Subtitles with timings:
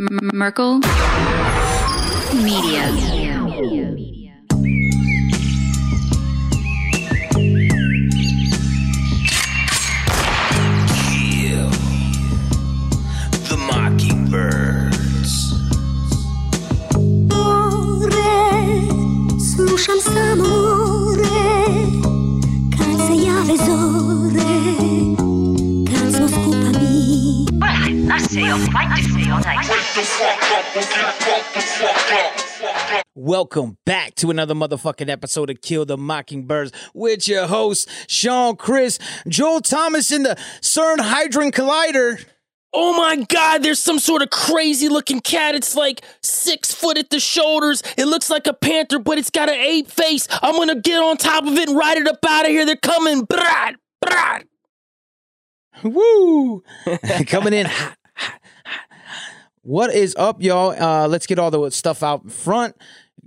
[0.00, 0.80] M- Merkel
[2.32, 3.90] Media.
[10.40, 11.68] Kill
[13.48, 15.34] the mockingbirds.
[17.32, 18.36] Amore,
[19.54, 21.44] slušam samo more
[22.76, 24.54] Kad se jave zore
[25.90, 27.00] Kad smo skupa mi
[33.14, 38.98] Welcome back to another motherfucking episode of Kill the Mockingbirds with your host, Sean Chris,
[39.28, 42.24] Joel Thomas in the CERN Hydrogen Collider.
[42.72, 45.54] Oh my god, there's some sort of crazy looking cat.
[45.54, 47.82] It's like six foot at the shoulders.
[47.98, 50.26] It looks like a panther, but it's got an ape face.
[50.40, 52.64] I'm gonna get on top of it and ride it up out of here.
[52.64, 53.24] They're coming.
[53.24, 54.46] Brad, brad.
[55.82, 56.62] Woo!
[57.26, 57.96] Coming in hot.
[59.62, 60.70] What is up, y'all?
[60.70, 62.74] Uh, let's get all the stuff out front.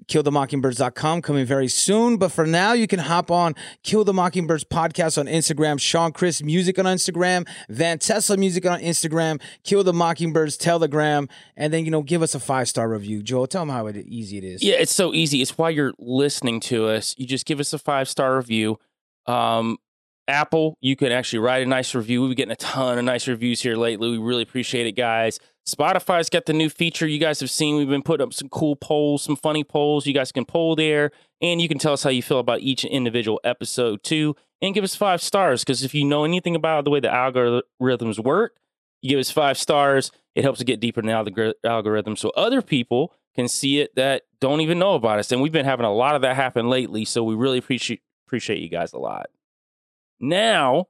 [0.08, 2.18] KillTheMockingbirds.com coming very soon.
[2.18, 3.54] But for now, you can hop on
[3.84, 8.80] Kill the Mockingbirds podcast on Instagram, Sean Chris Music on Instagram, Van Tesla Music on
[8.80, 13.22] Instagram, Kill the Mockingbirds Telegram, and then, you know, give us a five star review.
[13.22, 14.64] Joel, tell them how easy it is.
[14.64, 15.40] Yeah, it's so easy.
[15.44, 17.14] It's why you're listening to us.
[17.20, 18.80] You just give us a five star review.
[19.28, 19.78] Um,
[20.28, 22.22] Apple, you can actually write a nice review.
[22.22, 24.10] We've been getting a ton of nice reviews here lately.
[24.10, 25.40] We really appreciate it, guys.
[25.68, 27.78] Spotify's got the new feature you guys have seen.
[27.78, 30.06] We've been putting up some cool polls, some funny polls.
[30.06, 32.86] You guys can poll there, and you can tell us how you feel about each
[32.86, 35.64] individual episode too, and give us five stars.
[35.64, 38.58] Because if you know anything about the way the algorithms work,
[39.02, 40.12] you give us five stars.
[40.36, 44.24] It helps to get deeper in the algorithm, so other people can see it that
[44.40, 45.32] don't even know about us.
[45.32, 48.60] And we've been having a lot of that happen lately, so we really appreciate appreciate
[48.60, 49.28] you guys a lot.
[50.20, 50.88] Now,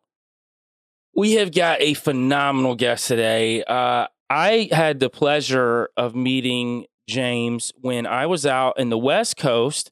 [1.15, 3.63] we have got a phenomenal guest today.
[3.63, 9.37] Uh, I had the pleasure of meeting James when I was out in the West
[9.37, 9.91] Coast,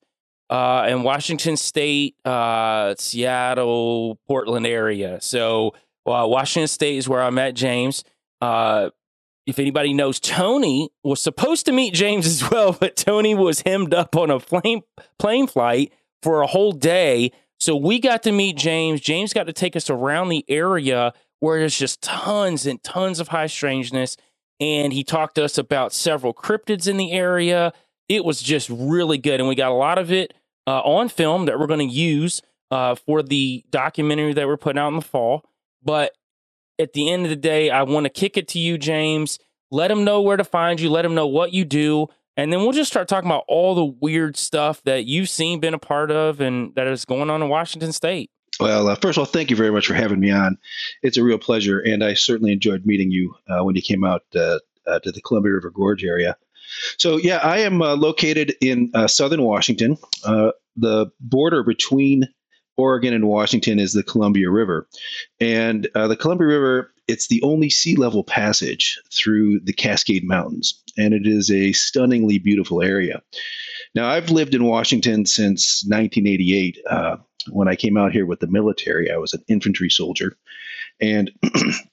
[0.50, 5.20] uh, in Washington State, uh, Seattle, Portland area.
[5.22, 5.74] So,
[6.06, 8.04] uh, Washington State is where I met James.
[8.42, 8.90] Uh,
[9.46, 13.94] if anybody knows, Tony was supposed to meet James as well, but Tony was hemmed
[13.94, 14.82] up on a plane
[15.20, 17.32] plane flight for a whole day.
[17.62, 19.02] So we got to meet James.
[19.02, 23.28] James got to take us around the area where there's just tons and tons of
[23.28, 24.18] high strangeness.
[24.60, 27.72] And he talked to us about several cryptids in the area.
[28.10, 29.40] It was just really good.
[29.40, 30.34] And we got a lot of it
[30.66, 32.42] uh, on film that we're going to use
[32.72, 35.48] uh, for the documentary that we're putting out in the fall.
[35.84, 36.14] But
[36.80, 39.38] at the end of the day, I want to kick it to you, James.
[39.70, 40.90] Let them know where to find you.
[40.90, 42.08] Let them know what you do.
[42.38, 45.74] And then we'll just start talking about all the weird stuff that you've seen, been
[45.74, 48.32] a part of, and that is going on in Washington State.
[48.60, 50.58] Well, uh, first of all, thank you very much for having me on.
[51.04, 54.24] It's a real pleasure, and I certainly enjoyed meeting you uh, when you came out
[54.36, 56.38] uh, uh, to the Columbia River Gorge area.
[56.98, 59.98] So, yeah, I am uh, located in uh, southern Washington.
[60.78, 62.30] The border between
[62.78, 64.88] Oregon and Washington is the Columbia River,
[65.40, 70.82] and uh, the Columbia River it's the only sea level passage through the Cascade Mountains,
[70.98, 73.22] and it is a stunningly beautiful area.
[73.94, 76.78] Now, I've lived in Washington since 1988.
[76.90, 77.18] Uh,
[77.50, 80.38] when I came out here with the military, I was an infantry soldier,
[81.02, 81.32] and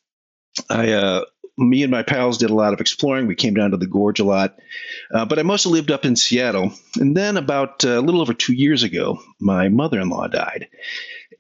[0.71, 1.25] I, uh,
[1.59, 3.27] me and my pals did a lot of exploring.
[3.27, 4.57] We came down to the gorge a lot,
[5.13, 6.73] uh, but I mostly lived up in Seattle.
[6.99, 10.69] And then, about uh, a little over two years ago, my mother-in-law died,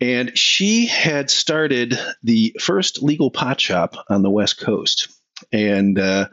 [0.00, 5.08] and she had started the first legal pot shop on the West Coast,
[5.52, 6.28] and uh,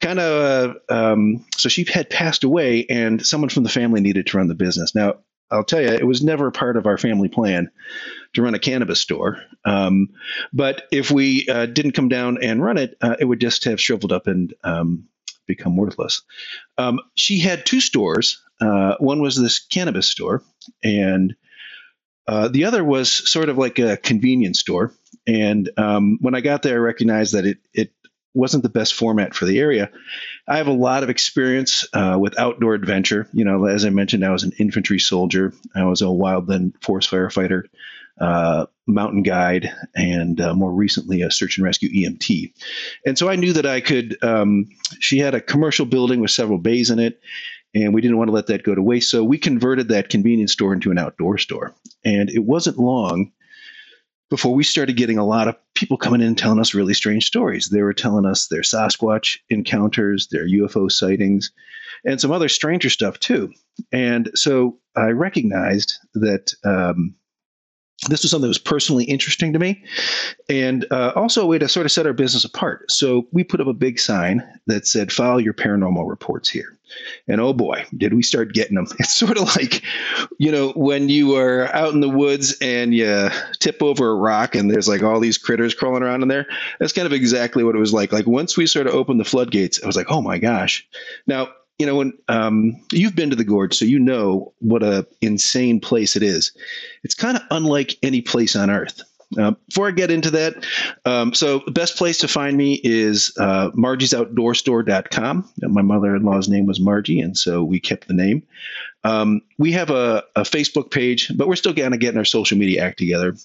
[0.00, 4.28] kind of uh, um, so she had passed away, and someone from the family needed
[4.28, 4.94] to run the business.
[4.94, 5.14] Now,
[5.50, 7.70] I'll tell you, it was never part of our family plan
[8.34, 9.42] to run a cannabis store.
[9.64, 10.10] Um,
[10.52, 13.80] but if we uh, didn't come down and run it, uh, it would just have
[13.80, 15.08] shriveled up and um,
[15.46, 16.22] become worthless.
[16.76, 18.42] Um, she had two stores.
[18.60, 20.42] Uh, one was this cannabis store,
[20.82, 21.34] and
[22.26, 24.92] uh, the other was sort of like a convenience store.
[25.26, 27.92] And um, when I got there, I recognized that it it
[28.34, 29.90] wasn't the best format for the area.
[30.46, 33.28] I have a lot of experience uh, with outdoor adventure.
[33.32, 35.52] You know, as I mentioned, I was an infantry soldier.
[35.74, 37.64] I was a wildland forest firefighter,
[38.20, 42.52] uh, mountain guide, and uh, more recently a search and rescue EMT.
[43.06, 44.16] And so I knew that I could.
[44.22, 44.66] Um,
[44.98, 47.20] she had a commercial building with several bays in it.
[47.74, 49.10] And we didn't want to let that go to waste.
[49.10, 51.74] So we converted that convenience store into an outdoor store.
[52.02, 53.30] And it wasn't long
[54.30, 57.68] before we started getting a lot of people coming in telling us really strange stories.
[57.68, 61.50] They were telling us their Sasquatch encounters, their UFO sightings,
[62.04, 63.52] and some other stranger stuff too.
[63.92, 67.14] And so I recognized that um,
[68.06, 69.82] this was something that was personally interesting to me
[70.48, 72.90] and uh, also a way to sort of set our business apart.
[72.90, 76.76] So we put up a big sign that said, file your paranormal reports here.
[77.26, 78.86] And oh boy, did we start getting them.
[78.98, 79.82] It's sort of like,
[80.38, 83.28] you know, when you are out in the woods and you
[83.58, 86.46] tip over a rock and there's like all these critters crawling around in there.
[86.78, 88.12] That's kind of exactly what it was like.
[88.12, 90.86] Like once we sort of opened the floodgates, I was like, oh my gosh.
[91.26, 91.48] Now,
[91.78, 95.80] you know, when um, you've been to the gorge, so you know what a insane
[95.80, 96.52] place it is.
[97.04, 99.02] It's kind of unlike any place on earth.
[99.38, 100.64] Uh, before I get into that,
[101.04, 105.52] um, so the best place to find me is uh, margiesoutdoorstore.com.
[105.62, 108.42] My mother-in-law's name was Margie, and so we kept the name.
[109.04, 112.58] Um, we have a, a, Facebook page, but we're still kind of getting our social
[112.58, 113.36] media act together.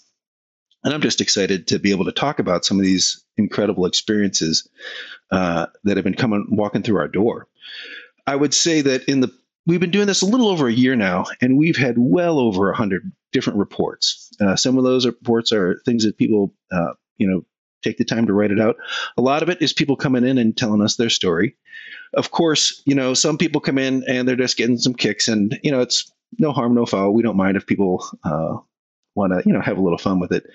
[0.84, 4.68] And I'm just excited to be able to talk about some of these incredible experiences
[5.32, 7.48] uh, that have been coming walking through our door.
[8.26, 9.32] I would say that in the
[9.66, 12.70] we've been doing this a little over a year now, and we've had well over
[12.70, 14.30] a hundred different reports.
[14.40, 17.44] Uh, some of those reports are things that people, uh, you know,
[17.84, 18.78] take the time to write it out.
[19.18, 21.56] A lot of it is people coming in and telling us their story.
[22.14, 25.60] Of course, you know, some people come in and they're just getting some kicks, and
[25.64, 27.14] you know, it's no harm, no foul.
[27.14, 28.58] We don't mind if people uh,
[29.16, 30.46] want to, you know, have a little fun with it.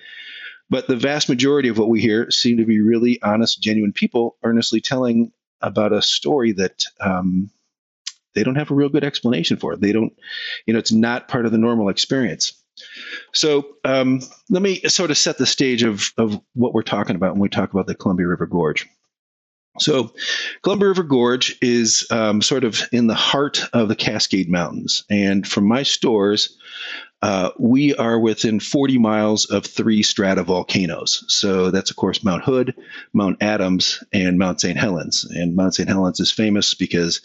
[0.69, 4.37] But the vast majority of what we hear seem to be really honest, genuine people
[4.43, 5.31] earnestly telling
[5.61, 7.49] about a story that um,
[8.35, 9.81] they don't have a real good explanation for it.
[9.81, 10.13] They don't,
[10.65, 12.53] you know, it's not part of the normal experience.
[13.33, 17.33] So um, let me sort of set the stage of, of what we're talking about
[17.33, 18.87] when we talk about the Columbia River Gorge.
[19.77, 20.13] So,
[20.61, 25.05] Columbia River Gorge is um, sort of in the heart of the Cascade Mountains.
[25.09, 26.57] And from my stores,
[27.21, 31.23] uh, we are within 40 miles of three stratovolcanoes.
[31.27, 32.75] So that's, of course, Mount Hood,
[33.13, 34.77] Mount Adams, and Mount St.
[34.77, 35.25] Helens.
[35.29, 35.89] And Mount St.
[35.89, 37.21] Helens is famous because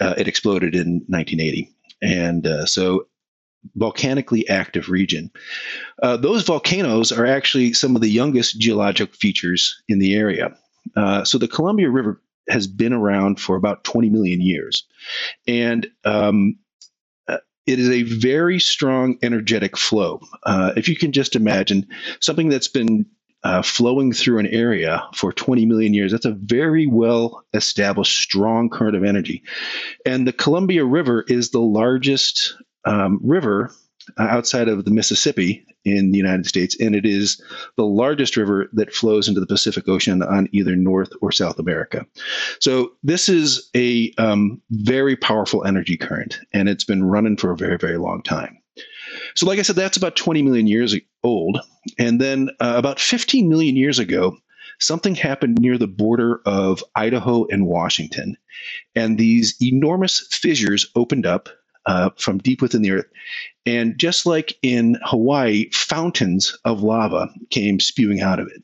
[0.00, 1.72] uh, it exploded in 1980.
[2.02, 3.06] And uh, so,
[3.76, 5.30] volcanically active region.
[6.02, 10.56] Uh, those volcanoes are actually some of the youngest geologic features in the area.
[10.96, 14.84] Uh, so, the Columbia River has been around for about 20 million years.
[15.46, 16.58] And um,
[17.66, 20.20] it is a very strong energetic flow.
[20.42, 21.86] Uh, if you can just imagine
[22.20, 23.06] something that's been
[23.44, 28.68] uh, flowing through an area for 20 million years, that's a very well established, strong
[28.68, 29.42] current of energy.
[30.06, 33.72] And the Columbia River is the largest um, river
[34.18, 37.42] outside of the Mississippi in the United States, and it is
[37.76, 42.06] the largest river that flows into the Pacific Ocean on either North or South America.
[42.60, 47.56] So this is a um, very powerful energy current, and it's been running for a
[47.56, 48.58] very, very long time.
[49.34, 51.58] So, like I said, that's about 20 million years old,
[51.98, 54.36] and then uh, about 15 million years ago,
[54.78, 58.36] something happened near the border of Idaho and Washington,
[58.94, 61.48] and these enormous fissures opened up
[61.86, 63.06] uh, from deep within the earth.
[63.64, 68.62] And just like in Hawaii, fountains of lava came spewing out of it.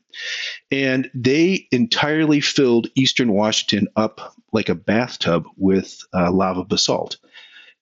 [0.71, 7.17] And they entirely filled eastern Washington up like a bathtub with uh, lava basalt.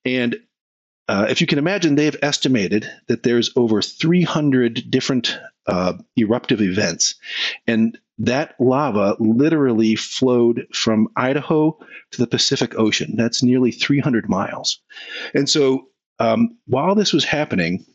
[0.06, 0.38] And
[1.08, 6.62] uh, if you can imagine, they have estimated that there's over 300 different uh, eruptive
[6.62, 7.16] events.
[7.66, 11.78] And that lava literally flowed from Idaho
[12.12, 13.16] to the Pacific Ocean.
[13.16, 14.80] That's nearly 300 miles.
[15.34, 15.88] And so
[16.20, 17.86] um, while this was happening,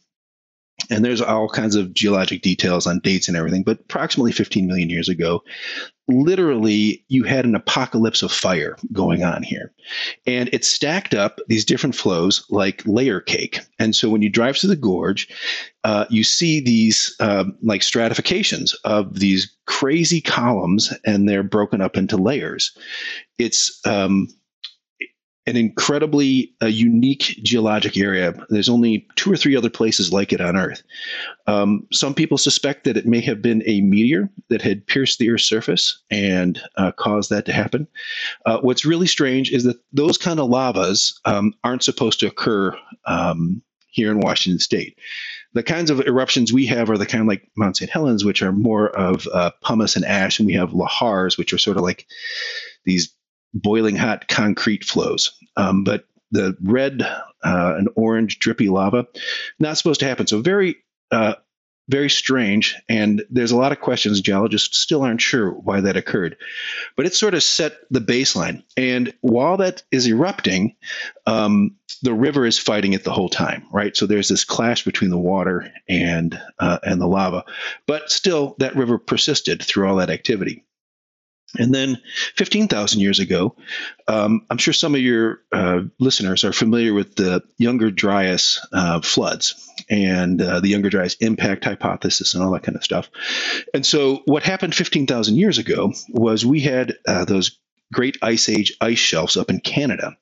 [0.90, 4.90] and there's all kinds of geologic details on dates and everything, but approximately 15 million
[4.90, 5.42] years ago,
[6.08, 9.72] literally you had an apocalypse of fire going on here.
[10.26, 13.60] And it stacked up these different flows like layer cake.
[13.79, 15.29] And so when you drive through the gorge,
[15.84, 21.96] uh, you see these uh, like stratifications of these crazy columns, and they're broken up
[21.96, 22.76] into layers.
[23.38, 24.29] It's um,
[25.46, 28.32] an incredibly uh, unique geologic area.
[28.49, 30.82] There's only two or three other places like it on Earth.
[31.49, 35.31] Um, some people suspect that it may have been a meteor that had pierced the
[35.31, 37.89] Earth's surface and uh, caused that to happen.
[38.46, 42.77] Uh, what's really strange is that those kind of lavas um, aren't supposed to occur
[43.06, 44.96] um, here in Washington State.
[45.55, 47.91] The kinds of eruptions we have are the kind of like Mount St.
[47.91, 51.58] Helens, which are more of uh, pumice and ash, and we have lahars, which are
[51.58, 52.06] sort of like
[52.84, 53.13] these
[53.54, 55.32] boiling hot concrete flows.
[55.56, 59.06] Um, but the red uh, and orange drippy lava,
[59.58, 60.26] not supposed to happen.
[60.26, 60.76] So very,
[61.10, 61.34] uh,
[61.88, 62.76] very strange.
[62.88, 64.20] And there's a lot of questions.
[64.20, 66.36] Geologists still aren't sure why that occurred.
[66.96, 68.62] But it sort of set the baseline.
[68.76, 70.76] And while that is erupting,
[71.26, 73.96] um, the river is fighting it the whole time, right?
[73.96, 77.44] So there's this clash between the water and uh, and the lava.
[77.86, 80.64] But still, that river persisted through all that activity.
[81.58, 82.00] And then
[82.36, 83.56] 15,000 years ago,
[84.08, 89.00] um, I'm sure some of your uh, listeners are familiar with the Younger Dryas uh,
[89.00, 93.10] floods and uh, the Younger Dryas impact hypothesis and all that kind of stuff.
[93.74, 97.58] And so, what happened 15,000 years ago was we had uh, those
[97.93, 100.17] great ice age ice shelves up in Canada.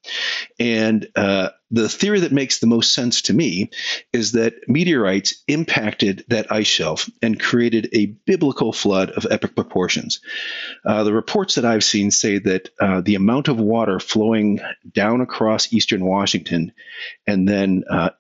[0.59, 3.71] And uh, the theory that makes the most sense to me
[4.13, 10.21] is that meteorites impacted that ice shelf and created a biblical flood of epic proportions.
[10.85, 14.61] Uh, the reports that I've seen say that uh, the amount of water flowing
[14.93, 16.73] down across eastern Washington
[17.27, 18.11] and then uh,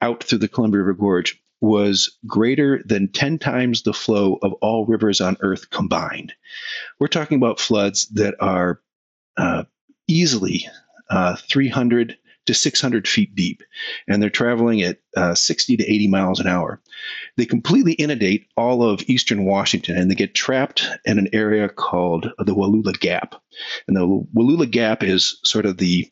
[0.00, 4.84] out through the Columbia River Gorge was greater than 10 times the flow of all
[4.84, 6.34] rivers on earth combined.
[6.98, 8.80] We're talking about floods that are
[9.36, 9.64] uh,
[10.08, 10.68] easily
[11.08, 13.62] uh, 300 to 600 feet deep,
[14.08, 16.80] and they're traveling at uh, 60 to 80 miles an hour.
[17.36, 22.32] They completely inundate all of eastern Washington, and they get trapped in an area called
[22.38, 23.36] the Wallula Gap.
[23.86, 26.10] And the Wallula Gap is sort of the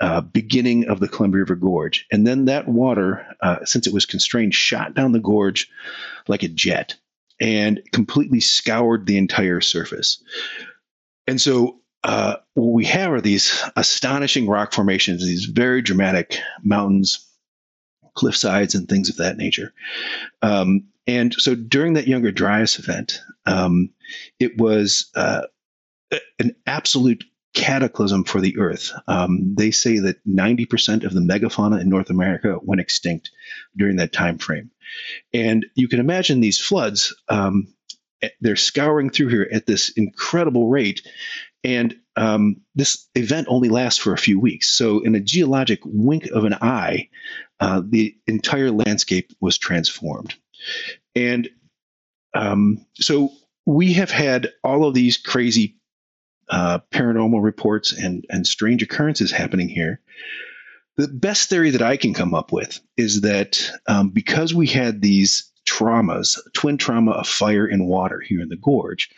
[0.00, 2.06] uh, beginning of the Columbia River Gorge.
[2.10, 5.70] And then that water, uh, since it was constrained, shot down the gorge
[6.28, 6.96] like a jet
[7.40, 10.22] and completely scoured the entire surface.
[11.26, 17.26] And so uh, what we have are these astonishing rock formations, these very dramatic mountains,
[18.14, 19.72] cliff sides, and things of that nature.
[20.42, 23.90] Um, and so during that Younger Dryas event, um,
[24.38, 25.42] it was uh,
[26.38, 27.24] an absolute
[27.54, 28.92] cataclysm for the Earth.
[29.06, 33.30] Um, they say that 90% of the megafauna in North America went extinct
[33.76, 34.70] during that time frame.
[35.32, 37.68] And you can imagine these floods, um,
[38.40, 41.06] they're scouring through here at this incredible rate.
[41.62, 44.68] And um, this event only lasts for a few weeks.
[44.68, 47.08] So, in a geologic wink of an eye,
[47.60, 50.34] uh, the entire landscape was transformed.
[51.16, 51.48] And
[52.34, 53.30] um, so,
[53.66, 55.76] we have had all of these crazy
[56.48, 60.00] uh, paranormal reports and, and strange occurrences happening here.
[60.96, 65.00] The best theory that I can come up with is that um, because we had
[65.00, 69.10] these traumas, twin trauma of fire and water here in the gorge,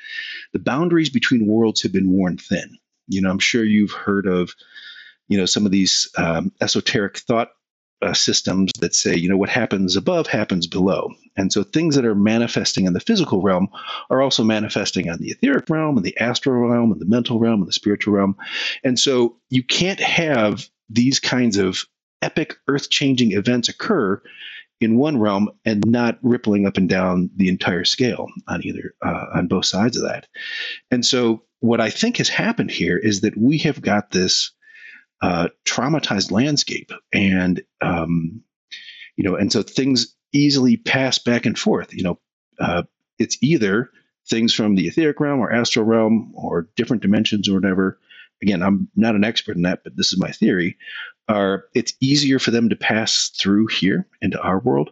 [0.52, 2.78] the boundaries between worlds have been worn thin.
[3.09, 4.54] You know, I'm sure you've heard of,
[5.28, 7.50] you know, some of these um, esoteric thought
[8.03, 11.11] uh, systems that say, you know, what happens above happens below.
[11.37, 13.69] And so things that are manifesting in the physical realm
[14.11, 17.61] are also manifesting on the etheric realm and the astral realm and the mental realm
[17.61, 18.37] and the spiritual realm.
[18.85, 21.85] And so you can't have these kinds of
[22.23, 24.23] epic earth changing events occur
[24.81, 29.26] in one realm and not rippling up and down the entire scale on either uh,
[29.35, 30.26] on both sides of that.
[30.91, 34.53] And so what I think has happened here is that we have got this
[35.20, 38.42] uh, traumatized landscape, and um,
[39.16, 41.92] you know, and so things easily pass back and forth.
[41.94, 42.18] You know,
[42.61, 42.82] uh,
[43.18, 43.90] it's either
[44.28, 47.99] things from the etheric realm or astral realm or different dimensions or whatever.
[48.42, 50.76] Again, I'm not an expert in that, but this is my theory
[51.28, 54.90] are it's easier for them to pass through here into our world.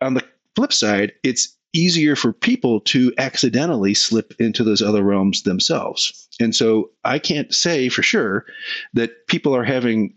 [0.00, 5.42] On the flip side, it's easier for people to accidentally slip into those other realms
[5.42, 6.28] themselves.
[6.40, 8.46] And so I can't say for sure
[8.94, 10.14] that people are having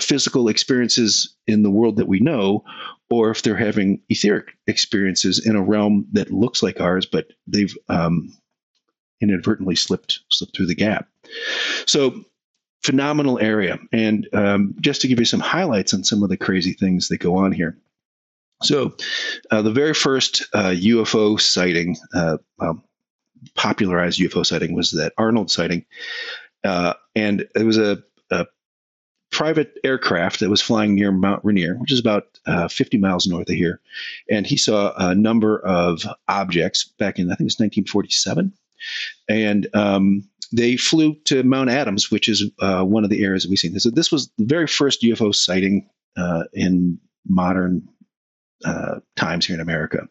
[0.00, 2.64] physical experiences in the world that we know,
[3.10, 7.76] or if they're having etheric experiences in a realm that looks like ours, but they've
[7.88, 8.32] um,
[9.20, 11.08] inadvertently slipped slipped through the gap.
[11.86, 12.24] So
[12.82, 13.78] phenomenal area.
[13.92, 17.18] And um, just to give you some highlights on some of the crazy things that
[17.18, 17.78] go on here.
[18.62, 18.96] So,
[19.50, 22.82] uh, the very first uh, UFO sighting, uh, um,
[23.54, 25.84] popularized UFO sighting, was that Arnold sighting.
[26.62, 28.46] Uh, and it was a, a,
[29.30, 33.48] private aircraft that was flying near Mount Rainier, which is about uh, 50 miles north
[33.50, 33.80] of here.
[34.30, 38.52] And he saw a number of objects back in, I think it was 1947.
[39.28, 43.50] And um, they flew to Mount Adams, which is uh, one of the areas that
[43.50, 43.76] we've seen.
[43.80, 45.90] So this was the very first UFO sighting
[46.52, 47.88] in modern
[48.64, 50.08] uh, times here in America,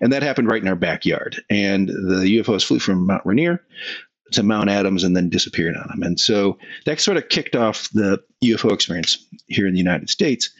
[0.00, 1.42] and that happened right in our backyard.
[1.50, 3.62] And the UFOs flew from Mount Rainier
[4.32, 6.02] to Mount Adams and then disappeared on them.
[6.02, 10.50] And so that sort of kicked off the UFO experience here in the United States.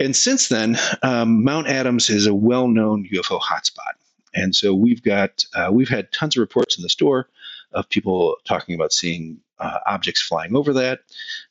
[0.00, 3.92] And since then, um, Mount Adams is a well-known UFO hotspot.
[4.34, 7.28] And so we've got uh, we've had tons of reports in the store
[7.72, 11.00] of people talking about seeing uh, objects flying over that.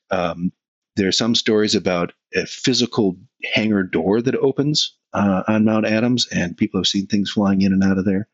[0.10, 0.52] Um,
[0.96, 3.16] there are some stories about a physical
[3.54, 7.74] hangar door that opens uh, on Mount Adams, and people have seen things flying in
[7.74, 8.28] and out of there.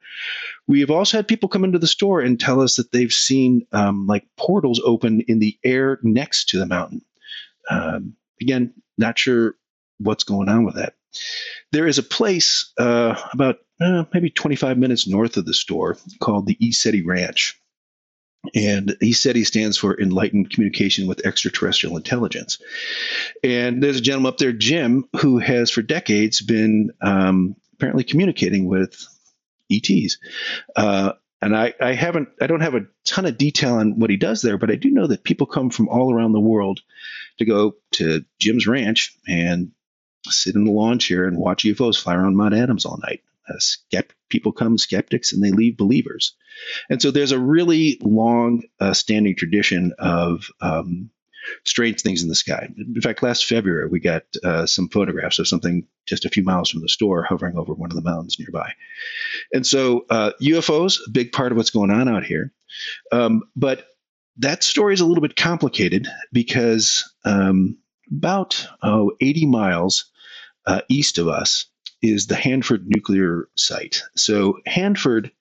[0.67, 3.65] We have also had people come into the store and tell us that they've seen
[3.71, 7.01] um, like portals open in the air next to the mountain.
[7.69, 9.55] Um, again, not sure
[9.99, 10.93] what's going on with that.
[11.71, 16.45] There is a place uh, about uh, maybe 25 minutes north of the store called
[16.45, 17.59] the ECETI Ranch.
[18.55, 22.59] And he said he stands for enlightened communication with extraterrestrial intelligence.
[23.43, 28.65] And there's a gentleman up there, Jim, who has for decades been um, apparently communicating
[28.65, 29.07] with
[29.71, 30.17] ETs.
[30.75, 34.17] Uh, and I, I haven't, I don't have a ton of detail on what he
[34.17, 36.81] does there, but I do know that people come from all around the world
[37.37, 39.71] to go to Jim's ranch and
[40.25, 43.21] sit in the lawn chair and watch UFOs fly around Mount Adams all night.
[43.49, 46.35] Uh, skept- people come skeptics and they leave believers.
[46.89, 51.09] And so there's a really long uh, standing tradition of um,
[51.63, 52.69] strange things in the sky.
[52.77, 56.69] In fact, last February, we got uh, some photographs of something just a few miles
[56.69, 58.71] from the store hovering over one of the mountains nearby.
[59.53, 62.51] And so uh, UFOs, a big part of what's going on out here.
[63.11, 63.87] Um, but
[64.37, 67.77] that story is a little bit complicated because um,
[68.11, 70.05] about oh, 80 miles
[70.65, 71.65] uh, east of us
[72.01, 74.03] is the Hanford nuclear site.
[74.15, 75.31] So Hanford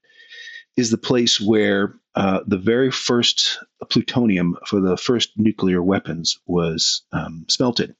[0.76, 3.58] is the place where uh, the very first
[3.90, 7.94] plutonium for the first nuclear weapons was um, smelted.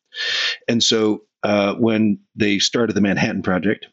[0.69, 3.87] And so uh, when they started the Manhattan Project,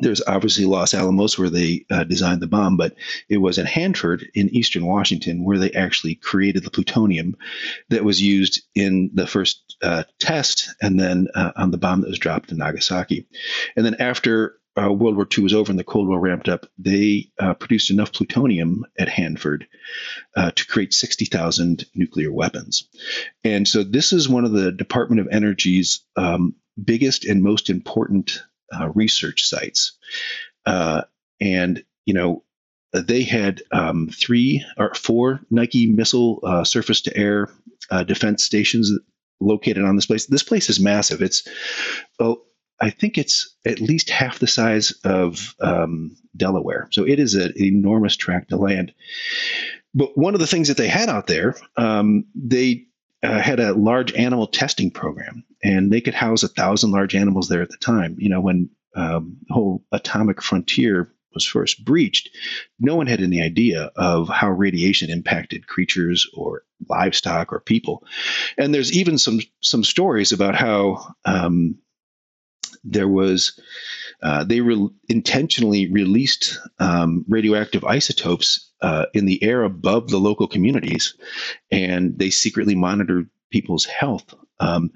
[0.00, 2.94] there's obviously Los Alamos where they uh, designed the bomb, but
[3.28, 7.36] it was at Hanford in eastern Washington where they actually created the plutonium
[7.88, 12.10] that was used in the first uh, test and then uh, on the bomb that
[12.10, 13.26] was dropped in Nagasaki.
[13.76, 16.66] And then after uh, World War II was over and the Cold War ramped up,
[16.78, 19.66] they uh, produced enough plutonium at Hanford
[20.36, 22.88] uh, to create 60,000 nuclear weapons.
[23.42, 28.42] And so this is one of the Department of Energy's um, biggest and most important
[28.74, 29.92] uh, research sites.
[30.66, 31.02] Uh,
[31.40, 32.42] and, you know,
[32.92, 37.48] they had um, three or four Nike missile uh, surface to air
[38.06, 38.92] defense stations
[39.40, 40.26] located on this place.
[40.26, 41.22] This place is massive.
[41.22, 41.46] It's,
[42.18, 42.42] oh,
[42.80, 46.88] I think it's at least half the size of um, Delaware.
[46.92, 48.92] So it is an enormous tract of land.
[49.94, 52.86] But one of the things that they had out there, um, they
[53.22, 57.48] uh, had a large animal testing program, and they could house a thousand large animals
[57.48, 58.16] there at the time.
[58.18, 62.30] You know, when um, the whole atomic frontier was first breached,
[62.78, 68.04] no one had any idea of how radiation impacted creatures or livestock or people.
[68.58, 71.76] And there's even some some stories about how um,
[72.84, 73.60] there was
[74.22, 80.46] uh, they re- intentionally released um, radioactive isotopes uh, in the air above the local
[80.46, 81.14] communities,
[81.70, 84.34] and they secretly monitored people's health.
[84.58, 84.90] Um,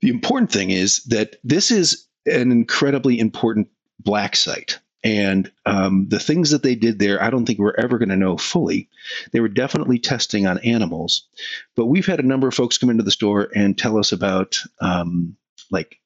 [0.00, 3.68] the important thing is that this is an incredibly important
[4.00, 4.78] black site.
[5.02, 8.16] And um, the things that they did there, I don't think we're ever going to
[8.16, 8.88] know fully.
[9.32, 11.28] They were definitely testing on animals,
[11.76, 14.58] but we've had a number of folks come into the store and tell us about
[14.80, 15.36] um,
[15.70, 15.98] like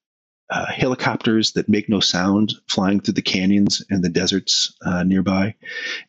[0.49, 5.55] uh, helicopters that make no sound flying through the canyons and the deserts uh, nearby.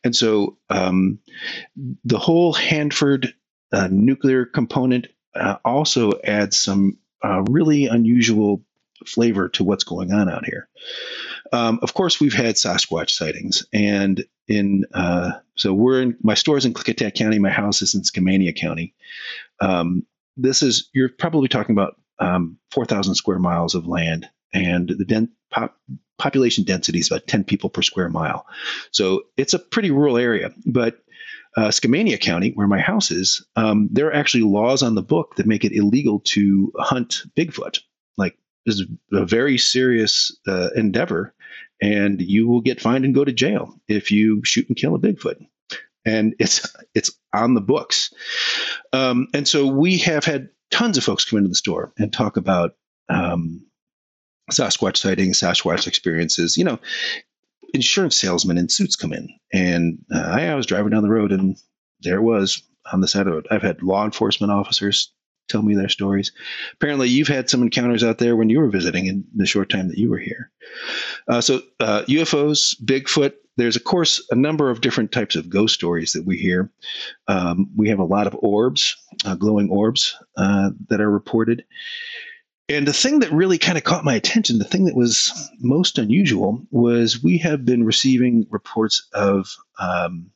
[0.03, 1.19] And so um,
[2.03, 3.33] the whole Hanford
[3.71, 8.63] uh, nuclear component uh, also adds some uh, really unusual
[9.05, 10.67] flavor to what's going on out here.
[11.53, 16.65] Um, of course, we've had Sasquatch sightings, and in uh, so we're in my store's
[16.65, 18.93] in Klickitat County, my house is in Skamania County.
[19.59, 20.05] Um,
[20.37, 25.31] this is you're probably talking about um, 4,000 square miles of land, and the den-
[25.49, 25.77] pop-
[26.17, 28.45] population density is about 10 people per square mile.
[28.91, 30.51] So it's a pretty rural area.
[30.65, 30.99] But
[31.57, 35.35] uh, Skamania County, where my house is, um, there are actually laws on the book
[35.35, 37.79] that make it illegal to hunt Bigfoot.
[38.17, 41.33] Like, this is a very serious uh, endeavor,
[41.81, 44.99] and you will get fined and go to jail if you shoot and kill a
[44.99, 45.45] Bigfoot
[46.05, 48.13] and it's it's on the books.
[48.93, 52.37] Um, and so we have had tons of folks come into the store and talk
[52.37, 52.75] about
[53.09, 53.65] um,
[54.49, 56.57] Sasquatch sightings, Sasquatch experiences.
[56.57, 56.79] You know,
[57.73, 61.57] insurance salesmen in suits come in, and uh, I, was driving down the road, and
[62.01, 63.45] there it was on the side of it.
[63.51, 65.13] I've had law enforcement officers
[65.47, 66.31] tell me their stories.
[66.73, 69.89] Apparently, you've had some encounters out there when you were visiting in the short time
[69.89, 70.49] that you were here.
[71.27, 73.33] Uh, so, uh, UFOs, Bigfoot.
[73.57, 76.71] There's, of course, a number of different types of ghost stories that we hear.
[77.27, 81.65] Um, we have a lot of orbs, uh, glowing orbs uh, that are reported.
[82.69, 85.97] And the thing that really kind of caught my attention, the thing that was most
[85.97, 90.31] unusual, was we have been receiving reports of um,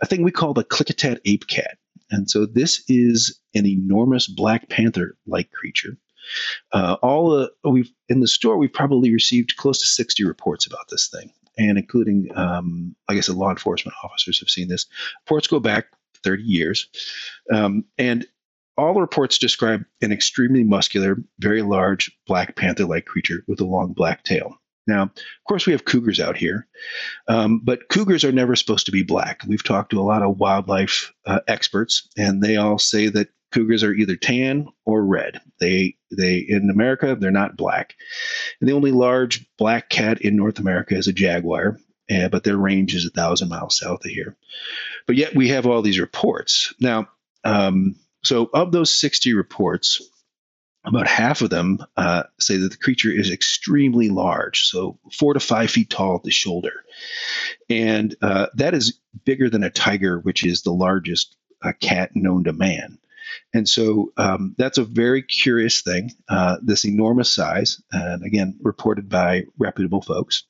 [0.00, 1.76] a thing we call the Klickitat ape cat.
[2.10, 5.98] And so this is an enormous Black Panther like creature.
[6.72, 10.88] Uh, all the, we've in the store, we've probably received close to 60 reports about
[10.88, 14.86] this thing, and including, um, I guess, the law enforcement officers have seen this.
[15.24, 15.86] Reports go back
[16.22, 16.88] 30 years.
[17.52, 18.26] Um, and
[18.76, 23.66] all the reports describe an extremely muscular, very large Black Panther like creature with a
[23.66, 24.56] long black tail.
[24.86, 25.12] Now, of
[25.46, 26.66] course, we have cougars out here,
[27.28, 29.42] um, but cougars are never supposed to be black.
[29.46, 33.82] We've talked to a lot of wildlife uh, experts, and they all say that cougars
[33.84, 35.40] are either tan or red.
[35.60, 37.94] They they in America they're not black.
[38.60, 41.78] And the only large black cat in North America is a jaguar,
[42.10, 44.36] uh, but their range is a thousand miles south of here.
[45.06, 47.08] But yet we have all these reports now.
[47.44, 50.00] Um, so of those 60 reports,
[50.84, 55.40] about half of them uh, say that the creature is extremely large, so four to
[55.40, 56.84] five feet tall at the shoulder.
[57.70, 62.44] And uh, that is bigger than a tiger, which is the largest uh, cat known
[62.44, 62.98] to man.
[63.54, 69.08] And so um, that's a very curious thing, uh, this enormous size, and again, reported
[69.08, 70.44] by reputable folks.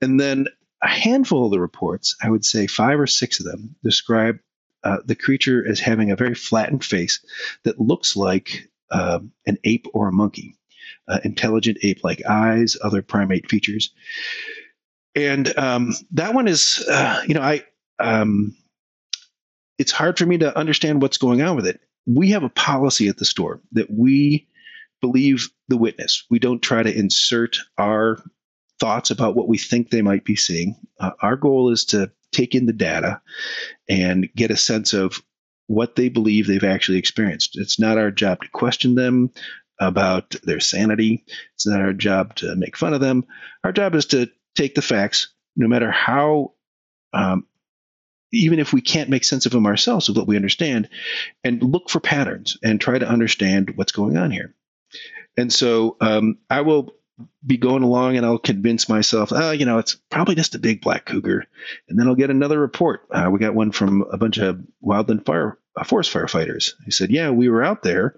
[0.00, 0.46] And then
[0.82, 4.38] a handful of the reports, I would say five or six of them, describe
[4.84, 7.24] uh, the creature as having a very flattened face
[7.64, 10.56] that looks like um, an ape or a monkey,
[11.08, 13.92] uh, intelligent ape like eyes, other primate features.
[15.14, 17.64] And um, that one is, uh, you know, I,
[17.98, 18.54] um,
[19.78, 21.80] it's hard for me to understand what's going on with it.
[22.06, 24.48] We have a policy at the store that we
[25.00, 26.24] believe the witness.
[26.30, 28.18] We don't try to insert our
[28.78, 30.76] thoughts about what we think they might be seeing.
[31.00, 33.20] Uh, our goal is to take in the data
[33.88, 35.22] and get a sense of
[35.66, 37.58] what they believe they've actually experienced.
[37.58, 39.30] It's not our job to question them
[39.80, 41.24] about their sanity.
[41.54, 43.24] It's not our job to make fun of them.
[43.64, 46.52] Our job is to take the facts, no matter how,
[47.12, 47.46] um,
[48.32, 50.88] even if we can't make sense of them ourselves, of what we understand,
[51.44, 54.54] and look for patterns and try to understand what's going on here.
[55.36, 56.94] And so um, I will
[57.46, 60.82] be going along and I'll convince myself, oh, you know, it's probably just a big
[60.82, 61.46] black cougar.
[61.88, 63.06] And then I'll get another report.
[63.10, 66.72] Uh, we got one from a bunch of wildland fire uh, forest firefighters.
[66.84, 68.16] He said, yeah, we were out there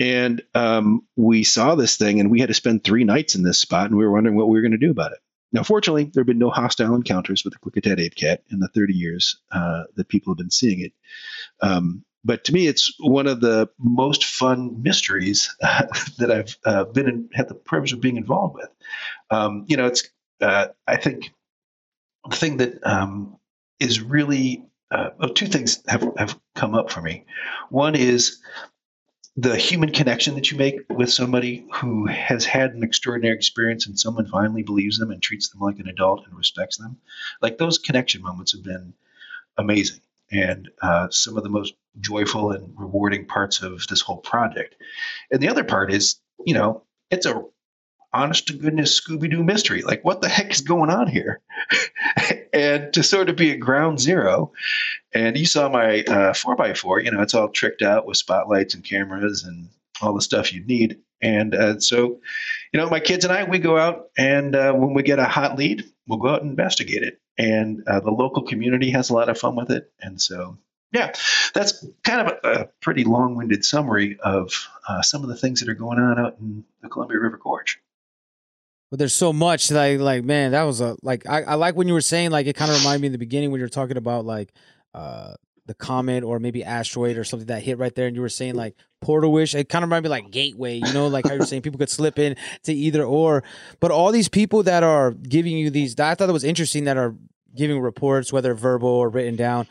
[0.00, 3.58] and um, we saw this thing and we had to spend three nights in this
[3.58, 5.18] spot and we were wondering what we were going to do about it.
[5.52, 8.68] Now, fortunately, there have been no hostile encounters with the Klickitat ape cat in the
[8.68, 10.92] 30 years uh, that people have been seeing it.
[11.62, 15.86] Um, but to me, it's one of the most fun mysteries uh,
[16.18, 18.68] that I've uh, been in, had the privilege of being involved with.
[19.30, 20.08] Um, you know, it's
[20.40, 21.30] uh, I think
[22.28, 23.38] the thing that um,
[23.80, 27.24] is really uh, two things have have come up for me.
[27.70, 28.38] One is
[29.40, 33.96] the human connection that you make with somebody who has had an extraordinary experience and
[33.96, 36.96] someone finally believes them and treats them like an adult and respects them.
[37.40, 38.94] Like those connection moments have been
[39.56, 40.00] amazing
[40.32, 44.74] and uh, some of the most joyful and rewarding parts of this whole project.
[45.30, 47.40] And the other part is, you know, it's a
[48.12, 49.82] honest to goodness Scooby Doo mystery.
[49.82, 51.40] Like, what the heck is going on here?
[52.52, 54.52] and to sort of be at ground zero,
[55.14, 58.84] and you saw my uh, 4x4, you know, it's all tricked out with spotlights and
[58.84, 59.68] cameras and
[60.00, 60.98] all the stuff you need.
[61.20, 62.20] And uh, so,
[62.72, 65.24] you know, my kids and I, we go out, and uh, when we get a
[65.24, 69.14] hot lead, we'll go out and investigate it and uh, the local community has a
[69.14, 69.90] lot of fun with it.
[70.00, 70.58] And so,
[70.92, 71.12] yeah,
[71.54, 74.52] that's kind of a, a pretty long-winded summary of
[74.88, 77.80] uh, some of the things that are going on out in the Columbia River Gorge.
[78.90, 81.76] But there's so much that I like, man, that was a like I, I like
[81.76, 83.64] when you were saying like it kind of reminded me in the beginning when you
[83.64, 84.52] were talking about like
[84.94, 85.34] uh
[85.66, 88.54] the comet or maybe asteroid or something that hit right there and you were saying
[88.54, 91.44] like portal wish it kind of reminded me like gateway you know like how you're
[91.44, 93.44] saying people could slip in to either or.
[93.78, 96.96] But all these people that are giving you these i thought it was interesting that
[96.96, 97.14] are
[97.54, 99.66] giving reports whether verbal or written down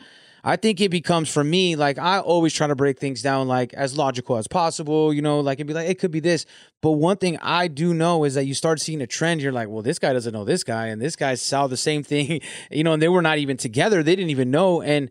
[0.48, 3.74] I think it becomes for me like I always try to break things down like
[3.74, 6.46] as logical as possible, you know, like it'd be like it could be this.
[6.80, 9.42] But one thing I do know is that you start seeing a trend.
[9.42, 12.02] You're like, well, this guy doesn't know this guy, and this guy saw the same
[12.02, 14.02] thing, you know, and they were not even together.
[14.02, 14.80] They didn't even know.
[14.80, 15.10] And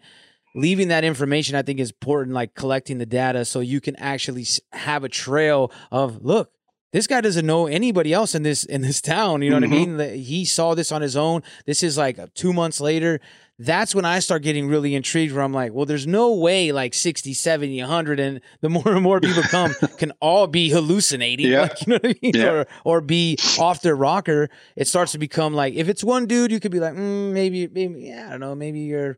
[0.56, 4.44] leaving that information i think is important like collecting the data so you can actually
[4.72, 6.52] have a trail of look
[6.94, 9.98] this guy doesn't know anybody else in this in this town you know mm-hmm.
[9.98, 13.20] what i mean he saw this on his own this is like two months later
[13.60, 16.94] that's when i start getting really intrigued where i'm like well there's no way like
[16.94, 21.62] 60 70 100 and the more and more people come can all be hallucinating yeah.
[21.62, 22.50] like, you know what i mean yeah.
[22.50, 26.52] or or be off their rocker it starts to become like if it's one dude
[26.52, 29.18] you could be like mm, maybe maybe yeah i don't know maybe you're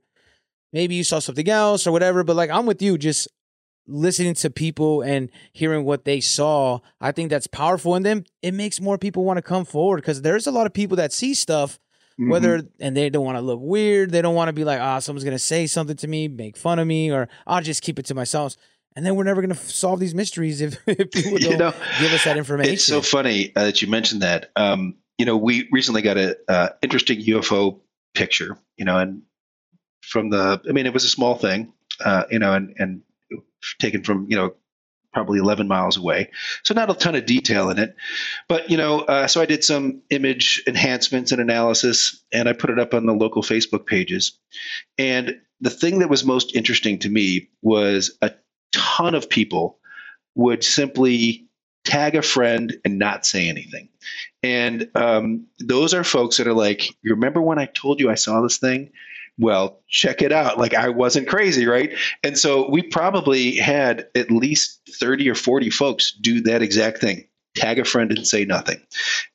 [0.72, 3.28] maybe you saw something else or whatever but like i'm with you just
[3.88, 8.54] listening to people and hearing what they saw i think that's powerful and then it
[8.54, 11.34] makes more people want to come forward because there's a lot of people that see
[11.34, 11.80] stuff
[12.20, 12.30] mm-hmm.
[12.30, 14.98] whether and they don't want to look weird they don't want to be like ah
[14.98, 17.98] oh, someone's gonna say something to me make fun of me or i'll just keep
[17.98, 18.56] it to myself
[18.96, 21.74] and then we're never going to solve these mysteries if, if people don't you know,
[22.00, 22.74] give us that information.
[22.74, 24.52] It's so funny uh, that you mentioned that.
[24.56, 27.80] Um, you know, we recently got an uh, interesting UFO
[28.14, 29.22] picture, you know, and
[30.02, 31.72] from the, I mean, it was a small thing,
[32.04, 33.02] uh, you know, and, and
[33.80, 34.56] taken from, you know,
[35.14, 36.30] probably 11 miles away.
[36.64, 37.96] So not a ton of detail in it,
[38.48, 42.70] but you know, uh, so I did some image enhancements and analysis, and I put
[42.70, 44.38] it up on the local Facebook pages.
[44.98, 48.32] And the thing that was most interesting to me was a
[48.72, 49.80] ton of people
[50.36, 51.48] would simply
[51.84, 53.90] tag a friend and not say anything.
[54.44, 58.16] And um, those are folks that are like, you remember when I told you I
[58.16, 58.92] saw this thing?
[59.40, 60.58] Well, check it out.
[60.58, 61.92] Like I wasn't crazy, right?
[62.24, 67.26] And so we probably had at least 30 or 40 folks do that exact thing.
[67.56, 68.82] Tag a friend and say nothing.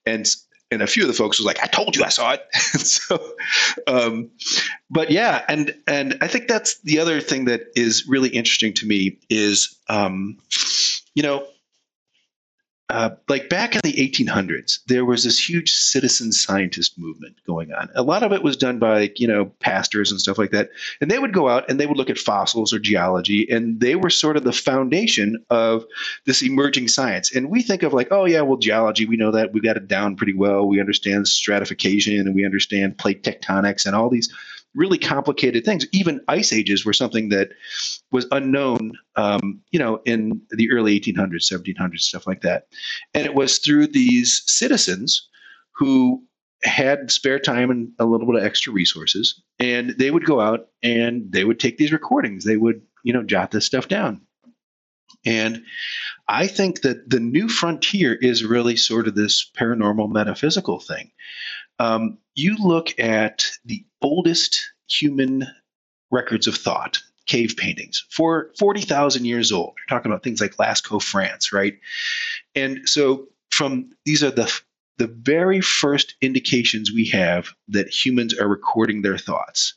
[0.05, 0.27] And
[0.71, 3.35] and a few of the folks was like, "I told you I saw it." so,
[3.87, 4.31] um,
[4.91, 8.87] but yeah, and and I think that's the other thing that is really interesting to
[8.87, 10.39] me is, um,
[11.15, 11.47] you know,
[12.91, 17.89] uh, like back in the 1800s, there was this huge citizen scientist movement going on.
[17.95, 20.69] A lot of it was done by, you know, pastors and stuff like that.
[21.01, 23.95] And they would go out and they would look at fossils or geology, and they
[23.97, 25.87] were sort of the foundation of
[26.27, 27.35] this emerging science.
[27.35, 29.55] And we think of like, oh, yeah, well, geology, we know that.
[29.55, 30.69] We got it down pretty well.
[30.69, 34.29] We understand stratification and we understand plate tectonics and all these
[34.75, 35.87] really complicated things.
[35.93, 37.51] Even ice ages were something that
[38.11, 42.67] was unknown, um, you know, in the early 1800s, 1700s, stuff like that.
[43.15, 45.29] And it was through these citizens
[45.77, 46.23] who
[46.63, 50.69] had spare time and a little bit of extra resources, and they would go out
[50.83, 52.45] and they would take these recordings.
[52.45, 54.23] They would, you know, jot this stuff down.
[55.27, 55.65] And
[56.29, 61.11] I think that the new frontier is really sort of this paranormal metaphysical thing.
[61.79, 65.47] Um, you look at the oldest human
[66.13, 69.75] records of thought, cave paintings, for 40,000 years old.
[69.77, 71.79] You're talking about things like Lascaux, France, right?
[72.55, 74.53] And so from these are the
[74.97, 79.75] the very first indications we have that humans are recording their thoughts.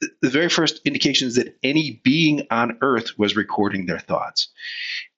[0.00, 4.48] The, the very first indications that any being on earth was recording their thoughts.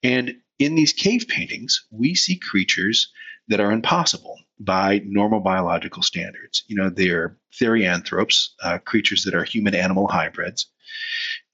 [0.03, 3.11] And in these cave paintings, we see creatures
[3.47, 6.63] that are impossible by normal biological standards.
[6.67, 10.67] You know, they're therianthropes, uh, creatures that are human animal hybrids.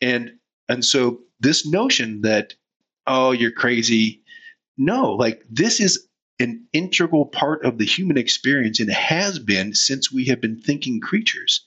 [0.01, 0.33] And
[0.69, 2.53] and so this notion that
[3.07, 4.21] oh you're crazy
[4.77, 6.07] no like this is
[6.39, 10.99] an integral part of the human experience and has been since we have been thinking
[11.01, 11.65] creatures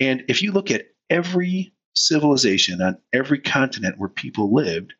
[0.00, 4.92] and if you look at every civilization on every continent where people lived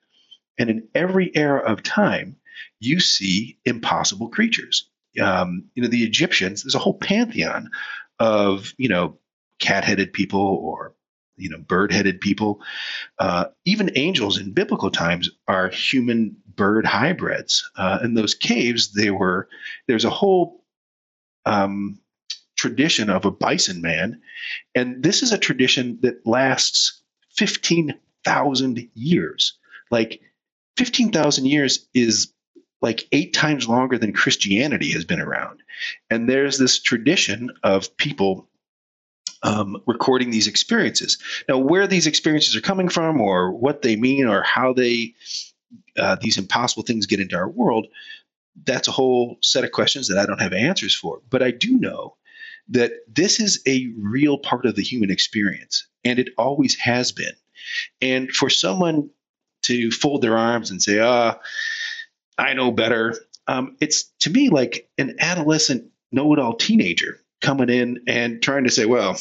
[0.59, 2.37] and in every era of time
[2.81, 7.71] you see impossible creatures um, you know, the Egyptians, there's a whole pantheon
[8.19, 9.19] of, you know,
[9.59, 10.95] cat-headed people or,
[11.37, 12.61] you know, bird-headed people.
[13.19, 17.69] Uh, even angels in biblical times are human bird hybrids.
[17.77, 19.49] Uh, in those caves, they were,
[19.89, 20.65] there's a whole
[21.47, 21.99] um,
[22.57, 24.21] tradition of a bison man.
[24.75, 27.03] And this is a tradition that lasts
[27.37, 29.59] 15,000 years.
[29.91, 30.21] Like
[30.77, 32.33] 15,000 years is
[32.85, 35.63] like eight times longer than Christianity has been around.
[36.11, 38.47] And there's this tradition of people
[39.43, 41.17] um, recording these experiences.
[41.49, 45.15] Now, where these experiences are coming from, or what they mean, or how they
[45.99, 47.87] uh, these impossible things get into our world,
[48.65, 51.23] that's a whole set of questions that I don't have answers for.
[51.31, 52.17] But I do know
[52.69, 57.35] that this is a real part of the human experience, and it always has been.
[58.03, 59.09] And for someone
[59.63, 61.39] to fold their arms and say, "Ah,"
[62.39, 63.17] I know better.
[63.47, 68.87] Um, it's to me like an adolescent know-it-all teenager coming in and trying to say,
[68.87, 69.19] well,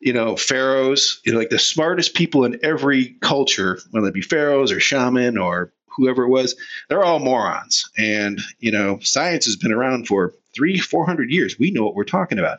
[0.00, 4.22] you know, pharaohs, you know, like the smartest people in every culture, whether it be
[4.22, 6.54] pharaohs or shaman or whoever it was,
[6.88, 7.88] they're all morons.
[7.96, 11.58] And you know, science has been around for three, four hundred years.
[11.58, 12.58] We know what we're talking about.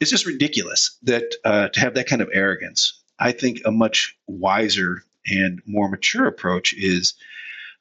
[0.00, 3.00] It's just ridiculous that uh, to have that kind of arrogance.
[3.18, 7.14] I think a much wiser and more mature approach is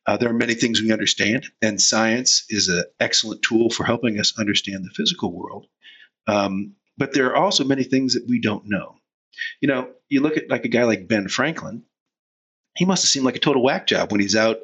[0.06, 4.20] uh, there are many things we understand, and science is an excellent tool for helping
[4.20, 5.68] us understand the physical world.
[6.28, 8.96] Um, but there are also many things that we don't know.
[9.60, 11.84] You know, you look at like a guy like Ben Franklin,
[12.76, 14.58] he must have seemed like a total whack job when he's out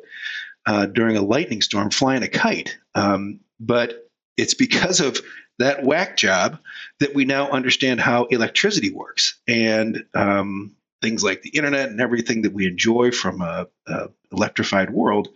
[0.66, 2.78] uh, during a lightning storm flying a kite.
[2.96, 5.20] Um, but it's because of
[5.60, 6.60] that whack job
[7.00, 9.40] that we now understand how electricity works.
[9.48, 14.90] And um, things like the internet and everything that we enjoy from a, a electrified
[14.90, 15.30] world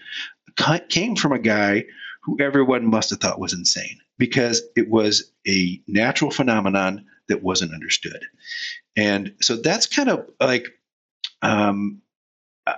[0.90, 1.86] came from a guy
[2.24, 7.74] who everyone must have thought was insane because it was a natural phenomenon that wasn't
[7.74, 8.24] understood.
[8.96, 10.68] And so that's kind of like
[11.42, 12.02] um,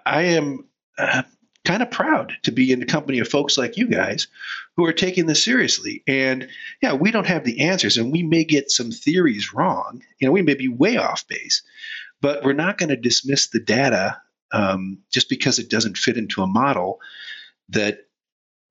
[0.05, 0.65] I am
[0.97, 1.23] uh,
[1.65, 4.27] kind of proud to be in the company of folks like you guys
[4.75, 6.03] who are taking this seriously.
[6.07, 6.47] And
[6.81, 10.03] yeah, we don't have the answers, and we may get some theories wrong.
[10.19, 11.61] You know, we may be way off base,
[12.23, 14.17] but we're not going to dismiss the data
[14.53, 16.99] um, just because it doesn't fit into a model
[17.69, 17.99] that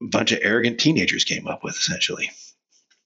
[0.03, 2.31] a bunch of arrogant teenagers came up with, essentially.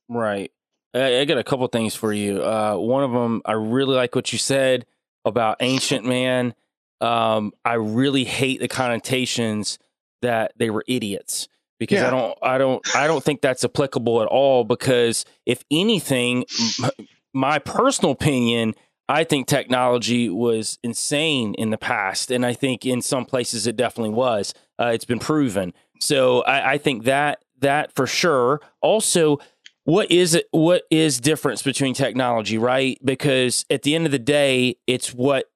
[0.09, 0.53] Right.
[0.95, 2.43] I, I got a couple things for you.
[2.43, 4.87] Uh, one of them, I really like what you said
[5.25, 6.55] about ancient man.
[7.01, 9.79] Um, I really hate the connotations
[10.23, 12.07] that they were idiots because Yeah.
[12.07, 14.65] I don't, I don't, I don't think that's applicable at all.
[14.65, 16.45] Because if anything,
[16.83, 16.91] m-
[17.35, 18.75] my personal opinion,
[19.09, 23.77] I think technology was insane in the past, and I think in some places it
[23.77, 24.53] definitely was.
[24.79, 25.73] Uh, it's been proven.
[26.01, 28.61] So I, I think that that for sure.
[28.81, 29.39] Also,
[29.85, 30.47] what is it?
[30.51, 32.99] What is difference between technology, right?
[33.05, 35.47] Because at the end of the day, it's what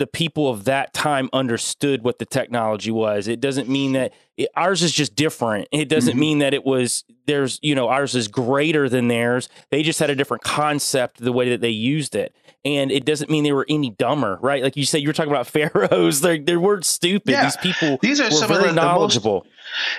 [0.00, 3.28] the people of that time understood what the technology was.
[3.28, 5.68] It doesn't mean that it, ours is just different.
[5.70, 6.20] It doesn't Mhm.
[6.20, 9.48] mean that it was there's you know ours is greater than theirs.
[9.70, 12.34] They just had a different concept the way that they used it,
[12.64, 14.62] and it doesn't mean they were any dumber, right?
[14.62, 16.22] Like you said, you were talking about pharaohs.
[16.22, 17.30] They they weren't stupid.
[17.30, 17.44] Yeah.
[17.44, 19.46] These people These are were some of very the- the most- knowledgeable.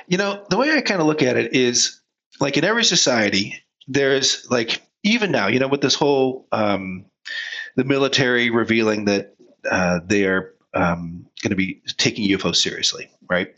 [0.08, 2.02] You know, the way I kind of look at it is
[2.40, 3.56] like in every society,
[3.88, 7.06] there's like, even now, you know, with this whole, um,
[7.78, 9.36] the military revealing that
[9.70, 13.50] uh, they are um, going to be taking UFOs seriously, right?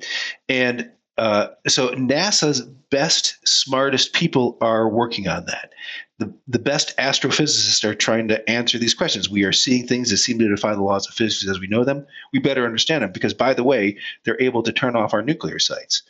[0.49, 5.73] And uh, so NASA's best, smartest people are working on that.
[6.19, 9.29] The, the best astrophysicists are trying to answer these questions.
[9.29, 11.83] We are seeing things that seem to defy the laws of physics as we know
[11.83, 12.05] them.
[12.31, 15.59] We better understand them because, by the way, they're able to turn off our nuclear
[15.59, 16.03] sites.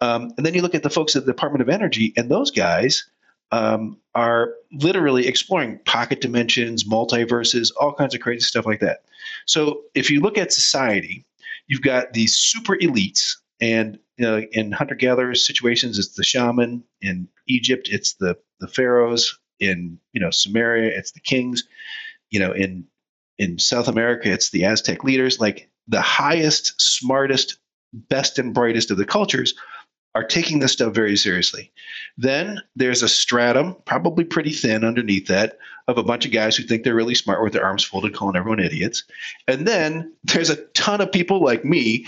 [0.00, 2.50] Um, and then you look at the folks at the Department of Energy, and those
[2.50, 3.04] guys
[3.52, 9.04] um, are literally exploring pocket dimensions, multiverses, all kinds of crazy stuff like that.
[9.46, 11.26] So if you look at society,
[11.66, 16.84] you've got these super elites, and you know, in hunter-gatherer situations, it's the shaman.
[17.00, 19.38] In Egypt, it's the the pharaohs.
[19.60, 21.64] In you know Sumeria, it's the kings.
[22.30, 22.86] You know, in
[23.38, 25.40] in South America, it's the Aztec leaders.
[25.40, 27.58] Like the highest, smartest,
[27.92, 29.54] best and brightest of the cultures
[30.14, 31.72] are taking this stuff very seriously.
[32.16, 36.62] Then there's a stratum, probably pretty thin underneath that, of a bunch of guys who
[36.62, 39.04] think they're really smart with their arms folded, calling everyone idiots.
[39.48, 42.06] And then there's a ton of people like me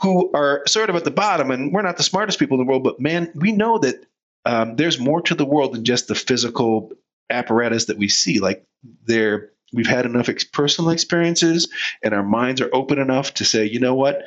[0.00, 2.68] who are sort of at the bottom, and we're not the smartest people in the
[2.68, 4.04] world, but man, we know that
[4.44, 6.90] um, there's more to the world than just the physical
[7.30, 8.40] apparatus that we see.
[8.40, 8.66] Like
[9.04, 11.68] there, we've had enough ex- personal experiences,
[12.02, 14.24] and our minds are open enough to say, you know what,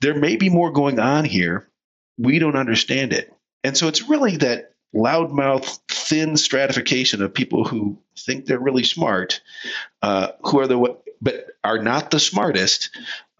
[0.00, 1.67] there may be more going on here.
[2.18, 3.32] We don't understand it,
[3.64, 9.40] and so it's really that loudmouth, thin stratification of people who think they're really smart,
[10.02, 12.90] uh, who are the but are not the smartest,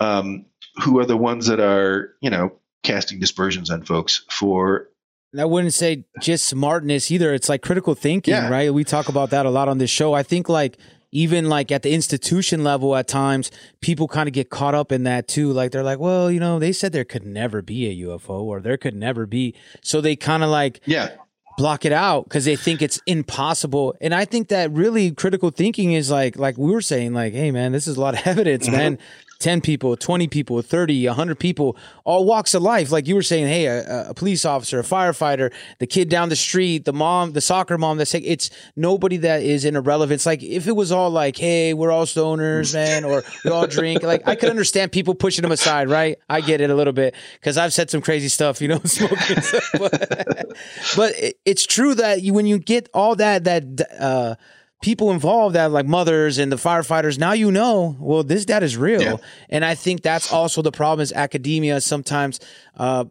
[0.01, 0.45] um,
[0.83, 4.89] who are the ones that are you know casting dispersions on folks for
[5.33, 7.35] And I wouldn't say just smartness either.
[7.35, 8.49] It's like critical thinking, Yeah.
[8.49, 8.73] right?
[8.73, 10.15] We talk about that a lot on this show.
[10.15, 10.79] I think like
[11.13, 15.05] even like at the institution level at times, people kind of get caught up in
[15.05, 15.53] that too.
[15.53, 18.61] Like they're like, well, you know, they said there could never be a UFO or
[18.61, 19.55] there could never be.
[19.83, 21.11] So they kind of like yeah
[21.59, 23.95] block it out because they think it's impossible.
[24.01, 27.51] And I think that really critical thinking is like, like we were saying, like, hey
[27.51, 28.77] man, this is a lot of evidence, mm-hmm.
[28.77, 28.99] man.
[29.39, 32.91] 10 people, 20 people, 30, 100 people, all walks of life.
[32.91, 36.37] Like you were saying, hey, a, a police officer, a firefighter, the kid down the
[36.37, 40.27] street, the mom, the soccer mom that's like, it's nobody that is in irrelevance.
[40.27, 44.03] Like if it was all like, hey, we're all stoners, man, or we all drink,
[44.03, 46.19] like I could understand people pushing them aside, right?
[46.29, 49.41] I get it a little bit because I've said some crazy stuff, you know, smoking
[49.41, 49.65] stuff.
[49.79, 50.57] But,
[50.97, 54.35] but it, it's true that you, when you get all that, that, uh,
[54.83, 58.77] people involved that like mothers and the firefighters now you know well this data is
[58.77, 59.03] real.
[59.03, 59.17] Yeah.
[59.49, 62.41] and i think that's also the problem is academia sometimes
[62.77, 63.05] uh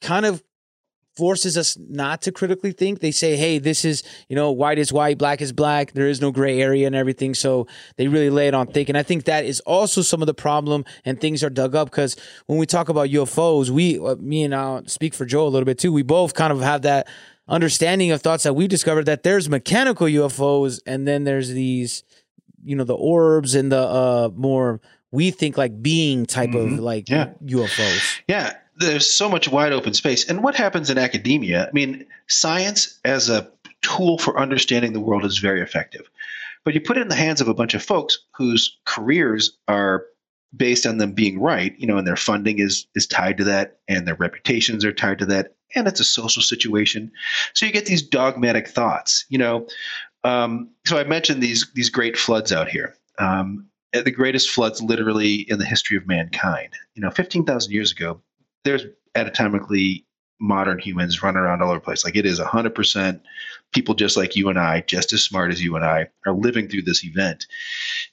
[0.00, 0.42] kind of
[1.16, 3.00] forces us not to critically think.
[3.00, 6.20] They say hey this is you know white is white black is black there is
[6.20, 7.34] no gray area and everything.
[7.34, 8.88] So they really lay it on thick.
[8.88, 11.90] And i think that is also some of the problem and things are dug up
[11.90, 15.48] because when we talk about ufos we uh, me and i'll speak for joe a
[15.48, 17.06] little bit too we both kind of have that
[17.48, 22.02] understanding of thoughts that we've discovered that there's mechanical UFOs and then there's these,
[22.64, 24.80] you know, the orbs and the uh more
[25.10, 27.30] we think like being type of like Yeah.
[27.44, 28.20] UFOs.
[28.26, 30.28] Yeah, there's so much wide open space.
[30.28, 31.68] And what happens in academia?
[31.68, 33.48] I mean, science as a
[33.82, 36.08] tool for understanding the world is very effective.
[36.64, 40.06] But you put it in the hands of a bunch of folks whose careers are
[40.56, 43.78] based on them being right, you know, and their funding is is tied to that,
[43.88, 47.10] and their reputations are tied to that, and it's a social situation.
[47.54, 49.66] So you get these dogmatic thoughts, you know.
[50.24, 52.94] Um, so I mentioned these these great floods out here.
[53.18, 56.70] Um, the greatest floods literally in the history of mankind.
[56.94, 58.20] You know, 15,000 years ago,
[58.64, 60.04] there's anatomically
[60.40, 62.04] modern humans running around all over the place.
[62.04, 63.20] Like it is 100%
[63.74, 66.68] people just like you and I, just as smart as you and I, are living
[66.68, 67.46] through this event.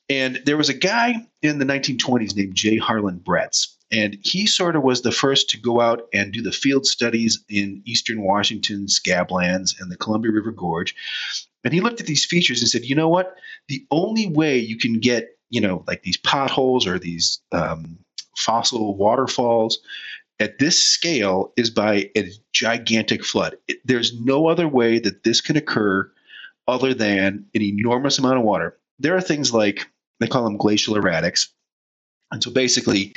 [0.09, 2.77] And there was a guy in the 1920s named J.
[2.77, 3.67] Harlan Bretz.
[3.91, 7.43] And he sort of was the first to go out and do the field studies
[7.49, 10.95] in eastern Washington, Scablands, and the Columbia River Gorge.
[11.63, 13.35] And he looked at these features and said, you know what?
[13.67, 17.99] The only way you can get, you know, like these potholes or these um,
[18.37, 19.79] fossil waterfalls
[20.41, 23.55] at this scale is by a gigantic flood.
[23.67, 26.11] It, there's no other way that this can occur
[26.67, 28.77] other than an enormous amount of water.
[28.99, 29.87] There are things like
[30.19, 31.47] they call them glacial erratics.
[32.31, 33.13] And so basically,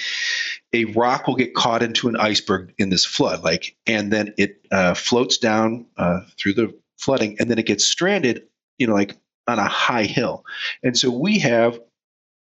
[0.72, 4.66] a rock will get caught into an iceberg in this flood, like, and then it
[4.72, 8.42] uh, floats down uh, through the flooding, and then it gets stranded,
[8.78, 9.16] you know, like
[9.46, 10.44] on a high hill.
[10.82, 11.78] And so we have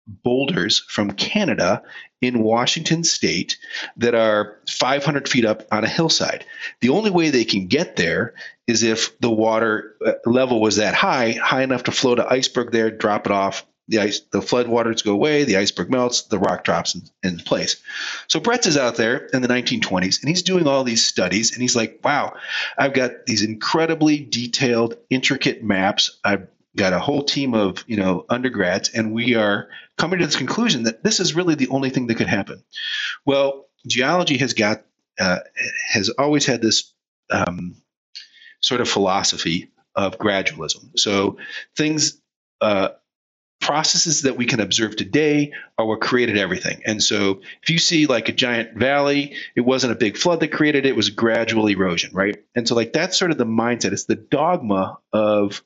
[0.07, 1.83] boulders from Canada
[2.21, 3.59] in Washington state
[3.97, 6.45] that are 500 feet up on a hillside.
[6.81, 8.35] The only way they can get there
[8.67, 12.73] is if the water uh, level was that high, high enough to float an iceberg
[12.73, 13.67] there, drop it off.
[13.89, 17.39] The ice, the flood waters go away, the iceberg melts, the rock drops in, in
[17.39, 17.81] place.
[18.27, 21.63] So Bretz is out there in the 1920s, and he's doing all these studies, and
[21.63, 22.35] he's like, "Wow,
[22.77, 26.19] I've got these incredibly detailed, intricate maps.
[26.25, 29.69] I've got a whole team of you know undergrads, and we are
[29.99, 32.63] coming to this conclusion that this is really the only thing that could happen.
[33.25, 34.85] Well, geology has got
[35.19, 35.39] uh,
[35.93, 36.93] has always had this
[37.31, 37.77] um,
[38.61, 40.99] sort of philosophy of gradualism.
[40.99, 41.39] So
[41.77, 42.21] things.
[42.61, 42.89] Uh,
[43.61, 46.83] processes that we can observe today are what created everything.
[46.87, 50.53] And so if you see like a giant valley, it wasn't a big flood that
[50.53, 52.37] created it, it was gradual erosion, right?
[52.55, 53.93] And so like that's sort of the mindset.
[53.93, 55.65] It's the dogma of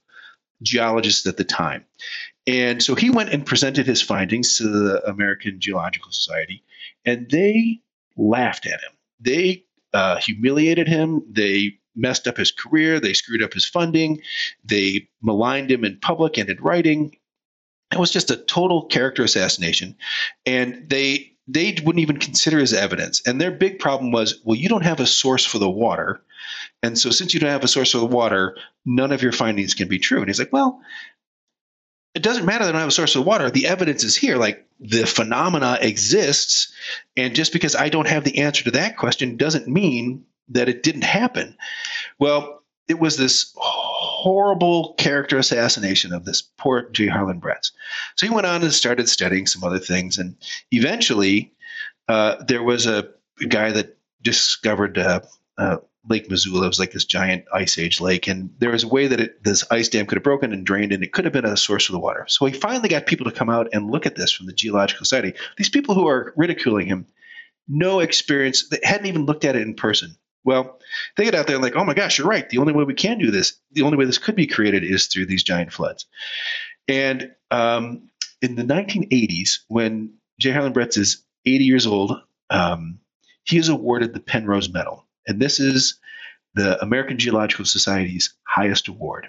[0.62, 1.84] geologists at the time.
[2.46, 6.62] And so he went and presented his findings to the American Geological Society,
[7.04, 7.80] and they
[8.16, 8.92] laughed at him.
[9.20, 11.22] They uh, humiliated him.
[11.30, 13.00] They messed up his career.
[13.00, 14.22] They screwed up his funding.
[14.64, 17.16] They maligned him in public and in writing.
[17.92, 19.96] It was just a total character assassination.
[20.46, 23.22] And they they wouldn't even consider his evidence.
[23.26, 26.22] And their big problem was, well, you don't have a source for the water.
[26.82, 28.56] And so, since you don't have a source of water,
[28.86, 30.18] none of your findings can be true.
[30.18, 30.80] And he's like, well,
[32.14, 33.50] it doesn't matter that I don't have a source of water.
[33.50, 34.36] The evidence is here.
[34.36, 36.72] Like the phenomena exists.
[37.16, 40.82] And just because I don't have the answer to that question doesn't mean that it
[40.82, 41.56] didn't happen.
[42.18, 47.06] Well, it was this horrible character assassination of this poor J.
[47.06, 47.70] Harlan Bretz.
[48.16, 50.18] So he went on and started studying some other things.
[50.18, 50.36] And
[50.72, 51.52] eventually,
[52.08, 53.08] uh, there was a,
[53.48, 55.20] guy that discovered uh,
[55.56, 55.78] uh,
[56.10, 56.66] Lake Missoula.
[56.66, 59.64] Was like this giant ice age lake, and there was a way that it, this
[59.70, 61.92] ice dam could have broken and drained, and it could have been a source of
[61.92, 62.26] the water.
[62.28, 65.04] So he finally got people to come out and look at this from the Geological
[65.04, 65.38] Society.
[65.56, 67.06] These people who are ridiculing him,
[67.68, 70.16] no experience, they hadn't even looked at it in person.
[70.42, 70.78] Well,
[71.16, 72.48] they get out there and like, oh my gosh, you're right.
[72.48, 75.06] The only way we can do this, the only way this could be created is
[75.06, 76.06] through these giant floods.
[76.88, 78.08] And um,
[78.42, 80.50] in the 1980s, when J.
[80.50, 82.98] Harlan Bretz is 80 years old, um,
[83.44, 85.98] he is awarded the Penrose Medal and this is
[86.54, 89.28] the American Geological Society's highest award.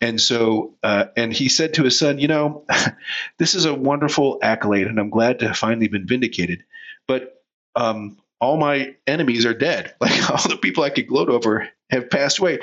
[0.00, 2.64] And so, uh, and he said to his son, you know,
[3.38, 6.64] this is a wonderful accolade, and I'm glad to have finally been vindicated.
[7.06, 7.42] But
[7.76, 9.94] um, all my enemies are dead.
[10.00, 12.58] Like all the people I could gloat over have passed away.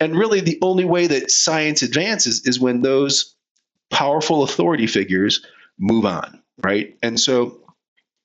[0.00, 3.34] And really, the only way that science advances is when those
[3.90, 5.44] powerful authority figures
[5.78, 6.96] move on, right?
[7.02, 7.60] And so,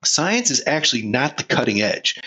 [0.04, 2.20] science is actually not the cutting edge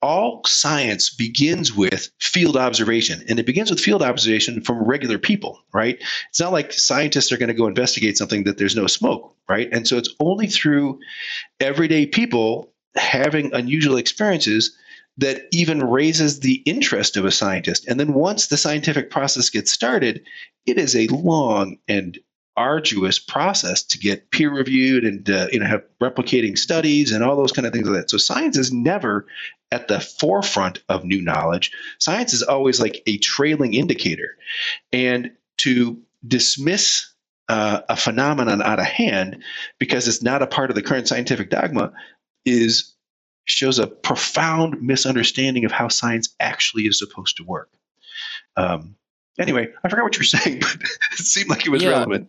[0.00, 5.60] all science begins with field observation and it begins with field observation from regular people
[5.72, 5.98] right?
[6.30, 9.68] It's not like scientists are going to go investigate something that there's no smoke right?
[9.72, 11.00] And so it's only through
[11.60, 14.76] everyday people having unusual experiences
[15.16, 17.88] that even raises the interest of a scientist.
[17.88, 20.22] And then once the scientific process gets started
[20.66, 22.18] it is a long and
[22.58, 27.36] arduous process to get peer reviewed and uh, you know have replicating studies and all
[27.36, 28.10] those kind of things like that.
[28.10, 29.26] So science is never
[29.70, 31.72] at the forefront of new knowledge.
[31.98, 34.36] Science is always like a trailing indicator,
[34.92, 37.12] and to dismiss
[37.48, 39.42] uh, a phenomenon out of hand
[39.78, 41.92] because it's not a part of the current scientific dogma
[42.44, 42.94] is
[43.46, 47.70] shows a profound misunderstanding of how science actually is supposed to work.
[48.56, 48.96] Um,
[49.38, 50.76] anyway, I forgot what you were saying, but
[51.12, 51.90] it seemed like it was yeah.
[51.90, 52.28] relevant.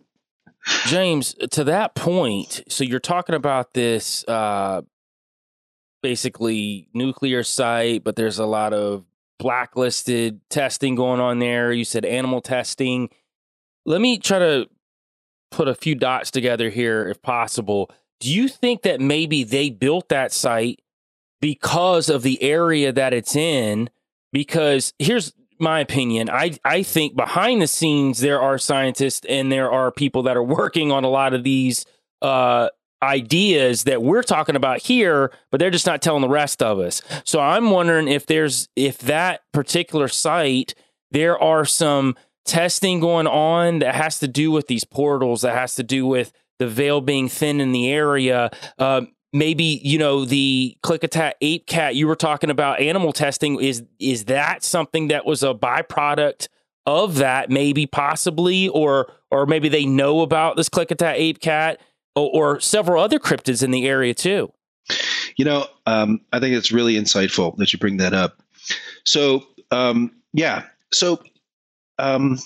[0.86, 4.82] James, to that point, so you're talking about this uh,
[6.02, 9.04] basically nuclear site, but there's a lot of
[9.38, 11.72] blacklisted testing going on there.
[11.72, 13.10] You said animal testing.
[13.86, 14.68] Let me try to
[15.50, 17.90] put a few dots together here if possible.
[18.20, 20.82] Do you think that maybe they built that site
[21.40, 23.90] because of the area that it's in
[24.32, 26.30] because here's my opinion.
[26.30, 30.42] I I think behind the scenes there are scientists and there are people that are
[30.42, 31.84] working on a lot of these
[32.22, 32.70] uh,
[33.02, 37.02] ideas that we're talking about here, but they're just not telling the rest of us.
[37.24, 40.74] So I'm wondering if there's if that particular site
[41.10, 45.74] there are some testing going on that has to do with these portals that has
[45.74, 48.50] to do with the veil being thin in the area.
[48.78, 53.82] Uh, maybe you know the Klickitat ape cat you were talking about animal testing is
[53.98, 56.48] is that something that was a byproduct
[56.86, 61.80] of that maybe possibly or or maybe they know about this Klickitat ape cat
[62.26, 64.52] or, several other cryptids in the area too
[65.36, 68.42] you know um, i think it's really insightful that you bring that up
[69.04, 71.22] so um, yeah so
[71.98, 72.38] um,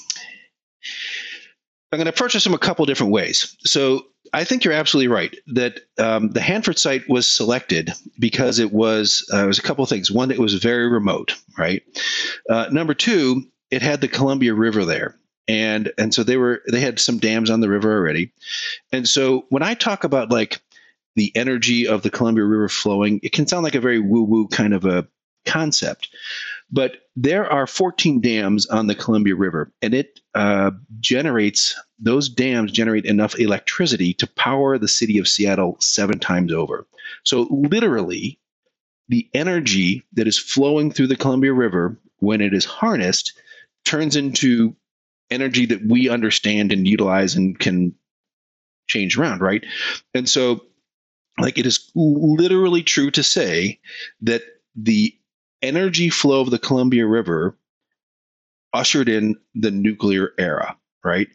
[1.93, 4.05] i'm going to purchase them a couple different ways so
[4.35, 9.29] I think you're absolutely right that um, the Hanford site was selected because it was
[9.33, 10.11] uh, it was a couple of things.
[10.11, 11.83] One, it was very remote, right?
[12.51, 15.17] Uh, number two, it had the Columbia River there,
[15.49, 18.33] and and so they were they had some dams on the river already,
[18.93, 20.61] and so when I talk about like
[21.17, 24.49] the energy of the Columbia River flowing, it can sound like a very woo woo
[24.49, 25.07] kind of a
[25.45, 26.09] concept.
[26.71, 32.73] But there are 14 dams on the Columbia River, and it uh, generates, those dams
[32.73, 36.87] generate enough electricity to power the city of Seattle seven times over.
[37.23, 38.41] So, literally,
[39.09, 43.39] the energy that is flowing through the Columbia River, when it is harnessed,
[43.85, 44.75] turns into
[45.31, 47.95] energy that we understand and utilize and can
[48.87, 49.65] change around, right?
[50.15, 50.65] And so,
[51.39, 53.81] like, it is literally true to say
[54.23, 54.43] that
[54.77, 55.15] the
[55.63, 57.57] energy flow of the Columbia River
[58.73, 61.29] ushered in the nuclear era, right?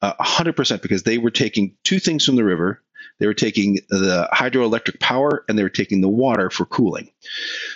[0.00, 2.82] Uh, 100% because they were taking two things from the river.
[3.18, 7.10] They were taking the hydroelectric power and they were taking the water for cooling.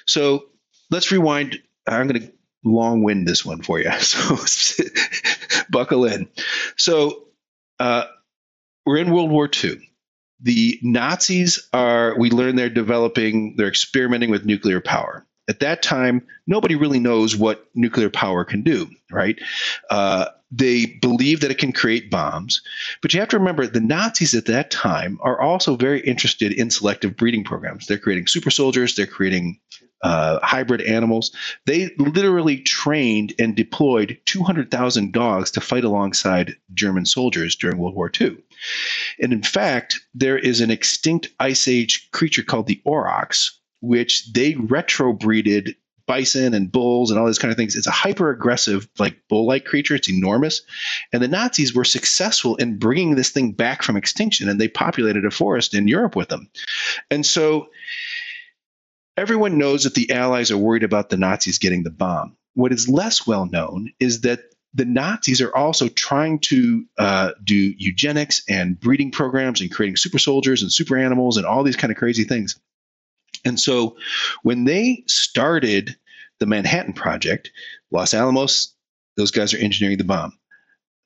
[0.07, 0.47] So
[0.91, 1.61] let's rewind.
[1.89, 2.33] I'm going to
[2.65, 3.91] long wind this one for you.
[4.01, 4.37] So
[5.71, 6.29] buckle in.
[6.77, 7.25] So
[7.79, 8.05] uh,
[8.85, 9.81] we're in World War II.
[10.41, 16.27] The Nazis are, we learn they're developing, they're experimenting with nuclear power at that time,
[16.47, 19.39] nobody really knows what nuclear power can do, right?
[19.91, 22.63] Uh, they believe that it can create bombs.
[23.03, 26.71] But you have to remember the Nazis at that time are also very interested in
[26.71, 27.87] selective breeding programs.
[27.87, 29.61] They're creating super soldiers, they're creating
[30.03, 31.35] uh, hybrid animals.
[31.65, 38.11] They literally trained and deployed 200,000 dogs to fight alongside German soldiers during World War
[38.21, 38.37] II.
[39.21, 44.55] And in fact, there is an extinct Ice Age creature called the aurochs, which they
[44.55, 45.75] retrobreeded
[46.07, 47.75] bison and bulls and all these kind of things.
[47.75, 49.95] It's a hyper aggressive, like bull like creature.
[49.95, 50.63] It's enormous.
[51.13, 55.25] And the Nazis were successful in bringing this thing back from extinction and they populated
[55.25, 56.49] a forest in Europe with them.
[57.11, 57.69] And so
[59.17, 62.37] everyone knows that the Allies are worried about the Nazis getting the bomb.
[62.55, 64.41] What is less well known is that
[64.75, 70.19] the Nazis are also trying to uh, do eugenics and breeding programs and creating super
[70.19, 72.61] soldiers and super animals and all these kind of crazy things.
[73.45, 73.97] And so
[74.43, 75.97] when they started
[76.41, 77.53] the Manhattan Project,
[77.91, 78.75] Los Alamos,
[79.17, 80.39] those guys are engineering the bomb.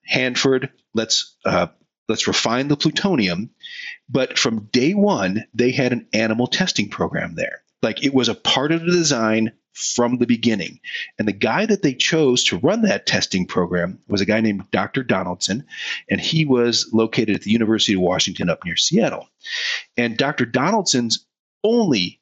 [0.04, 1.68] Hanford, let's uh,
[2.08, 3.50] let's refine the plutonium.
[4.08, 7.62] But from day one, they had an animal testing program there.
[7.82, 10.80] Like it was a part of the design from the beginning.
[11.18, 14.70] And the guy that they chose to run that testing program was a guy named
[14.70, 15.02] Dr.
[15.02, 15.64] Donaldson,
[16.10, 19.28] and he was located at the University of Washington up near Seattle.
[19.96, 20.44] And Dr.
[20.44, 21.24] Donaldson's
[21.62, 22.20] only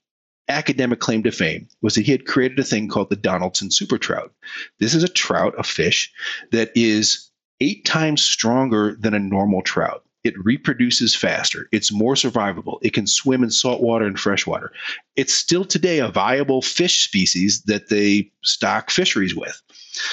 [0.48, 3.98] academic claim to fame was that he had created a thing called the Donaldson super
[3.98, 4.32] trout.
[4.78, 6.12] This is a trout, a fish,
[6.52, 7.30] that is
[7.60, 10.04] eight times stronger than a normal trout.
[10.24, 11.68] It reproduces faster.
[11.72, 12.78] It's more survivable.
[12.82, 14.72] It can swim in saltwater and freshwater.
[15.16, 19.60] It's still today a viable fish species that they stock fisheries with.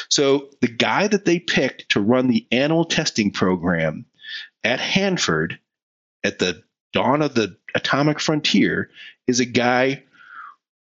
[0.10, 4.06] So the guy that they picked to run the animal testing program
[4.64, 5.60] at Hanford
[6.24, 8.90] at the dawn of the atomic frontier
[9.28, 10.04] is a guy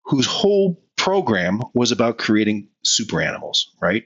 [0.05, 4.03] whose whole program was about creating super animals, right?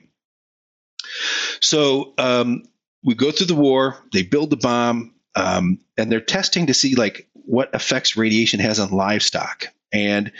[1.62, 2.64] So um,
[3.04, 6.96] we go through the war, they build the bomb, um, and they're testing to see
[6.96, 9.68] like what effects radiation has on livestock.
[9.94, 10.32] And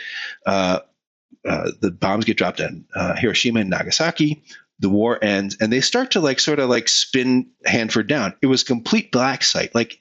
[0.46, 0.80] uh,
[1.46, 4.42] uh, the bombs get dropped on uh, Hiroshima and Nagasaki.
[4.80, 8.34] The war ends, and they start to like sort of like spin Hanford down.
[8.42, 9.74] It was complete black site.
[9.74, 10.00] Like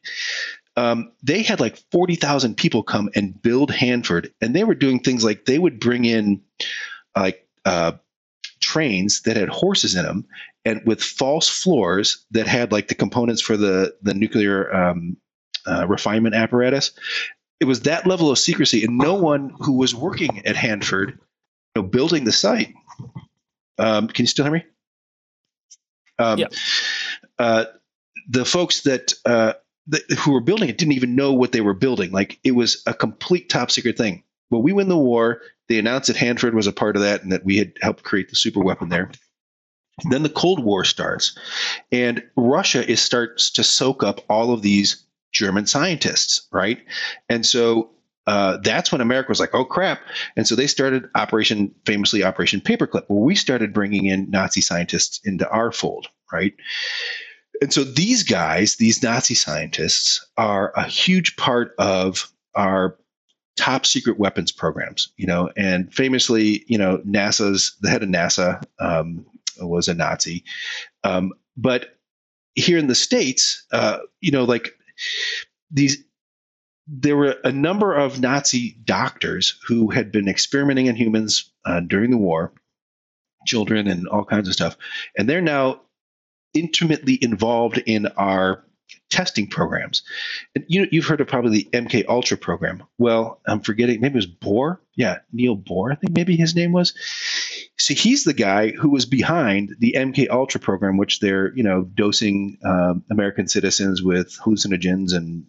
[0.76, 5.24] um, they had like 40,000 people come and build Hanford, and they were doing things
[5.24, 6.42] like they would bring in
[7.16, 7.94] like uh,
[8.60, 10.26] trains that had horses in them
[10.68, 15.18] and with false floors that had like the components for the, the nuclear um,
[15.66, 16.92] uh, refinement apparatus.
[17.60, 21.20] It was that level of secrecy, and no one who was working at Hanford,
[21.76, 22.74] you know, building the site,
[23.78, 24.66] Um, can you still hear me?
[26.20, 26.48] Um, Yeah.
[27.40, 27.66] uh,
[28.30, 29.54] the folks that uh,
[30.20, 32.12] who were building it didn't even know what they were building.
[32.12, 34.24] Like it was a complete top secret thing.
[34.50, 37.32] When we win the war, they announced that Hanford was a part of that and
[37.32, 39.12] that we had helped create the super weapon there.
[40.06, 41.38] Then the Cold War starts,
[41.92, 46.80] and Russia is starts to soak up all of these German scientists, right?
[47.30, 47.90] And so
[48.28, 50.02] uh, that's when America was like, "Oh crap!"
[50.36, 55.20] And so they started Operation, famously Operation Paperclip, where we started bringing in Nazi scientists
[55.26, 56.54] into our fold, right?
[57.62, 62.98] And so these guys, these Nazi scientists, are a huge part of our
[63.56, 68.62] top secret weapons programs, you know, and famously, you know, NASA's the head of NASA
[68.80, 69.26] um,
[69.60, 70.44] was a Nazi,
[71.04, 71.98] um, but
[72.56, 74.76] here in the states, uh, you know, like
[75.72, 76.04] these,
[76.88, 82.12] there were a number of Nazi doctors who had been experimenting in humans uh, during
[82.12, 82.54] the war,
[83.46, 84.78] children and all kinds of stuff,
[85.18, 85.82] and they're now
[86.54, 88.64] intimately involved in our
[89.10, 90.04] testing programs.
[90.56, 92.84] And you, you've heard of probably the MK Ultra program.
[92.98, 94.80] Well, I'm forgetting, maybe it was Bohr.
[94.96, 96.94] Yeah, Neil Bohr, I think maybe his name was.
[97.78, 101.84] So he's the guy who was behind the MK Ultra program, which they're you know
[101.84, 105.46] dosing um, American citizens with hallucinogens and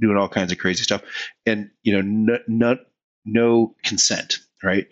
[0.00, 1.02] doing all kinds of crazy stuff,
[1.46, 2.76] and you know no, no,
[3.24, 4.88] no consent, right?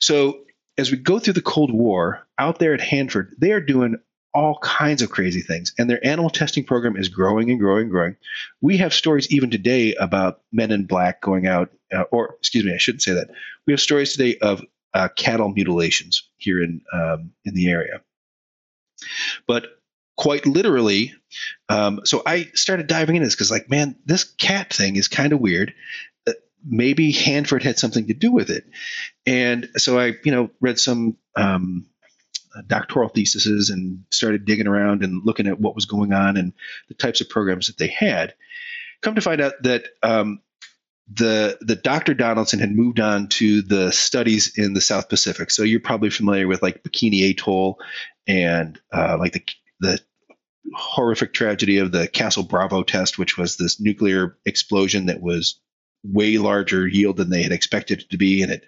[0.00, 0.40] So
[0.78, 3.98] as we go through the Cold War, out there at Hanford, they are doing
[4.34, 7.90] all kinds of crazy things, and their animal testing program is growing and growing and
[7.90, 8.16] growing.
[8.60, 12.74] We have stories even today about men in black going out, uh, or excuse me,
[12.74, 13.30] I shouldn't say that.
[13.66, 14.62] We have stories today of
[14.94, 18.02] uh, cattle mutilations here in um, in the area,
[19.46, 19.66] but
[20.16, 21.14] quite literally.
[21.68, 25.32] Um, so I started diving into this because, like, man, this cat thing is kind
[25.32, 25.74] of weird.
[26.26, 26.32] Uh,
[26.64, 28.64] maybe Hanford had something to do with it,
[29.26, 31.16] and so I, you know, read some.
[31.36, 31.86] Um,
[32.66, 36.52] doctoral theses and started digging around and looking at what was going on and
[36.88, 38.34] the types of programs that they had.
[39.00, 40.40] Come to find out that um,
[41.12, 42.14] the the Dr.
[42.14, 45.50] Donaldson had moved on to the studies in the South Pacific.
[45.50, 47.78] So you're probably familiar with like Bikini Atoll
[48.26, 49.42] and uh, like the
[49.80, 50.00] the
[50.74, 55.60] horrific tragedy of the Castle Bravo test, which was this nuclear explosion that was
[56.04, 58.64] way larger yield than they had expected it to be, and it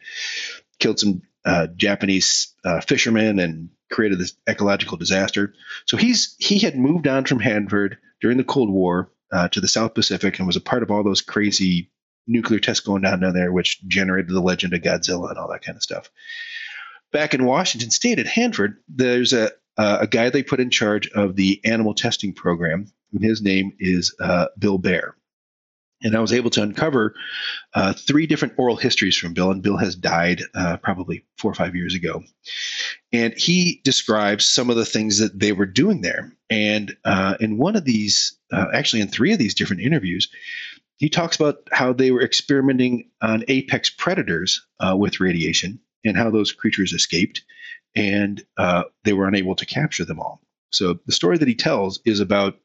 [0.79, 5.55] killed some uh, Japanese uh, fishermen and created this ecological disaster.
[5.87, 9.69] So he's he had moved on from Hanford during the Cold War uh, to the
[9.69, 11.91] South Pacific and was a part of all those crazy
[12.27, 15.63] nuclear tests going down down there, which generated the legend of Godzilla and all that
[15.63, 16.11] kind of stuff.
[17.13, 21.37] Back in Washington State at Hanford, there's a a guy they put in charge of
[21.37, 25.17] the animal testing program, and his name is uh, Bill Bear.
[26.03, 27.15] And I was able to uncover
[27.75, 31.55] uh, three different oral histories from Bill, and Bill has died uh, probably four or
[31.55, 32.23] five years ago.
[33.13, 36.33] And he describes some of the things that they were doing there.
[36.49, 40.29] And uh, in one of these, uh, actually in three of these different interviews,
[40.97, 46.31] he talks about how they were experimenting on apex predators uh, with radiation and how
[46.31, 47.43] those creatures escaped,
[47.95, 50.41] and uh, they were unable to capture them all.
[50.71, 52.59] So the story that he tells is about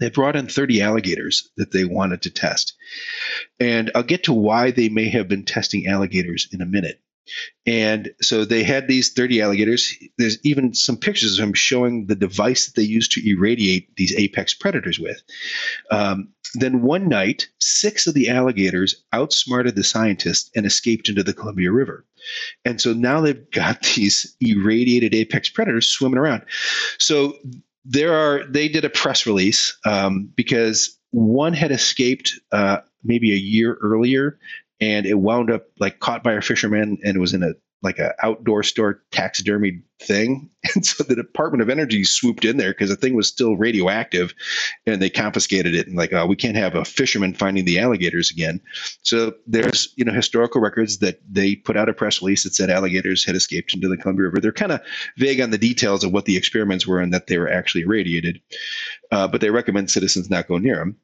[0.00, 2.74] they brought in 30 alligators that they wanted to test.
[3.60, 7.00] And I'll get to why they may have been testing alligators in a minute.
[7.66, 9.94] And so they had these 30 alligators.
[10.16, 14.14] There's even some pictures of them showing the device that they used to irradiate these
[14.16, 15.20] apex predators with.
[15.90, 21.34] Um, then one night, six of the alligators outsmarted the scientists and escaped into the
[21.34, 22.06] Columbia River.
[22.64, 26.44] And so now they've got these irradiated apex predators swimming around.
[26.98, 27.36] So
[27.86, 33.36] there are they did a press release um, because one had escaped uh, maybe a
[33.36, 34.38] year earlier
[34.80, 37.52] and it wound up like caught by a fisherman and it was in a
[37.82, 40.50] like a outdoor store taxidermy thing.
[40.74, 44.34] And so the department of energy swooped in there because the thing was still radioactive
[44.84, 48.32] and they confiscated it and like oh, we can't have a fisherman finding the alligators
[48.32, 48.60] again.
[49.02, 52.68] So there's you know historical records that they put out a press release that said
[52.68, 54.40] alligators had escaped into the columbia river.
[54.40, 54.80] They're kind of
[55.18, 58.40] vague on the details of what the experiments were and that they were actually irradiated
[59.12, 60.96] uh, but they recommend citizens not go near them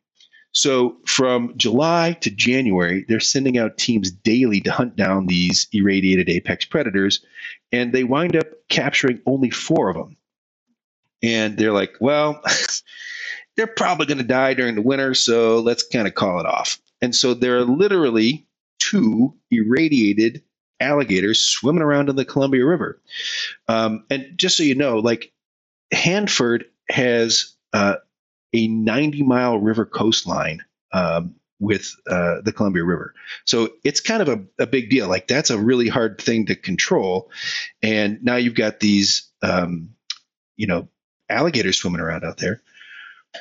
[0.53, 6.29] so from July to January, they're sending out teams daily to hunt down these irradiated
[6.29, 7.25] apex predators,
[7.73, 10.17] and they wind up capturing only four of them.
[11.23, 12.43] And they're like, well,
[13.57, 16.79] they're probably going to die during the winter, so let's kind of call it off.
[17.01, 18.47] And so there are literally
[18.79, 20.43] two irradiated
[20.81, 23.01] alligators swimming around in the Columbia River.
[23.69, 25.33] Um, and just so you know, like
[25.93, 27.97] Hanford has uh,
[28.53, 33.15] a 90 mile river coastline um, with uh, the Columbia River.
[33.45, 35.09] So it's kind of a, a, big deal.
[35.09, 37.31] Like that's a really hard thing to control.
[37.83, 39.91] And now you've got these, um,
[40.57, 40.89] you know,
[41.31, 42.63] alligators swimming around out there.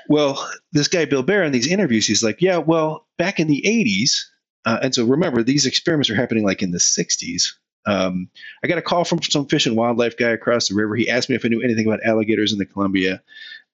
[0.08, 3.64] Well, this guy Bill Baer in these interviews, he's like, yeah, well, back in the
[3.66, 4.26] 80s,
[4.66, 7.54] uh, and so remember, these experiments are happening like in the 60s.
[7.86, 8.30] Um,
[8.64, 10.96] I got a call from some fish and wildlife guy across the river.
[10.96, 13.22] He asked me if I knew anything about alligators in the Columbia.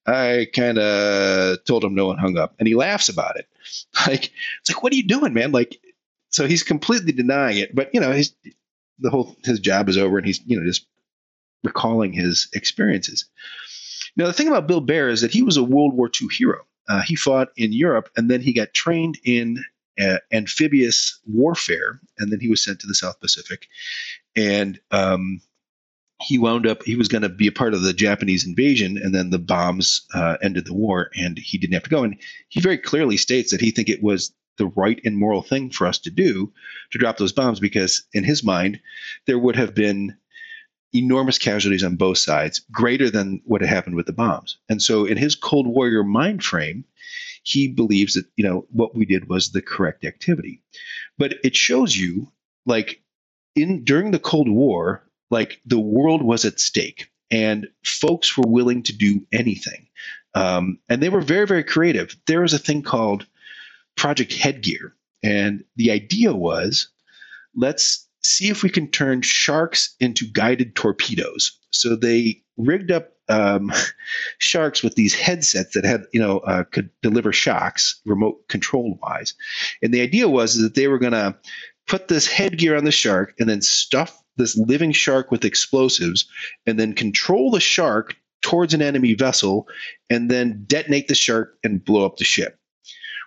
[0.08, 3.48] I kind of told him no and hung up, and he laughs about it.
[4.08, 4.32] Like
[4.62, 5.52] it's like, what are you doing, man?
[5.52, 5.82] Like,
[6.30, 8.34] so he's completely denying it, but you know, he's
[9.00, 10.86] the whole his job is over, and he's you know just
[11.64, 13.26] recalling his experiences.
[14.16, 16.66] Now, the thing about Bill Bear is that he was a World War II hero.
[16.88, 19.64] Uh, he fought in Europe, and then he got trained in
[20.00, 23.68] uh, amphibious warfare, and then he was sent to the South Pacific.
[24.36, 25.42] And um,
[26.22, 29.14] he wound up he was going to be a part of the Japanese invasion, and
[29.14, 32.04] then the bombs uh, ended the war, and he didn't have to go.
[32.04, 32.18] And
[32.50, 35.88] he very clearly states that he think it was the right and moral thing for
[35.88, 36.52] us to do
[36.92, 38.80] to drop those bombs because in his mind
[39.26, 40.18] there would have been
[40.94, 45.06] enormous casualties on both sides greater than what had happened with the bombs and so
[45.06, 46.86] in his cold warrior mind frame
[47.44, 50.62] he believes that you know what we did was the correct activity
[51.18, 52.32] but it shows you
[52.66, 53.02] like
[53.56, 58.84] in during the cold war like the world was at stake and folks were willing
[58.84, 59.88] to do anything.
[60.34, 62.16] Um, and they were very, very creative.
[62.28, 63.26] There was a thing called
[63.96, 64.94] Project Headgear.
[65.24, 66.90] And the idea was
[67.56, 71.58] let's see if we can turn sharks into guided torpedoes.
[71.72, 73.72] So they rigged up um,
[74.38, 79.34] sharks with these headsets that had, you know, uh, could deliver shocks remote control wise.
[79.82, 81.36] And the idea was that they were going to
[81.88, 86.28] put this headgear on the shark and then stuff this living shark with explosives
[86.66, 89.68] and then control the shark towards an enemy vessel
[90.10, 92.58] and then detonate the shark and blow up the ship.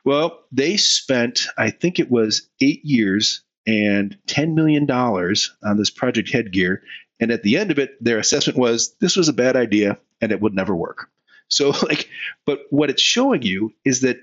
[0.05, 6.31] Well, they spent, I think it was eight years and $10 million on this project
[6.31, 6.83] headgear.
[7.21, 10.33] And at the end of it, their assessment was this was a bad idea and
[10.33, 11.11] it would never work.
[11.49, 12.09] So, like,
[12.47, 14.19] but what it's showing you is that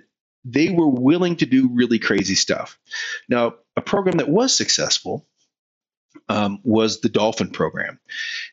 [0.45, 2.79] they were willing to do really crazy stuff.
[3.27, 5.27] Now, a program that was successful
[6.29, 7.99] um, was the Dolphin program.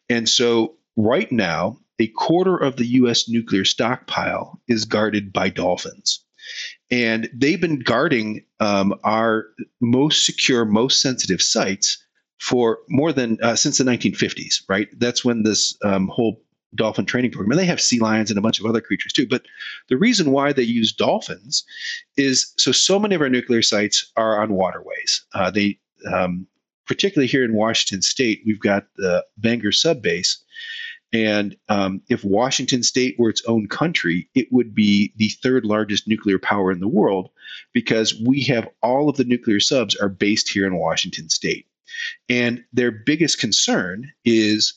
[0.09, 3.29] And so right now, a quarter of the U.S.
[3.29, 6.25] nuclear stockpile is guarded by dolphins.
[6.91, 9.47] And they've been guarding um, our
[9.81, 11.99] most secure, most sensitive sites
[12.39, 14.89] for more than uh, since the 1950s, right?
[14.99, 16.43] That's when this um, whole
[16.75, 19.27] dolphin training program, and they have sea lions and a bunch of other creatures too.
[19.27, 19.43] But
[19.89, 21.65] the reason why they use dolphins
[22.17, 25.25] is so so many of our nuclear sites are on waterways.
[25.33, 25.79] Uh, they
[26.13, 26.47] um,
[26.87, 30.43] particularly here in Washington State, we've got the Bangor sub base.
[31.13, 36.09] And um, if Washington State were its own country, it would be the third largest
[36.09, 37.31] nuclear power in the world
[37.73, 41.67] because we have all of the nuclear subs are based here in Washington State.
[42.29, 44.75] And their biggest concern is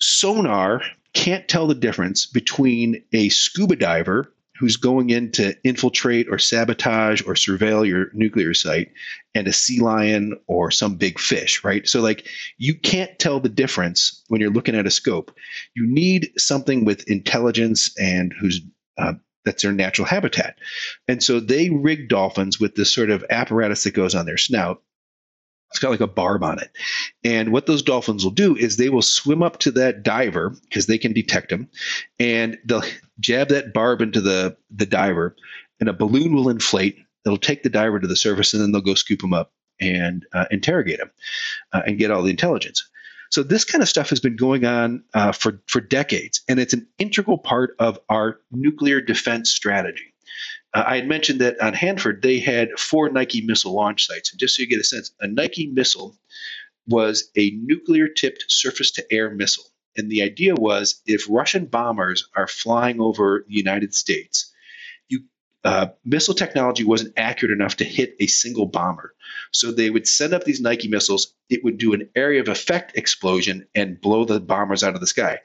[0.00, 6.38] sonar can't tell the difference between a scuba diver who's going in to infiltrate or
[6.38, 8.92] sabotage or surveil your nuclear site
[9.34, 11.88] and a sea lion or some big fish, right?
[11.88, 12.26] So, like,
[12.58, 15.34] you can't tell the difference when you're looking at a scope.
[15.74, 18.60] You need something with intelligence and who's
[18.98, 20.58] uh, that's their natural habitat.
[21.06, 24.82] And so they rig dolphins with this sort of apparatus that goes on their snout
[25.70, 26.70] it's got like a barb on it.
[27.24, 30.86] And what those dolphins will do is they will swim up to that diver because
[30.86, 31.68] they can detect them,
[32.18, 32.84] and they'll
[33.20, 35.36] jab that barb into the the diver,
[35.80, 36.98] and a balloon will inflate.
[37.24, 40.24] It'll take the diver to the surface, and then they'll go scoop him up and
[40.32, 41.10] uh, interrogate him
[41.72, 42.88] uh, and get all the intelligence.
[43.30, 46.72] So this kind of stuff has been going on uh, for for decades, and it's
[46.74, 50.14] an integral part of our nuclear defense strategy.
[50.76, 54.30] Uh, I had mentioned that on Hanford they had four Nike missile launch sites.
[54.30, 56.18] And just so you get a sense, a Nike missile
[56.86, 59.64] was a nuclear tipped surface to air missile.
[59.96, 64.52] And the idea was if Russian bombers are flying over the United States,
[65.08, 65.20] you,
[65.64, 69.14] uh, missile technology wasn't accurate enough to hit a single bomber.
[69.52, 72.98] So they would send up these Nike missiles, it would do an area of effect
[72.98, 75.40] explosion and blow the bombers out of the sky.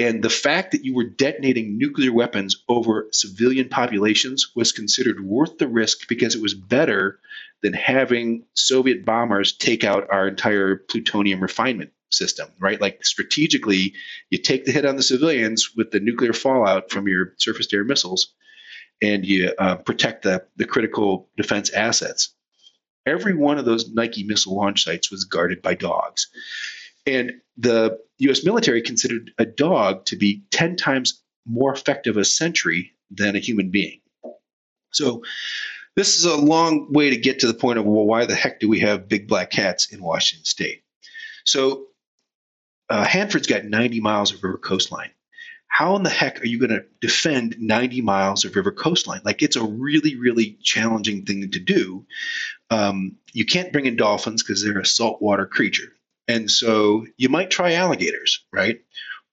[0.00, 5.58] And the fact that you were detonating nuclear weapons over civilian populations was considered worth
[5.58, 7.20] the risk because it was better
[7.62, 12.80] than having Soviet bombers take out our entire plutonium refinement system, right?
[12.80, 13.92] Like strategically,
[14.30, 17.76] you take the hit on the civilians with the nuclear fallout from your surface to
[17.76, 18.32] air missiles
[19.02, 22.34] and you uh, protect the, the critical defense assets.
[23.04, 26.28] Every one of those Nike missile launch sites was guarded by dogs.
[27.06, 32.92] And the US military considered a dog to be 10 times more effective a sentry
[33.10, 34.00] than a human being.
[34.92, 35.22] So
[35.96, 38.60] this is a long way to get to the point of well, why the heck
[38.60, 40.82] do we have big black cats in Washington State?
[41.44, 41.86] So
[42.88, 45.10] uh, Hanford's got 90 miles of river coastline.
[45.68, 49.20] How in the heck are you going to defend 90 miles of river coastline?
[49.24, 52.06] Like it's a really, really challenging thing to do.
[52.70, 55.92] Um, you can't bring in dolphins because they're a saltwater creature.
[56.30, 58.80] And so you might try alligators, right?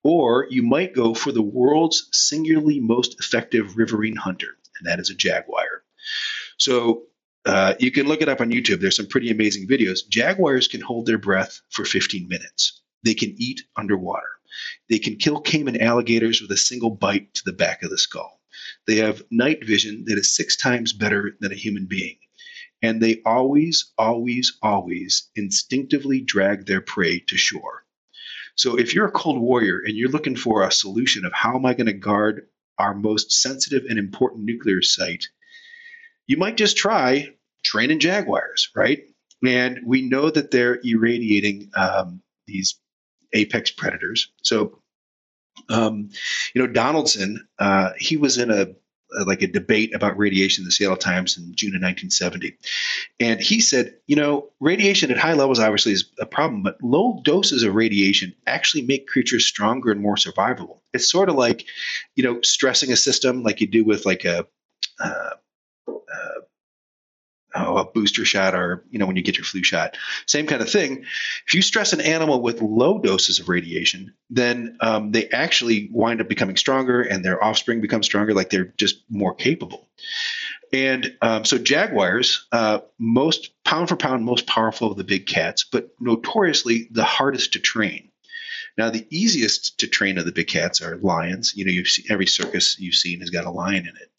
[0.04, 4.48] Or you might go for the world's singularly most effective riverine hunter,
[4.80, 5.84] and that is a jaguar.
[6.58, 7.04] So
[7.46, 8.80] uh, you can look it up on YouTube.
[8.80, 10.08] There's some pretty amazing videos.
[10.10, 12.82] Jaguars can hold their breath for 15 minutes.
[13.04, 14.32] They can eat underwater.
[14.90, 18.42] They can kill caiman alligators with a single bite to the back of the skull.
[18.88, 22.18] They have night vision that is six times better than a human being.
[22.82, 27.84] And they always, always, always instinctively drag their prey to shore.
[28.56, 31.66] So if you're a cold warrior and you're looking for a solution of how am
[31.66, 32.48] I going to guard
[32.78, 35.28] our most sensitive and important nuclear site,
[36.28, 37.30] you might just try
[37.64, 39.04] training jaguars, right?
[39.46, 42.80] And we know that they're irradiating um, these
[43.34, 44.32] apex predators.
[44.42, 44.80] So,
[45.70, 46.10] um,
[46.54, 48.68] you know, Donaldson, uh, he was in a
[49.26, 52.58] like a debate about radiation in the Seattle Times in June of 1970.
[53.20, 57.22] And he said, you know, radiation at high levels obviously is a problem, but low
[57.24, 60.80] doses of radiation actually make creatures stronger and more survivable.
[60.94, 61.66] It's sort of like,
[62.16, 64.46] you know, stressing a system like you do with like a,
[65.00, 65.30] uh,
[65.88, 66.42] uh,
[67.56, 69.98] oh, a booster shot or you know when you get your flu shot.
[70.26, 71.06] Same kind of thing.
[71.48, 76.22] If you stress an animal with low doses of radiation then um, they actually wind
[76.22, 79.88] up becoming stronger and their offspring become stronger like they're just more capable.
[80.74, 85.64] And um, so jaguars uh, most pound for pound most powerful of the big cats
[85.64, 88.10] but notoriously the hardest to train.
[88.78, 91.54] Now, the easiest to train of the big cats are lions.
[91.56, 94.12] You know, you've seen, every circus you've seen has got a lion in it,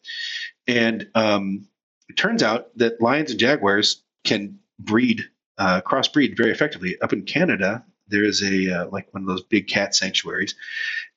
[0.67, 1.67] and um,
[2.09, 5.23] it turns out that lions and jaguars can breed,
[5.57, 6.97] uh, crossbreed very effectively.
[7.01, 10.55] Up in Canada, there is a uh, like one of those big cat sanctuaries,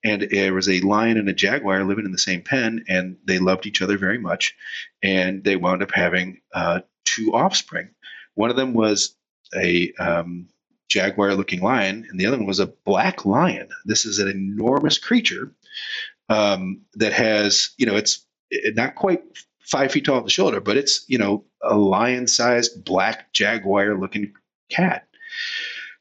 [0.05, 3.39] and there was a lion and a jaguar living in the same pen, and they
[3.39, 4.55] loved each other very much,
[5.03, 7.91] and they wound up having uh, two offspring.
[8.35, 9.17] One of them was
[9.55, 10.49] a um,
[10.89, 13.69] jaguar-looking lion, and the other one was a black lion.
[13.87, 15.55] This is an enormous creature
[16.29, 18.27] um, that has, you know, it's
[18.75, 19.23] not quite
[19.63, 24.33] five feet tall at the shoulder, but it's you know a lion-sized black jaguar-looking
[24.71, 25.07] cat.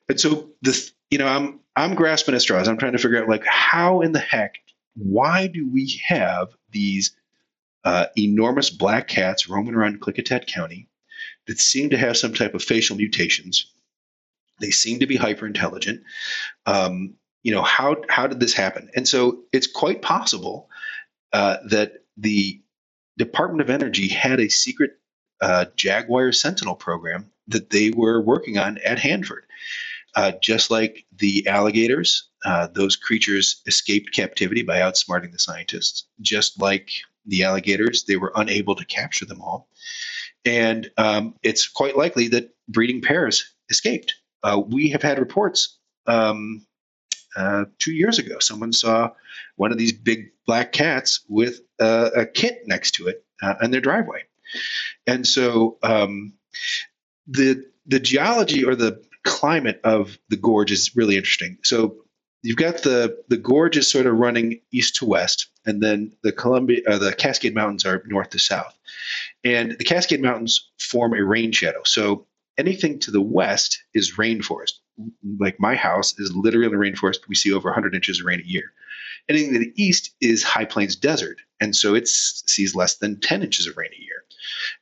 [0.09, 2.67] And so the you know I'm I'm grasping at straws.
[2.67, 4.55] I'm trying to figure out like how in the heck
[4.95, 7.15] why do we have these
[7.83, 10.89] uh, enormous black cats roaming around Klickitat County
[11.47, 13.71] that seem to have some type of facial mutations?
[14.59, 16.01] They seem to be hyper intelligent.
[16.65, 18.89] Um, you know how how did this happen?
[18.95, 20.69] And so it's quite possible
[21.33, 22.61] uh, that the
[23.23, 24.91] Department of Energy had a secret
[25.41, 29.43] uh, Jaguar Sentinel program that they were working on at Hanford.
[30.15, 36.05] Uh, just like the alligators, uh, those creatures escaped captivity by outsmarting the scientists.
[36.19, 36.89] Just like
[37.27, 39.69] the alligators, they were unable to capture them all.
[40.43, 44.15] And um, it's quite likely that breeding pairs escaped.
[44.43, 46.65] Uh, we have had reports um,
[47.35, 48.39] uh, two years ago.
[48.39, 49.11] Someone saw
[49.55, 53.71] one of these big black cats with a, a kit next to it uh, in
[53.71, 54.23] their driveway.
[55.07, 56.33] And so um,
[57.27, 61.57] the the geology or the climate of the gorge is really interesting.
[61.63, 62.05] So
[62.43, 66.31] you've got the the gorge is sort of running east to west, and then the
[66.31, 68.77] Columbia uh, the Cascade Mountains are north to south,
[69.43, 71.81] and the Cascade Mountains form a rain shadow.
[71.85, 72.27] So
[72.57, 74.73] anything to the west is rainforest.
[75.39, 77.27] Like my house is literally in the rainforest.
[77.27, 78.71] We see over 100 inches of rain a year.
[79.29, 83.43] Anything to the east is high plains desert, and so it sees less than 10
[83.43, 84.23] inches of rain a year.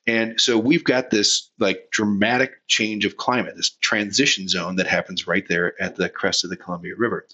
[0.07, 5.27] And so we've got this like dramatic change of climate, this transition zone that happens
[5.27, 7.27] right there at the crest of the Columbia River.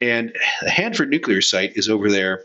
[0.00, 2.44] And the Hanford nuclear site is over there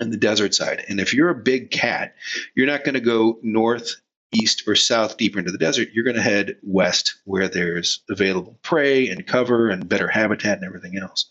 [0.00, 0.84] in the desert side.
[0.88, 2.14] And if you're a big cat,
[2.54, 3.96] you're not going to go north,
[4.32, 5.88] east, or south deeper into the desert.
[5.92, 10.66] You're going to head west where there's available prey and cover and better habitat and
[10.66, 11.30] everything else.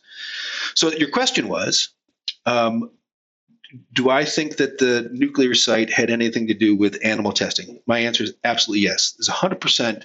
[0.76, 1.90] So your question was,
[2.46, 2.92] um,
[3.94, 7.80] do I think that the nuclear site had anything to do with animal testing?
[7.86, 9.16] My answer is absolutely yes.
[9.18, 10.04] There's 100%.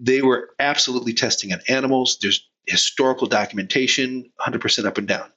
[0.00, 2.18] They were absolutely testing on animals.
[2.20, 5.30] There's historical documentation, 100% up and down.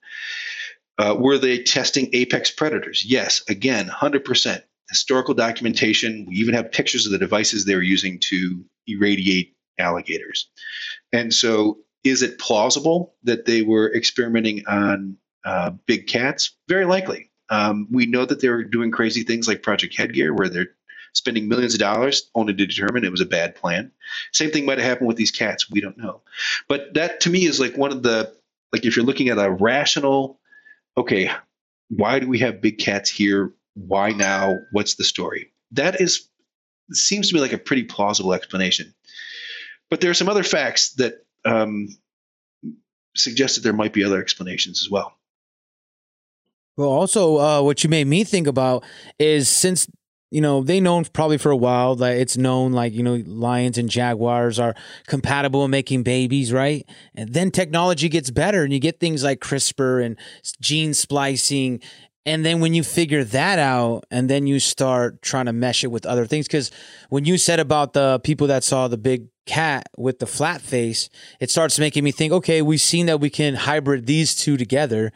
[0.98, 3.04] Uh, were they testing apex predators?
[3.06, 4.62] Yes, again, 100%.
[4.90, 6.26] Historical documentation.
[6.28, 10.50] We even have pictures of the devices they were using to irradiate alligators.
[11.12, 16.56] And so is it plausible that they were experimenting on uh, big cats?
[16.70, 17.32] Very likely.
[17.50, 20.70] Um, we know that they're doing crazy things like Project Headgear, where they're
[21.14, 23.92] spending millions of dollars only to determine it was a bad plan.
[24.34, 25.70] Same thing might have happened with these cats.
[25.70, 26.22] We don't know.
[26.68, 28.34] But that to me is like one of the
[28.74, 30.40] like if you're looking at a rational,
[30.98, 31.32] okay,
[31.90, 33.54] why do we have big cats here?
[33.76, 34.58] Why now?
[34.72, 35.52] What's the story?
[35.72, 36.28] That is
[36.92, 38.94] seems to be like a pretty plausible explanation.
[39.90, 41.90] But there are some other facts that um,
[43.16, 45.16] suggest that there might be other explanations as well.
[46.78, 48.84] Well, also, uh, what you made me think about
[49.18, 49.88] is since
[50.32, 53.78] you know they known probably for a while that it's known like you know lions
[53.78, 54.76] and jaguars are
[55.08, 56.86] compatible in making babies, right?
[57.14, 60.18] And then technology gets better, and you get things like CRISPR and
[60.60, 61.80] gene splicing.
[62.26, 65.92] And then when you figure that out, and then you start trying to mesh it
[65.92, 66.72] with other things, because
[67.10, 71.10] when you said about the people that saw the big cat with the flat face,
[71.40, 75.12] it starts making me think, okay, we've seen that we can hybrid these two together.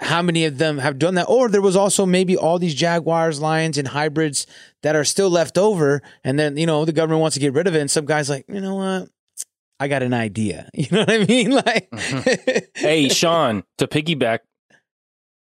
[0.00, 1.24] How many of them have done that?
[1.24, 4.46] Or there was also maybe all these jaguars lions and hybrids
[4.84, 7.66] that are still left over and then you know the government wants to get rid
[7.66, 9.08] of it and some guys like you know what?
[9.80, 10.68] I got an idea.
[10.74, 11.50] You know what i mean?
[11.66, 12.58] Like mm-hmm.
[12.76, 14.40] hey, Sean, to piggyback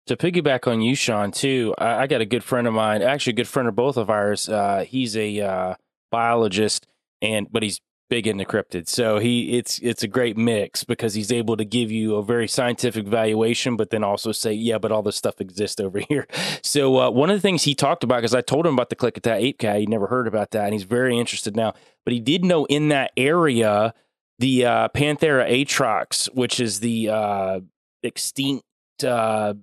[0.07, 1.73] to piggyback on you, Sean, too.
[1.77, 4.09] I, I got a good friend of mine, actually a good friend of both of
[4.09, 4.49] ours.
[4.49, 5.75] Uh, he's a uh,
[6.11, 6.87] biologist,
[7.21, 8.87] and but he's big into cryptids.
[8.87, 12.47] So he it's it's a great mix because he's able to give you a very
[12.47, 16.27] scientific valuation, but then also say, yeah, but all this stuff exists over here.
[16.61, 18.95] So uh, one of the things he talked about, because I told him about the
[18.95, 21.73] Klickitat ape cat, he never heard about that, and he's very interested now.
[22.05, 23.93] But he did know in that area
[24.39, 27.59] the uh, Panthera atrox, which is the uh,
[28.03, 28.63] extinct
[29.03, 29.55] uh,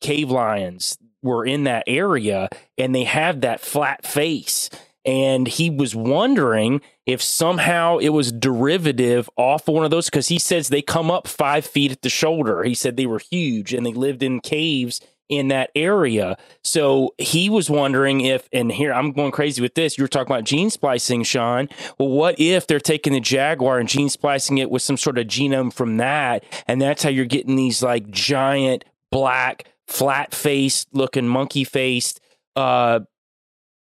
[0.00, 4.70] cave lions, were in that area, and they have that flat face
[5.06, 10.38] and he was wondering if somehow it was derivative off one of those because he
[10.38, 12.64] says they come up five feet at the shoulder.
[12.64, 16.36] He said they were huge and they lived in caves in that area.
[16.62, 19.96] So he was wondering if, and here I'm going crazy with this.
[19.96, 21.68] You were talking about gene splicing, Sean.
[21.98, 25.26] Well, what if they're taking the jaguar and gene splicing it with some sort of
[25.26, 26.44] genome from that?
[26.66, 32.20] And that's how you're getting these like giant black, flat faced looking monkey faced
[32.54, 33.00] uh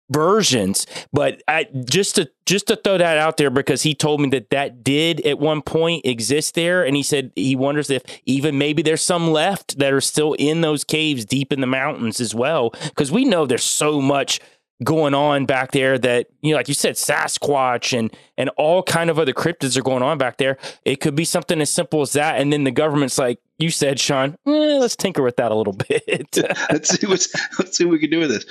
[0.09, 0.85] versions.
[1.11, 4.49] But I, just to just to throw that out there because he told me that
[4.49, 8.81] that did at one point exist there and he said he wonders if even maybe
[8.81, 12.71] there's some left that are still in those caves deep in the mountains as well
[12.85, 14.41] because we know there's so much
[14.83, 19.09] going on back there that you know like you said sasquatch and and all kind
[19.09, 20.57] of other cryptids are going on back there.
[20.83, 22.39] It could be something as simple as that.
[22.39, 25.73] And then the government's like you said sean eh, let's tinker with that a little
[25.89, 26.37] bit.
[26.71, 28.45] Let's see what's let's see what we can do with this.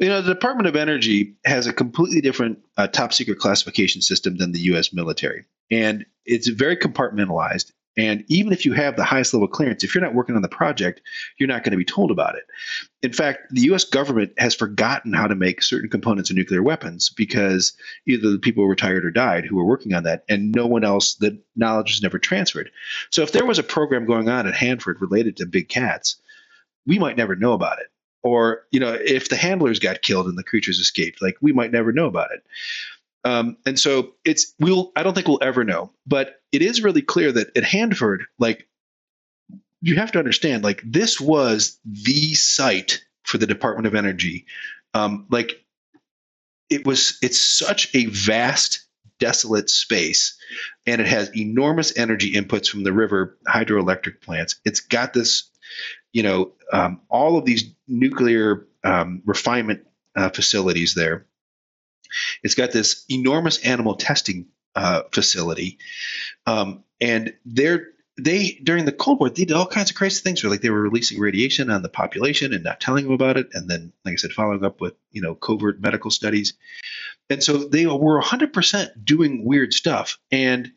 [0.00, 4.36] You know the department of energy has a completely different uh, top secret classification system
[4.38, 5.44] than the us military.
[5.70, 10.04] And it's very compartmentalized and even if you have the highest level clearance, if you're
[10.04, 11.00] not working on the project,
[11.38, 12.44] you're not going to be told about it.
[13.02, 17.08] In fact, the US government has forgotten how to make certain components of nuclear weapons
[17.08, 17.72] because
[18.06, 21.14] either the people retired or died who were working on that, and no one else,
[21.14, 22.70] the knowledge was never transferred.
[23.10, 26.20] So if there was a program going on at Hanford related to big cats,
[26.86, 27.86] we might never know about it.
[28.22, 31.70] Or, you know, if the handlers got killed and the creatures escaped, like we might
[31.70, 32.42] never know about it.
[33.26, 37.02] Um, and so it's we'll I don't think we'll ever know, but it is really
[37.02, 38.66] clear that at Hanford, like
[39.82, 44.46] you have to understand, like this was the site for the Department of Energy.
[44.94, 45.62] Um, like
[46.70, 48.86] it was, it's such a vast,
[49.20, 50.38] desolate space,
[50.86, 54.56] and it has enormous energy inputs from the river hydroelectric plants.
[54.64, 55.50] It's got this,
[56.14, 59.86] you know, um, all of these nuclear um, refinement
[60.16, 61.26] uh, facilities there
[62.42, 64.46] it's got this enormous animal testing
[64.76, 65.78] uh, facility,
[66.46, 70.42] um, and they're they during the Cold War they did all kinds of crazy things.
[70.42, 73.48] Where like they were releasing radiation on the population and not telling them about it,
[73.52, 76.54] and then like I said, following up with you know covert medical studies,
[77.28, 80.18] and so they were 100 percent doing weird stuff.
[80.30, 80.70] And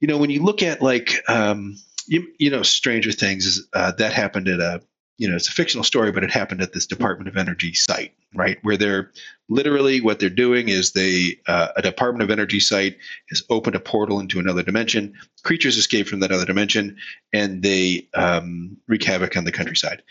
[0.00, 3.92] you know when you look at like um, you, you know Stranger Things is uh,
[3.92, 4.82] that happened at a
[5.20, 8.14] you know, it's a fictional story, but it happened at this Department of Energy site,
[8.34, 8.56] right?
[8.62, 9.12] Where they're
[9.50, 12.96] literally what they're doing is they uh, a Department of Energy site
[13.28, 15.12] has opened a portal into another dimension.
[15.42, 16.96] Creatures escape from that other dimension,
[17.34, 20.02] and they um, wreak havoc on the countryside.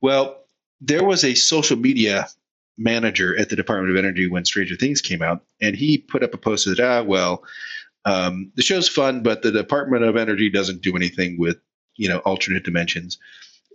[0.00, 0.40] Well,
[0.80, 2.26] there was a social media
[2.76, 6.34] manager at the Department of Energy when Stranger Things came out, and he put up
[6.34, 7.44] a post that, ah, well,
[8.04, 11.58] um, the show's fun, but the Department of Energy doesn't do anything with
[11.94, 13.18] you know alternate dimensions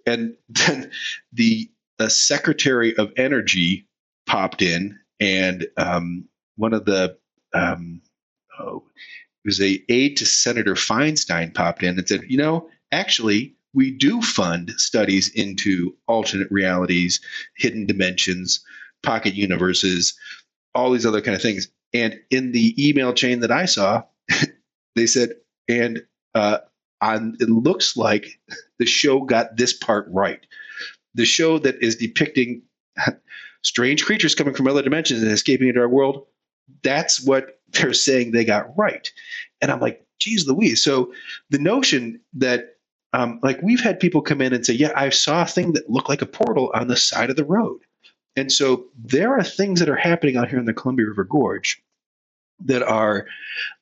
[0.06, 0.92] and then
[1.32, 3.88] the uh, Secretary of Energy
[4.26, 6.26] popped in, and um,
[6.56, 7.18] one of the
[7.54, 8.02] um,
[8.60, 8.84] oh,
[9.44, 13.92] it was a aide to Senator Feinstein popped in and said, you know, actually, we
[13.92, 17.20] do fund studies into alternate realities,
[17.58, 18.64] hidden dimensions,
[19.02, 20.14] pocket universes,
[20.74, 21.68] all these other kind of things.
[21.94, 24.04] And in the email chain that I saw,
[24.96, 25.34] they said,
[25.68, 26.60] and uh,
[27.04, 28.40] on, it looks like
[28.80, 30.46] the show got this part right.
[31.16, 32.62] The show that is depicting
[33.64, 36.26] strange creatures coming from other dimensions and escaping into our world,
[36.84, 39.12] that's what they're saying they got right.
[39.62, 40.84] And I'm like, geez Louise.
[40.84, 41.14] So
[41.50, 42.78] the notion that,
[43.14, 45.90] um, like, we've had people come in and say, yeah, I saw a thing that
[45.90, 47.80] looked like a portal on the side of the road.
[48.36, 51.82] And so there are things that are happening out here in the Columbia River Gorge
[52.66, 53.28] that are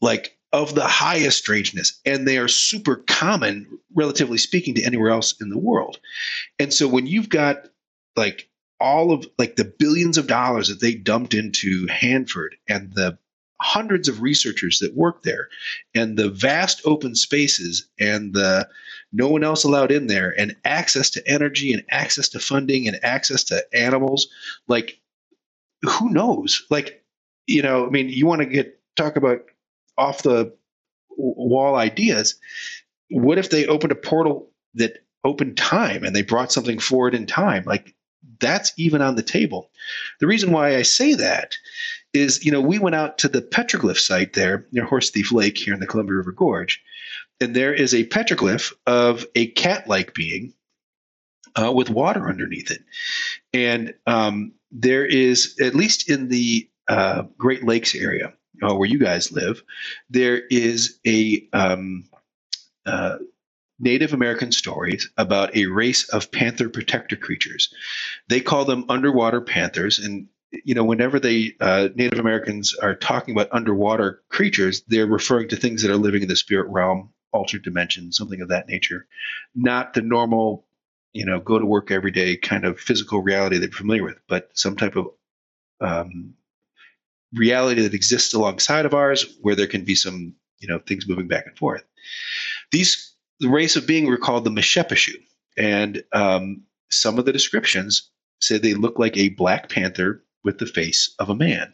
[0.01, 5.39] like of the highest strangeness, and they are super common, relatively speaking, to anywhere else
[5.39, 5.99] in the world.
[6.59, 7.67] And so when you've got
[8.15, 8.49] like
[8.79, 13.17] all of like the billions of dollars that they dumped into Hanford and the
[13.61, 15.47] hundreds of researchers that work there
[15.93, 18.67] and the vast open spaces and the
[19.13, 22.99] no one else allowed in there and access to energy and access to funding and
[23.03, 24.27] access to animals
[24.67, 24.99] like
[25.83, 27.03] who knows like
[27.45, 29.41] you know i mean you want to get talk about
[30.01, 30.53] off the
[31.17, 32.35] wall ideas
[33.11, 37.25] what if they opened a portal that opened time and they brought something forward in
[37.25, 37.63] time?
[37.65, 37.93] Like
[38.39, 39.69] that's even on the table.
[40.19, 41.55] The reason why i say that
[42.13, 45.57] is you know we went out to the petroglyph site there near horse thief lake
[45.57, 46.81] here in the columbia river gorge
[47.41, 50.53] and there is a petroglyph of a cat-like being
[51.55, 52.83] uh, with water underneath it.
[53.53, 58.33] And um, there is at least in the uh, great lakes area
[58.63, 59.63] uh, where you guys live
[60.09, 62.05] there is a um,
[62.85, 63.17] uh,
[63.79, 67.73] Native American stories about a race of panther protector creatures.
[68.29, 73.35] They call them underwater panthers, and you know, whenever they uh, Native Americans are talking
[73.35, 77.63] about underwater creatures, they're referring to things that are living in the spirit realm, altered
[77.63, 79.07] dimension, something of that nature,
[79.55, 80.65] not the normal,
[81.13, 84.19] you know, go to work every day kind of physical reality that you're familiar with,
[84.27, 85.07] but some type of
[85.81, 86.35] um,
[87.33, 91.27] reality that exists alongside of ours, where there can be some, you know, things moving
[91.27, 91.83] back and forth.
[92.71, 95.15] These the race of being were called the Meshepeshu,
[95.57, 98.09] and um, some of the descriptions
[98.39, 101.73] say they look like a black panther with the face of a man.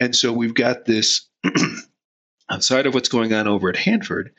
[0.00, 1.28] And so we've got this
[2.50, 4.32] outside of what's going on over at Hanford,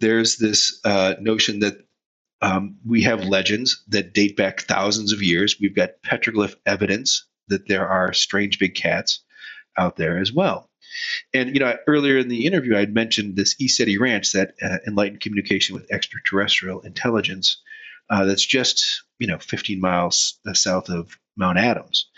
[0.00, 1.78] there's this uh, notion that
[2.40, 5.56] um, we have legends that date back thousands of years.
[5.60, 9.20] We've got petroglyph evidence that there are strange big cats
[9.78, 10.68] out there as well.
[11.34, 14.78] And you know, earlier in the interview, I had mentioned this ECETI Ranch, that uh,
[14.86, 17.60] enlightened communication with extraterrestrial intelligence,
[18.10, 18.84] uh, that's just
[19.18, 22.08] you know 15 miles south of Mount Adams.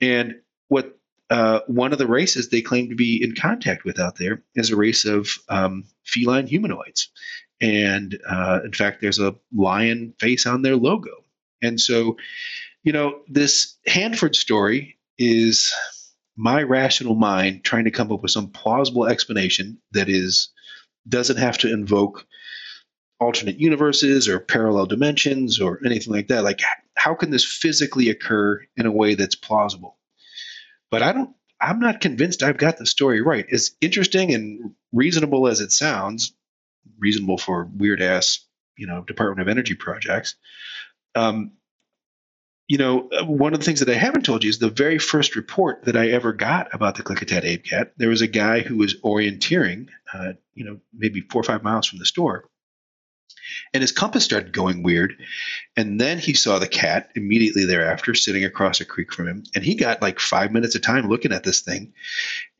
[0.00, 0.36] And
[0.68, 0.98] what
[1.30, 4.70] uh, one of the races they claim to be in contact with out there is
[4.70, 7.10] a race of um, feline humanoids.
[7.60, 11.10] And uh, in fact, there's a lion face on their logo.
[11.60, 12.16] And so,
[12.84, 15.74] you know, this Hanford story is
[16.38, 20.50] my rational mind trying to come up with some plausible explanation that is
[21.06, 22.26] doesn't have to invoke
[23.18, 26.44] alternate universes or parallel dimensions or anything like that.
[26.44, 26.60] Like,
[26.94, 29.98] how can this physically occur in a way that's plausible?
[30.92, 31.34] But I don't.
[31.60, 33.44] I'm not convinced I've got the story right.
[33.50, 36.32] As interesting and reasonable as it sounds,
[37.00, 40.36] reasonable for weird ass, you know, Department of Energy projects.
[41.16, 41.57] Um,
[42.68, 45.34] you know, one of the things that I haven't told you is the very first
[45.36, 47.92] report that I ever got about the Klickitat Ape Cat.
[47.96, 51.86] There was a guy who was orienteering, uh, you know, maybe four or five miles
[51.86, 52.44] from the store,
[53.72, 55.14] and his compass started going weird.
[55.76, 59.44] And then he saw the cat immediately thereafter sitting across a creek from him.
[59.54, 61.92] And he got like five minutes of time looking at this thing.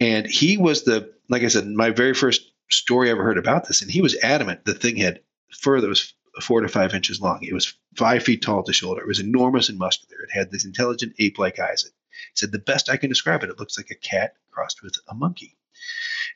[0.01, 3.67] And he was the, like I said, my very first story I ever heard about
[3.67, 3.83] this.
[3.83, 7.41] And he was adamant the thing had fur that was four to five inches long.
[7.43, 9.01] It was five feet tall at the shoulder.
[9.01, 10.23] It was enormous and muscular.
[10.23, 11.85] It had these intelligent ape like eyes.
[11.85, 11.93] It
[12.35, 15.15] said, the best I can describe it, it looks like a cat crossed with a
[15.15, 15.57] monkey.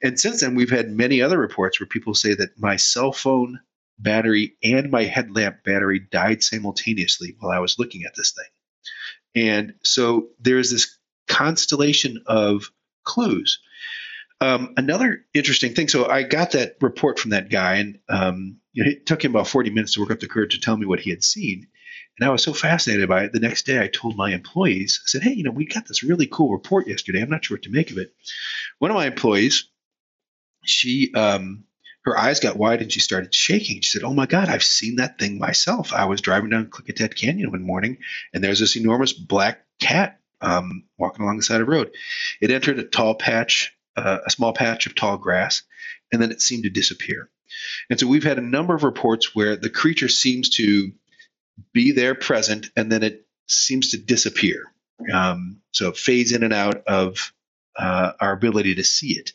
[0.03, 3.61] And since then, we've had many other reports where people say that my cell phone
[3.99, 9.45] battery and my headlamp battery died simultaneously while I was looking at this thing.
[9.51, 10.99] And so there's this
[11.29, 12.71] constellation of
[13.05, 13.61] clues.
[14.43, 15.87] Um, another interesting thing.
[15.87, 19.71] So I got that report from that guy, and um, it took him about 40
[19.71, 21.69] minutes to work up the courage to tell me what he had seen.
[22.19, 23.33] And I was so fascinated by it.
[23.33, 26.03] The next day, I told my employees, I said, "Hey, you know, we got this
[26.03, 27.23] really cool report yesterday.
[27.23, 28.13] I'm not sure what to make of it."
[28.81, 29.69] One of my employees,
[30.65, 31.63] she um,
[32.05, 33.81] her eyes got wide and she started shaking.
[33.81, 35.93] She said, Oh my God, I've seen that thing myself.
[35.93, 37.99] I was driving down Klickitat Canyon one morning
[38.35, 41.93] and there's this enormous black cat um, walking along the side of the road.
[42.41, 45.63] It entered a tall patch, uh, a small patch of tall grass,
[46.13, 47.29] and then it seemed to disappear.
[47.91, 50.93] And so we've had a number of reports where the creature seems to
[51.73, 54.65] be there present and then it seems to disappear.
[55.13, 57.33] Um, so it fades in and out of
[57.77, 59.33] uh, our ability to see it.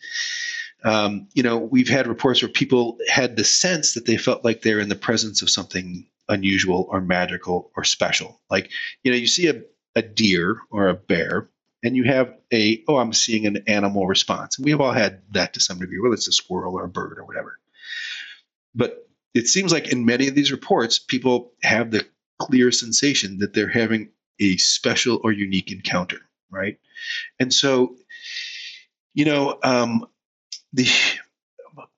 [0.84, 4.62] Um, you know, we've had reports where people had the sense that they felt like
[4.62, 8.40] they're in the presence of something unusual or magical or special.
[8.50, 8.70] Like,
[9.04, 9.62] you know, you see a,
[9.96, 11.50] a deer or a bear
[11.88, 14.58] and you have a, oh, I'm seeing an animal response.
[14.58, 17.18] And we've all had that to some degree, whether it's a squirrel or a bird
[17.18, 17.60] or whatever.
[18.76, 22.06] But it seems like in many of these reports, people have the
[22.40, 26.20] clear sensation that they're having a special or unique encounter,
[26.52, 26.78] right?
[27.40, 27.96] And so,
[29.14, 30.06] you know, um,
[30.74, 30.90] the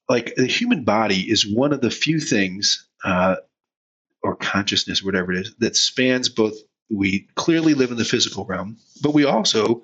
[0.07, 3.37] like the human body is one of the few things, uh,
[4.21, 6.53] or consciousness, whatever it is, that spans both.
[6.89, 9.83] We clearly live in the physical realm, but we also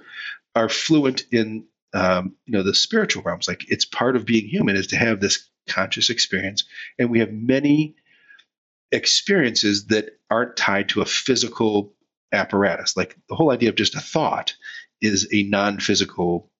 [0.55, 3.47] are fluent in um, you know the spiritual realms.
[3.47, 6.65] Like it's part of being human is to have this conscious experience,
[6.99, 7.95] and we have many
[8.93, 11.93] experiences that aren't tied to a physical
[12.33, 12.97] apparatus.
[12.97, 14.55] Like the whole idea of just a thought
[15.01, 16.51] is a non-physical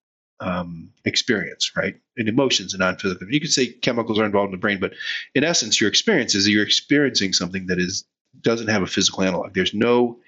[0.41, 1.97] um, experience, right?
[2.17, 3.29] And emotions are non-physical.
[3.31, 4.93] You could say chemicals are involved in the brain, but
[5.35, 8.05] in essence, your experience is you're experiencing something that is
[8.41, 9.55] doesn't have a physical analog.
[9.55, 10.19] There's no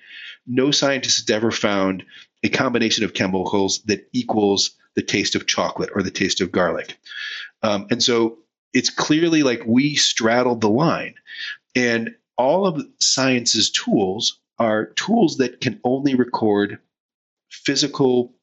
[0.48, 2.04] no scientist has ever found
[2.44, 6.98] a combination of chemicals that equals the taste of chocolate or the taste of garlic.
[7.62, 8.40] Um, and so
[8.74, 11.16] it's clearly like we straddled the line.
[11.76, 16.80] And all of science's tools are tools that can only record
[17.50, 18.34] physical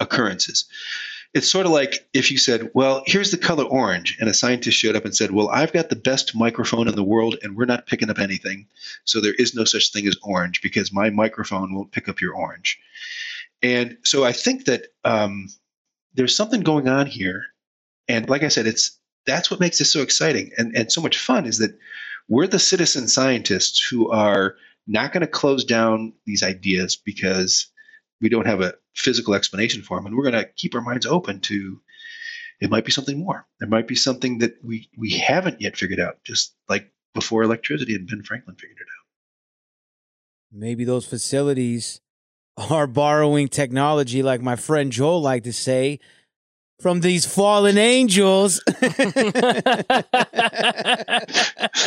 [0.00, 0.66] occurrences.
[1.36, 4.78] It's sort of like if you said, Well, here's the color orange, and a scientist
[4.78, 7.66] showed up and said, Well, I've got the best microphone in the world, and we're
[7.66, 8.66] not picking up anything.
[9.04, 12.34] So there is no such thing as orange because my microphone won't pick up your
[12.34, 12.78] orange.
[13.62, 15.48] And so I think that um,
[16.14, 17.42] there's something going on here.
[18.08, 21.18] And like I said, it's that's what makes this so exciting and, and so much
[21.18, 21.76] fun is that
[22.28, 24.56] we're the citizen scientists who are
[24.86, 27.66] not going to close down these ideas because
[28.20, 31.06] we don't have a physical explanation for them and we're going to keep our minds
[31.06, 31.80] open to
[32.60, 36.00] it might be something more there might be something that we we haven't yet figured
[36.00, 39.06] out just like before electricity and ben franklin figured it out
[40.52, 42.00] Maybe those facilities
[42.56, 45.98] are borrowing technology, like my friend Joel liked to say,
[46.80, 48.62] from these fallen angels.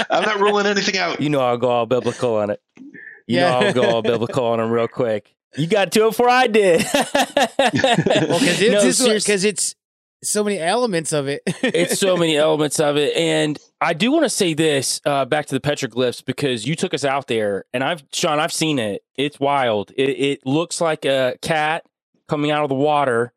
[0.09, 2.61] i'm not ruling anything out You know I'll go all biblical on it.
[2.77, 2.83] You
[3.27, 3.41] Yeah.
[3.41, 5.33] know I'll go all biblical on them real quick.
[5.57, 6.85] You got to it before I did.
[6.93, 9.13] Well, because No, it's, seriously.
[9.19, 9.75] because it's
[10.23, 11.41] so many elements of it.
[11.63, 13.15] it's so many elements of it.
[13.15, 16.93] And I do want to say this uh, back to the petroglyphs because you took
[16.93, 19.03] us out there, and I've Sean, I've seen it.
[19.15, 19.91] It's wild.
[19.97, 21.85] It, it looks like a cat
[22.27, 23.33] coming out of the water,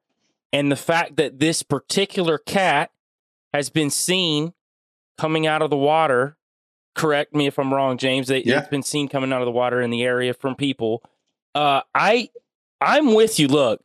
[0.53, 2.91] and the fact that this particular cat
[3.55, 4.53] has been seen
[5.19, 6.37] coming out of the water.
[6.95, 8.29] Correct me if I'm wrong, James.
[8.29, 8.59] That Yeah.
[8.61, 11.03] it's been seen coming out of the water in the area from people.
[11.55, 12.31] Uh, I
[12.81, 13.49] I'm with you.
[13.49, 13.81] Look,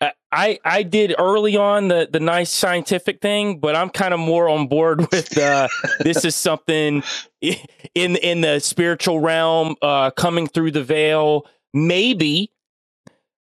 [0.00, 4.20] I- I I did early on the the nice scientific thing, but I'm kind of
[4.20, 5.68] more on board with uh,
[6.00, 7.02] this is something
[7.40, 12.50] in in the spiritual realm uh, coming through the veil, maybe,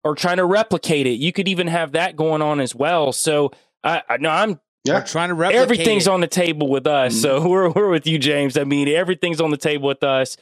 [0.04, 1.12] or trying to replicate it.
[1.12, 3.12] You could even have that going on as well.
[3.14, 3.52] So
[3.84, 6.12] I, I no, I'm We're trying to replicate everything's it.
[6.12, 7.20] on the table with us.
[7.20, 8.58] So we're we're with you, James.
[8.58, 10.38] I mean, everything's on the table with us.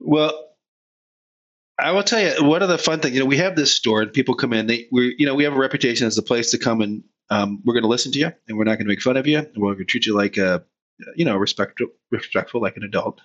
[0.00, 0.48] Well,
[1.78, 3.14] I will tell you one of the fun things.
[3.14, 4.66] You know, we have this store, and people come in.
[4.66, 7.62] They, we, you know, we have a reputation as a place to come and um,
[7.64, 9.38] we're going to listen to you, and we're not going to make fun of you,
[9.38, 10.64] and we're going to treat you like a,
[11.14, 13.20] you know, respectful, respectful, like an adult.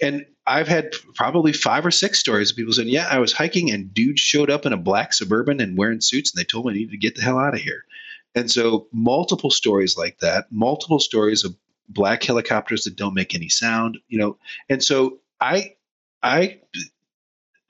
[0.00, 3.70] And I've had probably five or six stories of people saying, "Yeah, I was hiking,
[3.70, 6.72] and dudes showed up in a black suburban and wearing suits, and they told me
[6.72, 7.84] I needed to get the hell out of here."
[8.34, 11.54] And so, multiple stories like that, multiple stories of
[11.88, 14.38] black helicopters that don't make any sound, you know.
[14.70, 15.75] And so, I,
[16.26, 16.58] I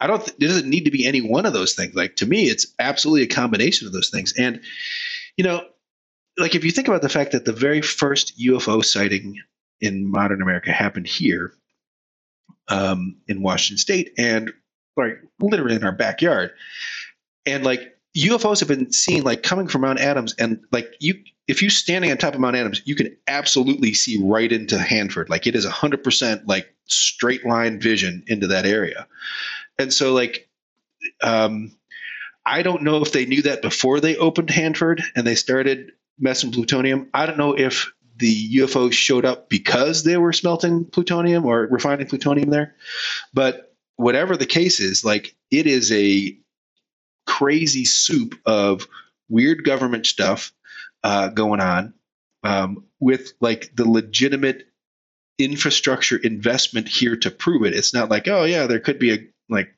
[0.00, 0.26] I don't.
[0.26, 1.94] It doesn't need to be any one of those things.
[1.94, 4.32] Like to me, it's absolutely a combination of those things.
[4.36, 4.60] And
[5.36, 5.64] you know,
[6.38, 9.40] like if you think about the fact that the very first UFO sighting
[9.80, 11.52] in modern America happened here,
[12.68, 14.52] um, in Washington State, and
[14.96, 16.52] like literally in our backyard,
[17.44, 21.14] and like UFOs have been seen like coming from Mount Adams, and like you,
[21.48, 25.28] if you're standing on top of Mount Adams, you can absolutely see right into Hanford.
[25.28, 29.06] Like it is hundred percent like straight line vision into that area.
[29.78, 30.48] And so, like,
[31.22, 31.72] um,
[32.46, 36.52] I don't know if they knew that before they opened Hanford and they started messing
[36.52, 37.08] plutonium.
[37.12, 42.06] I don't know if the UFO showed up because they were smelting plutonium or refining
[42.06, 42.74] plutonium there.
[43.34, 46.38] But whatever the case is, like, it is a
[47.26, 48.86] crazy soup of
[49.28, 50.52] weird government stuff
[51.04, 51.94] uh, going on
[52.42, 54.68] um, with like the legitimate
[55.38, 57.74] infrastructure investment here to prove it.
[57.74, 59.74] It's not like, oh yeah, there could be a like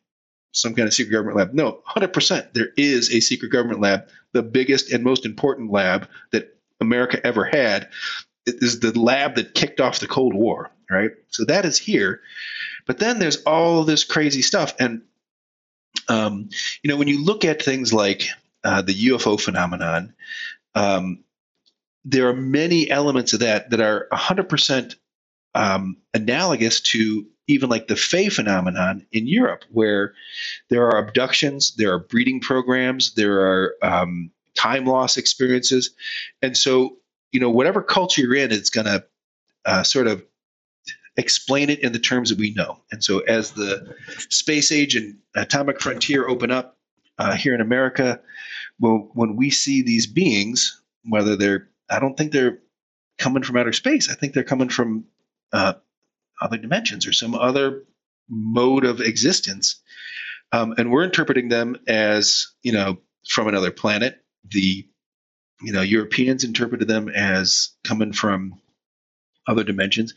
[0.53, 1.55] some kind of secret government lab.
[1.55, 2.53] No, 100%.
[2.53, 7.45] There is a secret government lab, the biggest and most important lab that America ever
[7.45, 7.89] had.
[8.47, 11.11] It is the lab that kicked off the Cold War, right?
[11.29, 12.20] So that is here.
[12.87, 14.75] But then there's all this crazy stuff.
[14.81, 15.03] And,
[16.09, 16.48] um,
[16.82, 18.28] you know, when you look at things like
[18.65, 20.15] uh, the UFO phenomenon,
[20.74, 21.24] um,
[22.05, 24.94] there are many elements of that that are 100%
[25.55, 30.15] um, analogous to even like the Fae phenomenon in Europe, where
[30.69, 35.90] there are abductions, there are breeding programs, there are um, time loss experiences.
[36.43, 36.98] And so,
[37.32, 39.05] you know, whatever culture you're in, it's going to
[39.65, 40.24] uh, sort of
[41.19, 42.81] explain it in the terms that we know.
[42.90, 43.95] And so, as the
[44.31, 46.78] space age and atomic frontier open up
[47.19, 48.20] uh, here in America,
[48.81, 52.61] well, when we see these beings, whether they're, I don't think they're
[53.19, 54.09] coming from outer space.
[54.09, 55.05] I think they're coming from
[55.53, 55.74] uh,
[56.40, 57.85] other dimensions or some other
[58.28, 59.81] mode of existence.
[60.53, 64.23] Um, and we're interpreting them as, you know, from another planet.
[64.49, 64.86] The,
[65.62, 68.61] you know, Europeans interpreted them as coming from
[69.49, 70.15] other dimensions.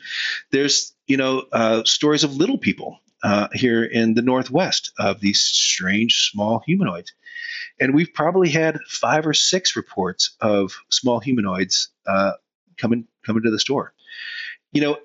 [0.51, 5.41] There's, you know, uh, stories of little people uh, here in the Northwest of these
[5.41, 7.13] strange small humanoids.
[7.79, 12.33] And we've probably had five or six reports of small humanoids uh,
[12.77, 13.93] coming coming to the store.
[14.71, 14.97] You know,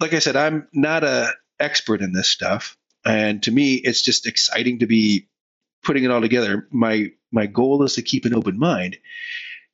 [0.00, 4.26] like I said, I'm not a expert in this stuff, and to me, it's just
[4.26, 5.28] exciting to be
[5.84, 6.66] putting it all together.
[6.70, 8.98] My my goal is to keep an open mind,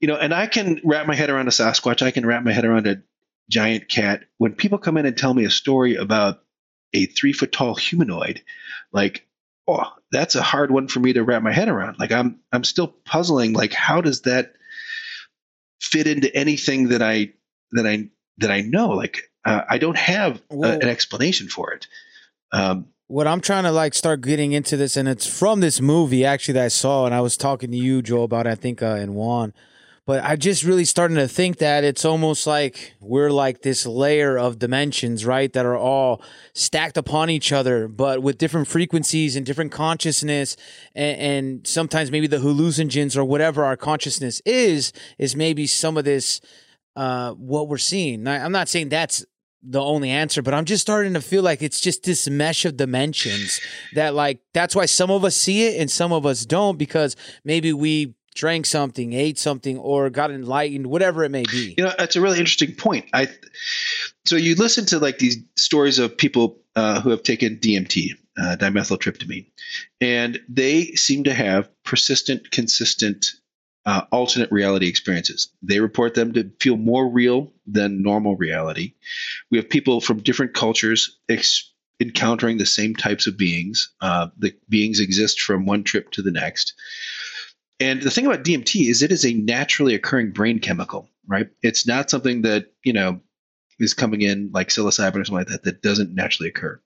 [0.01, 2.03] you know, and I can wrap my head around a Sasquatch.
[2.03, 3.03] I can wrap my head around a
[3.51, 4.25] giant cat.
[4.39, 6.43] When people come in and tell me a story about
[6.93, 8.43] a three foot tall humanoid,
[8.93, 9.27] like,
[9.67, 11.99] oh, that's a hard one for me to wrap my head around.
[11.99, 13.53] Like, I'm I'm still puzzling.
[13.53, 14.55] Like, how does that
[15.81, 17.33] fit into anything that I
[17.73, 18.09] that I
[18.39, 18.91] that I know?
[18.91, 21.87] Like, uh, I don't have a, an explanation for it.
[22.53, 26.25] Um, what I'm trying to like start getting into this, and it's from this movie
[26.25, 28.83] actually that I saw, and I was talking to you, Joe, about it, I think
[28.83, 29.53] uh, in Juan.
[30.05, 34.37] But I just really starting to think that it's almost like we're like this layer
[34.37, 35.53] of dimensions, right?
[35.53, 36.21] That are all
[36.55, 40.57] stacked upon each other, but with different frequencies and different consciousness.
[40.97, 46.05] And, and sometimes maybe the hallucinogens or whatever our consciousness is, is maybe some of
[46.05, 46.41] this,
[46.97, 48.25] uh, what we're seeing.
[48.25, 49.25] Now, I'm not saying that's
[49.63, 52.77] the only answer, but I'm just starting to feel like it's just this mesh of
[52.77, 53.61] dimensions
[53.95, 57.15] that like that's why some of us see it and some of us don't because
[57.45, 61.75] maybe we drank something, ate something, or got enlightened, whatever it may be.
[61.77, 63.07] You know, that's a really interesting point.
[63.13, 63.29] I
[64.25, 68.11] so you listen to like these stories of people uh, who have taken DMT,
[68.41, 69.47] uh, dimethyltryptamine,
[70.01, 73.27] and they seem to have persistent, consistent
[73.85, 75.49] uh, alternate reality experiences.
[75.63, 78.95] They report them to feel more real than normal reality.
[79.51, 83.93] We have people from different cultures ex- encountering the same types of beings.
[84.01, 86.75] Uh, the beings exist from one trip to the next.
[87.83, 91.49] And the thing about DMT is it is a naturally occurring brain chemical, right?
[91.63, 93.21] It's not something that, you know,
[93.81, 96.81] is coming in like psilocybin or something like that that doesn't naturally occur.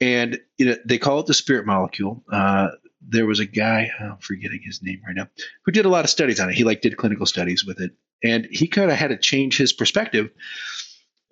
[0.00, 2.22] And you know, they call it the spirit molecule.
[2.30, 2.68] Uh,
[3.00, 5.28] there was a guy, I'm forgetting his name right now,
[5.64, 6.54] who did a lot of studies on it.
[6.54, 7.90] He like did clinical studies with it,
[8.22, 10.30] and he kind of had to change his perspective.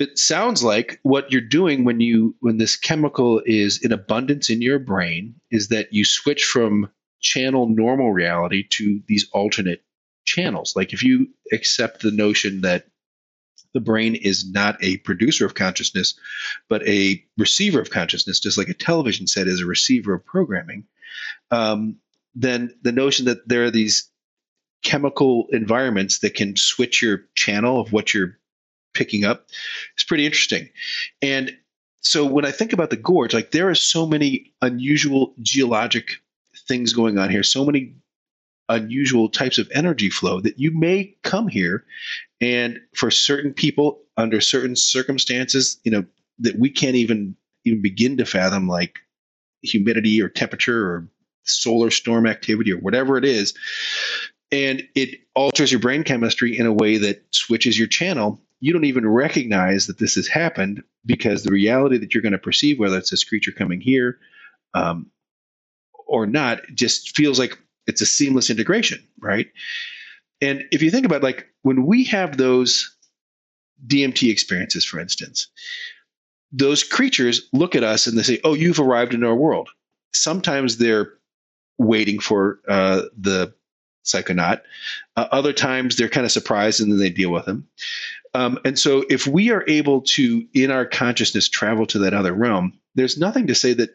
[0.01, 4.61] It sounds like what you're doing when you when this chemical is in abundance in
[4.61, 9.83] your brain is that you switch from channel normal reality to these alternate
[10.25, 10.75] channels.
[10.77, 12.87] Like if you accept the notion that
[13.75, 16.19] the brain is not a producer of consciousness,
[16.69, 20.85] but a receiver of consciousness, just like a television set is a receiver of programming
[21.51, 21.97] um,
[22.35, 24.11] then the notion that there are these
[24.83, 28.39] chemical environments that can switch your channel of what you're
[28.95, 29.47] picking up
[29.97, 30.69] is pretty interesting.
[31.21, 31.57] And
[32.01, 36.21] so when I think about the gorge, like there are so many unusual geologic
[36.69, 37.95] things going on here, so many
[38.69, 41.85] unusual types of energy flow that you may come here
[42.41, 46.05] and for certain people under certain circumstances, you know,
[46.39, 47.35] that we can't even
[47.65, 48.99] even begin to fathom like
[49.63, 51.09] humidity or temperature or
[51.45, 53.55] solar storm activity or whatever it is.
[54.53, 58.41] And it alters your brain chemistry in a way that switches your channel.
[58.61, 62.39] You don't even recognize that this has happened because the reality that you're going to
[62.39, 64.19] perceive, whether it's this creature coming here
[64.75, 65.11] um,
[66.09, 69.47] or not, just feels like it's a seamless integration, right?
[70.41, 72.97] And if you think about like when we have those
[73.87, 75.49] DMT experiences, for instance,
[76.51, 79.69] those creatures look at us and they say, "Oh, you've arrived in our world."
[80.13, 81.13] Sometimes they're
[81.79, 83.55] waiting for uh, the
[84.05, 84.63] psychonaut.
[85.17, 87.69] Uh, other times they're kind of surprised and then they deal with them.
[88.35, 92.33] Um, and so if we are able to, in our consciousness, travel to that other
[92.33, 93.91] realm, there's nothing to say that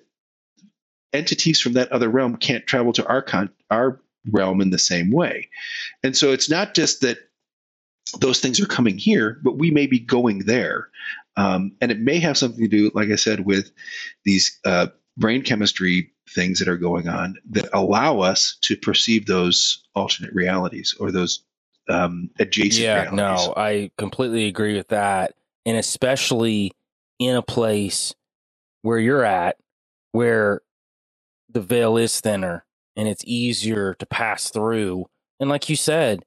[1.13, 5.11] entities from that other realm can't travel to our con- our realm in the same
[5.11, 5.49] way.
[6.03, 7.17] And so it's not just that
[8.19, 10.89] those things are coming here, but we may be going there.
[11.35, 13.71] Um, and it may have something to do, like I said, with
[14.23, 14.87] these uh,
[15.17, 20.95] brain chemistry things that are going on that allow us to perceive those alternate realities
[20.99, 21.43] or those
[21.89, 23.47] um, adjacent yeah, realities.
[23.47, 25.33] no, I completely agree with that.
[25.65, 26.71] And especially
[27.19, 28.13] in a place
[28.83, 29.57] where you're at,
[30.11, 30.61] where
[31.53, 32.65] the veil is thinner
[32.95, 35.05] and it's easier to pass through.
[35.39, 36.23] And like you said,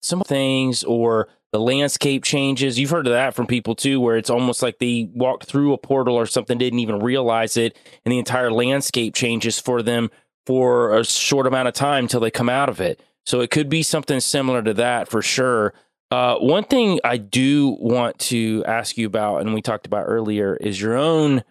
[0.00, 2.78] some things or the landscape changes.
[2.78, 5.78] You've heard of that from people too, where it's almost like they walked through a
[5.78, 10.10] portal or something, didn't even realize it, and the entire landscape changes for them
[10.44, 13.00] for a short amount of time till they come out of it.
[13.24, 15.72] So it could be something similar to that for sure.
[16.10, 20.56] Uh, one thing I do want to ask you about, and we talked about earlier,
[20.56, 21.42] is your own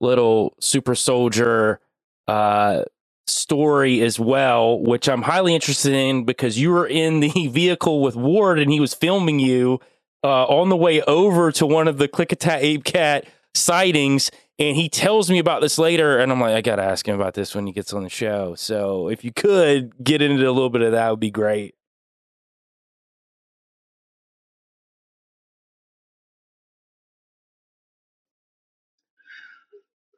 [0.00, 1.80] little super soldier
[2.28, 2.82] uh,
[3.26, 8.16] story as well, which I'm highly interested in because you were in the vehicle with
[8.16, 9.80] Ward and he was filming you
[10.24, 14.30] uh, on the way over to one of the Klickitat Ape Cat sightings.
[14.58, 17.34] And he tells me about this later, and I'm like, I gotta ask him about
[17.34, 18.54] this when he gets on the show.
[18.54, 21.74] So if you could get into a little bit of that, would be great.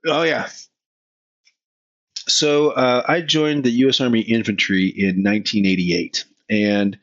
[0.06, 0.48] Oh yeah.
[2.28, 4.00] So uh, I joined the U.S.
[4.00, 6.98] Army Infantry in 1988, and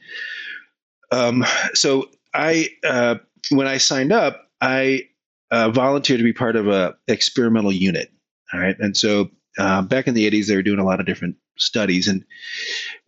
[1.12, 3.16] um, so I uh,
[3.50, 5.08] when I signed up, I
[5.52, 8.12] uh, volunteered to be part of a experimental unit.
[8.54, 11.06] All right, and so uh, back in the 80s, they were doing a lot of
[11.06, 12.24] different studies, and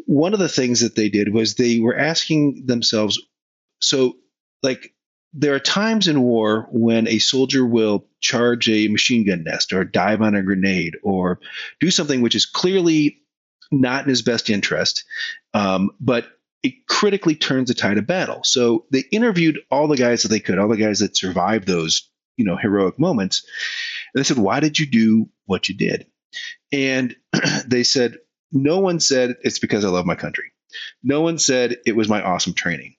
[0.06, 3.22] one of the things that they did was they were asking themselves,
[3.80, 4.16] so
[4.64, 4.94] like
[5.34, 9.84] there are times in war when a soldier will charge a machine gun nest or
[9.84, 11.40] dive on a grenade or
[11.80, 13.22] do something which is clearly
[13.72, 15.04] not in his best interest,
[15.54, 16.28] um, but
[16.64, 18.44] it critically turns the tide of battle.
[18.44, 22.10] So they interviewed all the guys that they could, all the guys that survived those,
[22.36, 23.46] you know, heroic moments.
[24.14, 26.08] And they said, "Why did you do what you did?"
[26.72, 27.16] And
[27.66, 28.18] they said,
[28.52, 30.52] "No one said it's because I love my country.
[31.04, 32.98] No one said it was my awesome training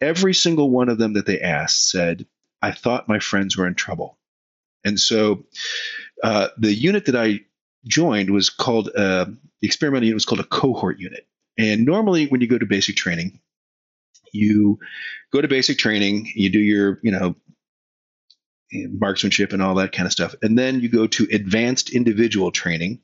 [0.00, 2.26] every single one of them that they asked said,
[2.62, 4.15] I thought my friends were in trouble.
[4.86, 5.44] And so
[6.22, 7.40] uh, the unit that I
[7.86, 9.26] joined was called, uh,
[9.60, 11.26] the experimental unit was called a cohort unit.
[11.58, 13.40] And normally when you go to basic training,
[14.32, 14.78] you
[15.32, 17.34] go to basic training, you do your, you know,
[18.72, 20.34] marksmanship and all that kind of stuff.
[20.42, 23.00] And then you go to advanced individual training.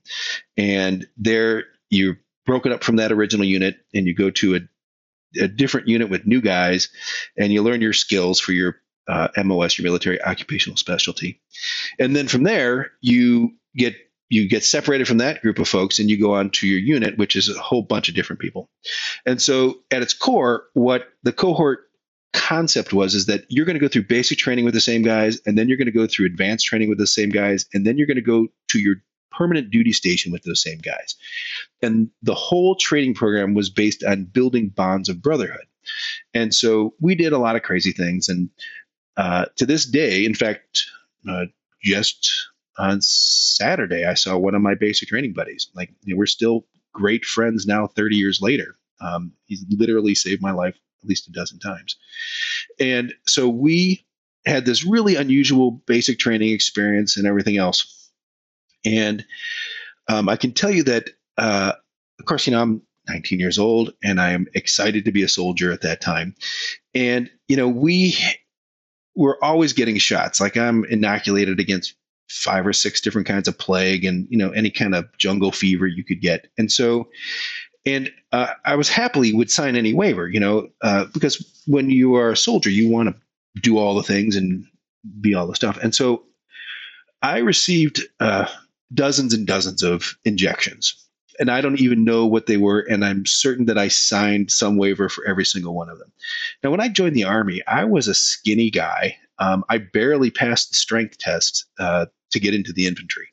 [0.56, 4.60] And there you're broken up from that original unit and you go to a
[5.40, 6.90] a different unit with new guys,
[7.38, 8.76] and you learn your skills for your
[9.08, 11.40] uh, MOS, your military occupational specialty,
[11.98, 13.94] and then from there you get
[14.32, 17.18] you get separated from that group of folks and you go on to your unit,
[17.18, 18.70] which is a whole bunch of different people.
[19.26, 21.80] And so, at its core, what the cohort
[22.32, 25.38] concept was is that you're going to go through basic training with the same guys,
[25.44, 27.98] and then you're going to go through advanced training with the same guys, and then
[27.98, 28.96] you're going to go to your
[29.30, 31.16] permanent duty station with those same guys.
[31.82, 35.66] And the whole training program was based on building bonds of brotherhood.
[36.32, 38.28] And so we did a lot of crazy things.
[38.28, 38.50] And
[39.16, 40.84] uh, to this day, in fact,
[41.28, 41.47] uh,
[41.82, 42.30] just
[42.78, 45.68] on Saturday, I saw one of my basic training buddies.
[45.74, 48.76] Like, you know, we're still great friends now, 30 years later.
[49.01, 51.97] Um, he's literally saved my life at least a dozen times.
[52.78, 54.05] And so we
[54.47, 58.10] had this really unusual basic training experience and everything else.
[58.84, 59.24] And
[60.09, 61.72] um, I can tell you that, uh,
[62.18, 65.28] of course, you know, I'm 19 years old and I am excited to be a
[65.28, 66.34] soldier at that time.
[66.94, 68.16] And, you know, we
[69.14, 70.40] were always getting shots.
[70.40, 71.94] Like I'm inoculated against
[72.28, 75.86] five or six different kinds of plague and, you know, any kind of jungle fever
[75.86, 76.48] you could get.
[76.56, 77.09] And so,
[77.84, 82.14] and uh, I was happily would sign any waiver, you know, uh, because when you
[82.14, 84.64] are a soldier, you want to do all the things and
[85.20, 85.78] be all the stuff.
[85.82, 86.22] And so
[87.22, 88.47] I received uh,
[88.94, 90.97] dozens and dozens of injections.
[91.43, 92.86] And I don't even know what they were.
[92.89, 96.12] And I'm certain that I signed some waiver for every single one of them.
[96.62, 99.16] Now, when I joined the Army, I was a skinny guy.
[99.40, 103.27] Um, I barely passed the strength test uh, to get into the infantry.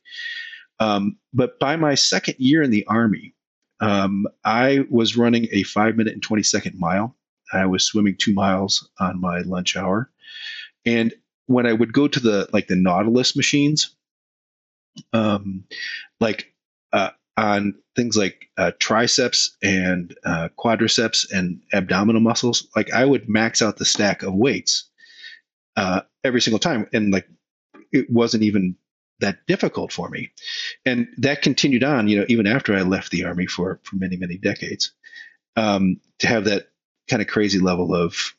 [0.80, 3.36] Um, but by my second year in the Army,
[3.80, 7.16] um, I was running a five minute and 20 second mile.
[7.54, 10.10] I was swimming two miles on my lunch hour.
[10.84, 11.14] And
[11.46, 13.96] when I would go to the like the Nautilus machines,
[15.14, 15.66] um,
[16.20, 16.56] like
[16.92, 22.68] uh, on things like uh, triceps and uh, quadriceps and abdominal muscles.
[22.76, 24.90] Like I would max out the stack of weights
[25.78, 27.28] uh, every single time, and like
[27.94, 28.76] it wasn't even
[29.22, 30.32] that difficult for me.
[30.86, 34.18] And that continued on, you know, even after I left the army for for many
[34.18, 34.92] many decades,
[35.56, 36.68] um, to have that
[37.10, 38.34] kind of crazy level of,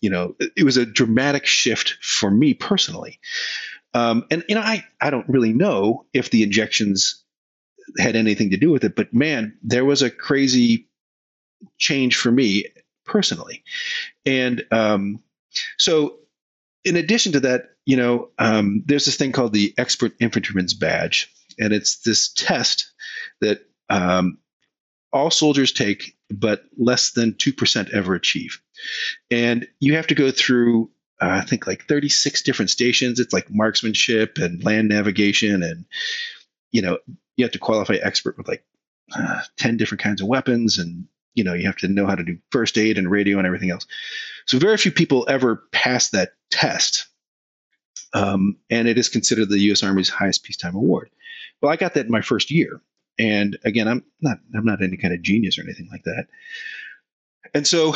[0.00, 3.20] you know, it, it was a dramatic shift for me personally.
[3.92, 7.22] Um, and you know, I I don't really know if the injections
[7.98, 10.88] had anything to do with it, but man, there was a crazy
[11.78, 12.66] change for me
[13.04, 13.62] personally.
[14.24, 15.22] And um,
[15.78, 16.18] so,
[16.84, 21.32] in addition to that, you know, um, there's this thing called the Expert Infantryman's Badge,
[21.58, 22.92] and it's this test
[23.40, 24.38] that um,
[25.12, 28.60] all soldiers take, but less than 2% ever achieve.
[29.30, 30.90] And you have to go through,
[31.20, 33.18] uh, I think, like 36 different stations.
[33.18, 35.62] It's like marksmanship and land navigation.
[35.62, 35.86] And,
[36.72, 36.98] you know,
[37.36, 38.64] you have to qualify expert with like
[39.14, 40.78] uh, 10 different kinds of weapons.
[40.78, 43.46] And, you know, you have to know how to do first aid and radio and
[43.46, 43.86] everything else.
[44.46, 47.06] So very few people ever pass that test.
[48.14, 49.82] Um, and it is considered the U.S.
[49.82, 51.10] Army's highest peacetime award.
[51.60, 52.80] Well, I got that in my first year,
[53.18, 56.26] and again, I'm not I'm not any kind of genius or anything like that.
[57.54, 57.94] And so,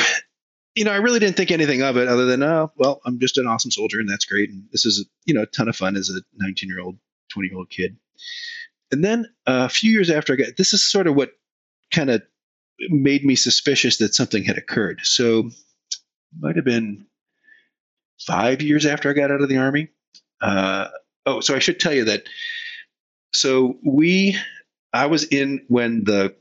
[0.74, 3.38] you know, I really didn't think anything of it other than, oh, well, I'm just
[3.38, 5.96] an awesome soldier, and that's great, and this is you know a ton of fun
[5.96, 6.98] as a 19 year old,
[7.30, 7.96] 20 year old kid.
[8.92, 11.32] And then uh, a few years after I got this is sort of what
[11.90, 12.22] kind of
[12.88, 15.00] made me suspicious that something had occurred.
[15.02, 15.50] So,
[16.38, 17.06] might have been
[18.26, 19.88] five years after I got out of the army.
[20.40, 20.88] Uh,
[21.26, 22.24] oh, so I should tell you that.
[23.34, 24.36] So we,
[24.92, 26.34] I was in when the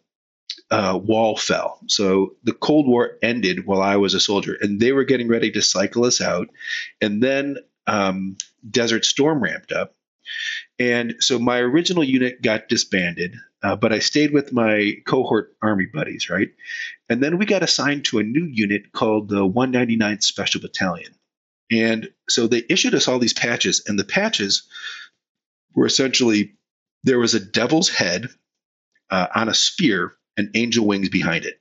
[0.71, 1.79] uh, wall fell.
[1.87, 5.51] So the Cold War ended while I was a soldier, and they were getting ready
[5.51, 6.47] to cycle us out.
[7.01, 7.57] And then
[7.87, 8.37] um,
[8.69, 9.95] Desert Storm ramped up.
[10.79, 15.87] And so my original unit got disbanded, uh, but I stayed with my cohort Army
[15.87, 16.49] buddies, right?
[17.09, 21.13] And then we got assigned to a new unit called the 199th Special Battalion.
[21.71, 24.63] And so they issued us all these patches, and the patches
[25.75, 26.53] were essentially
[27.03, 28.29] there was a devil's head
[29.09, 31.59] uh, on a spear and angel wings behind it.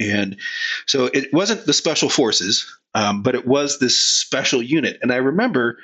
[0.00, 0.38] And
[0.86, 4.98] so it wasn't the special forces, um, but it was this special unit.
[5.02, 5.78] And I remember,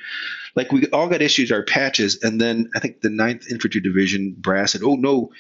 [0.57, 4.35] like, we all got issued our patches, and then I think the 9th Infantry Division
[4.37, 5.31] brass said, oh, no,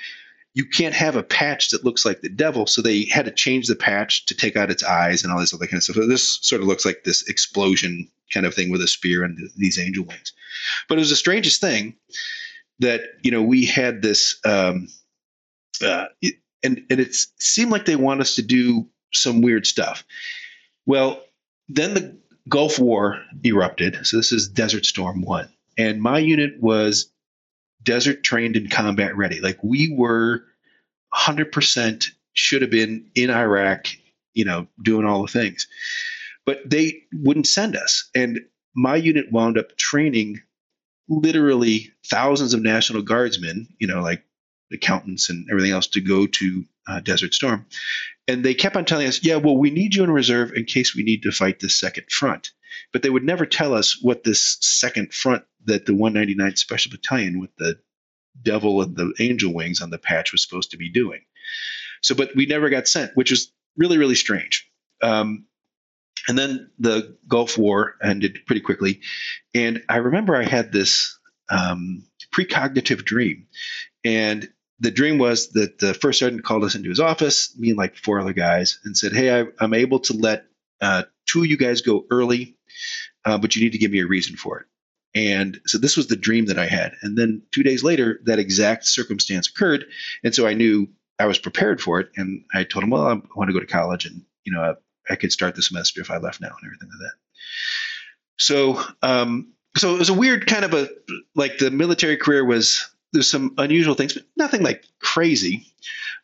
[0.56, 2.66] you can't have a patch that looks like the devil.
[2.66, 5.52] So they had to change the patch to take out its eyes and all this
[5.52, 5.96] other kind of stuff.
[5.96, 9.38] So this sort of looks like this explosion kind of thing with a spear and
[9.56, 10.32] these angel wings.
[10.88, 11.96] But it was the strangest thing
[12.78, 14.88] that you know we had this, um,
[15.84, 16.06] uh,
[16.62, 20.04] and and it seemed like they want us to do some weird stuff.
[20.86, 21.22] Well,
[21.68, 22.18] then the
[22.48, 24.06] Gulf War erupted.
[24.06, 27.10] So this is Desert Storm One, and my unit was
[27.82, 29.40] desert trained and combat ready.
[29.40, 30.44] Like we were
[31.14, 33.86] 100% should have been in Iraq,
[34.34, 35.66] you know, doing all the things.
[36.44, 38.10] But they wouldn't send us.
[38.14, 38.40] And
[38.74, 40.42] my unit wound up training
[41.08, 44.24] literally thousands of National Guardsmen, you know, like
[44.72, 47.66] accountants and everything else to go to uh, Desert Storm.
[48.28, 50.94] And they kept on telling us, yeah, well, we need you in reserve in case
[50.94, 52.50] we need to fight the second front.
[52.92, 57.40] But they would never tell us what this second front that the 199th Special Battalion
[57.40, 57.78] with the
[58.42, 61.20] devil and the angel wings on the patch was supposed to be doing.
[62.02, 64.70] So, but we never got sent, which was really, really strange.
[65.02, 65.46] Um,
[66.28, 69.00] and then the Gulf War ended pretty quickly.
[69.54, 72.04] And I remember I had this um,
[72.34, 73.46] precognitive dream.
[74.04, 74.48] And
[74.80, 77.96] the dream was that the first sergeant called us into his office, me and like
[77.96, 80.46] four other guys, and said, Hey, I, am able to let
[80.80, 82.56] uh, two of you guys go early,
[83.24, 84.66] uh, but you need to give me a reason for it.
[85.14, 86.92] And so this was the dream that I had.
[87.00, 89.86] And then two days later, that exact circumstance occurred.
[90.22, 90.88] And so I knew
[91.18, 92.10] I was prepared for it.
[92.16, 95.12] And I told him, well, I want to go to college and, you know, I,
[95.12, 97.14] I could start the semester if I left now and everything like that.
[98.38, 100.90] So, um, so it was a weird kind of a,
[101.34, 105.66] like the military career was, there's some unusual things, but nothing like crazy.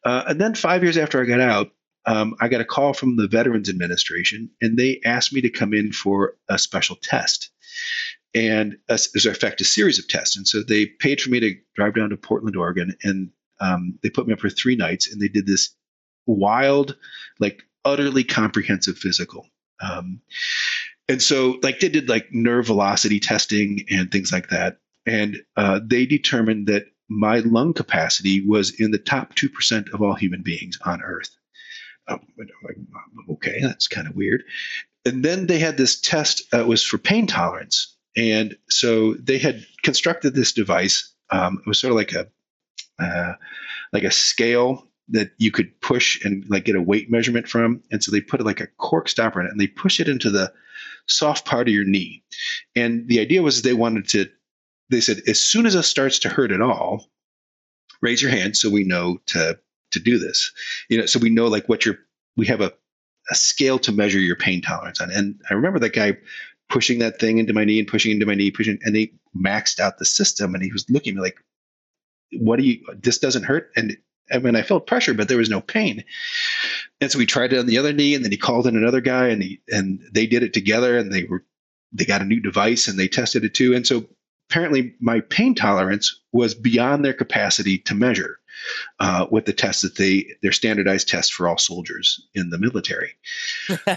[0.04, 1.70] Uh, and then five years after I got out,
[2.06, 5.72] um, I got a call from the Veterans Administration, and they asked me to come
[5.72, 7.50] in for a special test
[8.34, 10.36] and as, a effect, a series of tests.
[10.36, 13.30] And so they paid for me to drive down to Portland, Oregon, and
[13.60, 15.74] um, they put me up for three nights, and they did this
[16.26, 16.96] wild,
[17.38, 19.46] like utterly comprehensive physical.
[19.80, 20.20] Um,
[21.08, 25.80] and so, like, they did like nerve velocity testing and things like that, and uh,
[25.84, 30.42] they determined that my lung capacity was in the top two percent of all human
[30.42, 31.36] beings on Earth.
[32.08, 32.20] Um,
[33.30, 34.42] okay, that's kind of weird.
[35.04, 39.66] And then they had this test uh, was for pain tolerance, and so they had
[39.82, 41.12] constructed this device.
[41.30, 42.28] Um, it was sort of like a
[43.02, 43.34] uh,
[43.92, 47.82] like a scale that you could push and like get a weight measurement from.
[47.90, 50.30] And so they put like a cork stopper in it and they push it into
[50.30, 50.52] the
[51.06, 52.22] soft part of your knee.
[52.74, 54.28] And the idea was they wanted to,
[54.92, 57.08] they said, as soon as it starts to hurt at all,
[58.00, 59.58] raise your hand so we know to
[59.92, 60.52] to do this.
[60.88, 61.98] You know, so we know like what your
[62.36, 62.72] we have a,
[63.30, 65.10] a scale to measure your pain tolerance on.
[65.10, 66.16] And I remember that guy
[66.68, 69.80] pushing that thing into my knee and pushing into my knee, pushing, and they maxed
[69.80, 70.54] out the system.
[70.54, 71.38] And he was looking at me like,
[72.38, 72.84] "What do you?
[72.94, 73.96] This doesn't hurt." And
[74.30, 76.04] I mean, I felt pressure, but there was no pain.
[77.00, 79.00] And so we tried it on the other knee, and then he called in another
[79.00, 81.44] guy, and he and they did it together, and they were
[81.92, 83.74] they got a new device and they tested it too.
[83.74, 84.06] And so
[84.52, 88.38] apparently, my pain tolerance was beyond their capacity to measure
[89.00, 93.14] uh, with the tests that they their standardized tests for all soldiers in the military.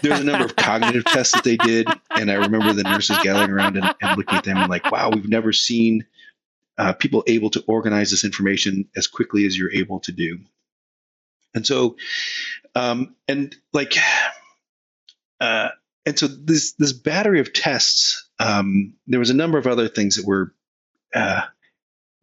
[0.01, 3.51] There's a number of cognitive tests that they did, and I remember the nurses gathering
[3.51, 6.05] around and, and looking at them and like, wow, we've never seen
[6.77, 10.39] uh, people able to organize this information as quickly as you're able to do.
[11.53, 11.97] And so,
[12.75, 13.97] um, and like,
[15.41, 15.69] uh,
[16.05, 18.24] and so this this battery of tests.
[18.39, 20.53] Um, there was a number of other things that were
[21.13, 21.41] uh,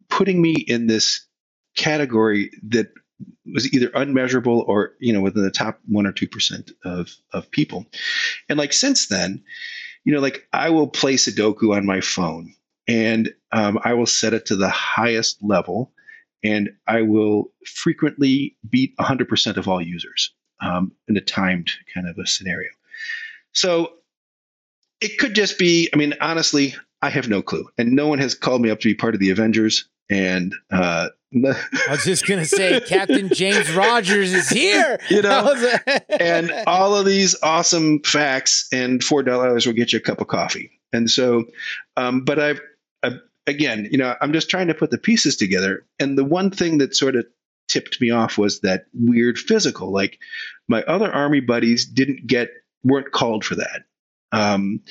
[0.09, 1.25] putting me in this
[1.75, 2.87] category that
[3.53, 7.49] was either unmeasurable or you know within the top one or two percent of of
[7.51, 7.85] people.
[8.49, 9.43] And like since then
[10.03, 12.53] you know like i will play sudoku on my phone
[12.87, 15.91] and um, i will set it to the highest level
[16.43, 20.33] and i will frequently beat 100% of all users
[20.63, 22.69] um, in a timed kind of a scenario.
[23.51, 23.93] So
[25.03, 28.33] it could just be i mean honestly i have no clue and no one has
[28.35, 32.45] called me up to be part of the avengers and uh, I was just gonna
[32.45, 34.99] say Captain James Rogers is here.
[35.09, 35.55] You know,
[36.19, 40.27] and all of these awesome facts and four dollars will get you a cup of
[40.27, 40.71] coffee.
[40.91, 41.45] And so,
[41.97, 42.61] um, but I've,
[43.01, 45.85] I've again, you know, I'm just trying to put the pieces together.
[45.99, 47.25] And the one thing that sort of
[47.67, 49.91] tipped me off was that weird physical.
[49.91, 50.19] Like
[50.67, 52.49] my other army buddies didn't get
[52.83, 53.83] weren't called for that.
[54.33, 54.81] Um,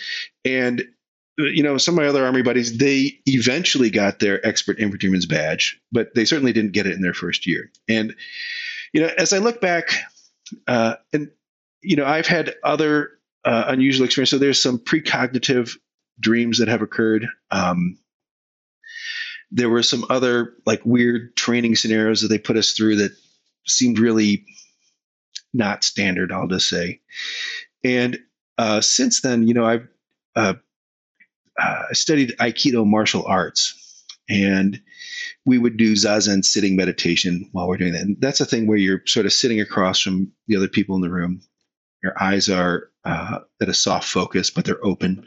[0.45, 0.85] and
[1.39, 5.81] you know, some of my other army buddies, they eventually got their expert infantryman's badge,
[5.91, 7.71] but they certainly didn't get it in their first year.
[7.89, 8.15] And,
[8.93, 9.93] you know, as I look back,
[10.67, 11.31] uh, and,
[11.81, 13.13] you know, I've had other
[13.45, 14.31] uh, unusual experiences.
[14.31, 15.77] So there's some precognitive
[16.21, 17.27] dreams that have occurred.
[17.51, 17.99] Um,
[19.51, 23.13] there were some other like weird training scenarios that they put us through that
[23.67, 24.45] seemed really
[25.55, 27.01] not standard, I'll just say.
[27.85, 28.19] And
[28.59, 29.89] uh, since then, you know, I've
[30.37, 30.55] uh,
[31.61, 34.81] uh, studied Aikido martial arts, and
[35.45, 38.03] we would do zazen sitting meditation while we're doing that.
[38.03, 41.03] And that's a thing where you're sort of sitting across from the other people in
[41.03, 41.43] the room.
[42.03, 45.25] Your eyes are uh, at a soft focus, but they're open,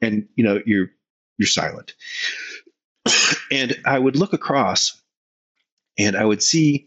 [0.00, 0.88] and you know you're
[1.38, 1.94] you're silent.
[3.50, 5.00] and I would look across,
[5.98, 6.86] and I would see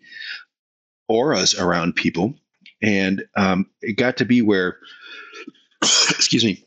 [1.07, 2.35] auras around people,
[2.81, 4.77] and um, it got to be where,
[6.09, 6.63] excuse me,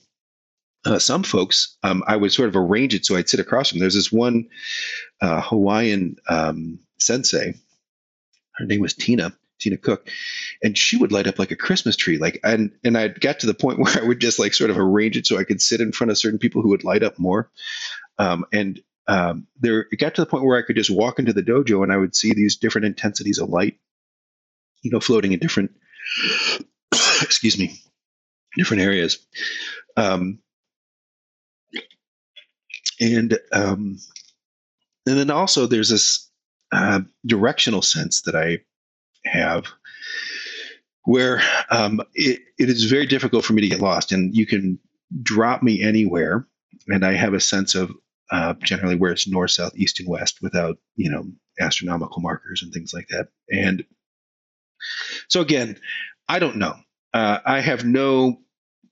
[0.84, 3.80] uh, some folks, um, I would sort of arrange it so I'd sit across from.
[3.80, 4.48] There's this one
[5.20, 7.54] uh, Hawaiian um, sensei.
[8.56, 9.32] Her name was Tina.
[9.60, 10.08] Tina Cook,
[10.62, 12.16] and she would light up like a Christmas tree.
[12.16, 14.78] Like, and and I got to the point where I would just like sort of
[14.78, 17.18] arrange it so I could sit in front of certain people who would light up
[17.18, 17.50] more.
[18.18, 21.32] Um, and um, there, it got to the point where I could just walk into
[21.32, 23.78] the dojo and I would see these different intensities of light,
[24.82, 25.70] you know, floating in different,
[26.92, 27.80] excuse me,
[28.59, 29.18] different areas.
[29.97, 30.40] Um,
[33.01, 33.98] and um,
[35.06, 36.30] and then also there's this
[36.72, 38.59] uh, directional sense that I
[39.24, 39.64] have
[41.05, 41.40] where
[41.70, 44.78] um, it, it is very difficult for me to get lost and you can
[45.22, 46.47] drop me anywhere
[46.86, 47.93] and I have a sense of
[48.30, 51.24] uh, generally where it's north, south, east, and west without you know
[51.60, 53.28] astronomical markers and things like that.
[53.51, 53.85] And
[55.28, 55.78] so again,
[56.28, 56.74] I don't know.
[57.14, 58.40] Uh, I have no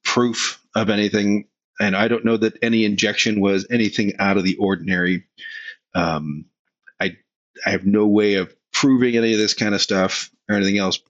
[0.06, 1.46] proof of anything
[1.78, 5.24] and I don't know that any injection was anything out of the ordinary.
[5.94, 6.46] Um,
[7.00, 7.16] I
[7.64, 11.00] I have no way of proving any of this kind of stuff or anything else.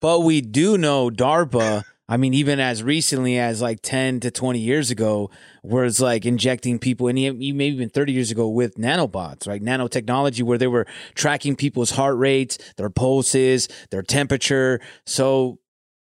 [0.00, 1.84] But we do know DARPA.
[2.06, 5.30] I mean, even as recently as like 10 to 20 years ago,
[5.62, 9.62] where it's like injecting people, and maybe even 30 years ago with nanobots, right?
[9.62, 14.80] Nanotechnology, where they were tracking people's heart rates, their pulses, their temperature.
[15.06, 15.60] So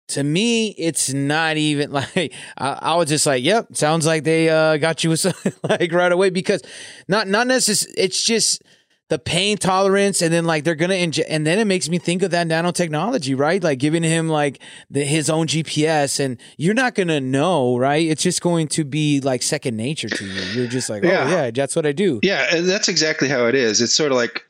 [0.09, 4.49] to me, it's not even like I, I, was just like, "Yep, sounds like they
[4.49, 5.25] uh, got you with
[5.63, 6.63] like right away." Because
[7.07, 8.63] not not necessarily, it's just
[9.09, 12.23] the pain tolerance, and then like they're gonna inject, and then it makes me think
[12.23, 13.63] of that nanotechnology, right?
[13.63, 14.61] Like giving him like
[14.91, 18.07] the, his own GPS, and you're not gonna know, right?
[18.07, 20.41] It's just going to be like second nature to you.
[20.53, 21.25] You're just like, oh, yeah.
[21.27, 23.81] "Oh yeah, that's what I do." Yeah, and that's exactly how it is.
[23.81, 24.45] It's sort of like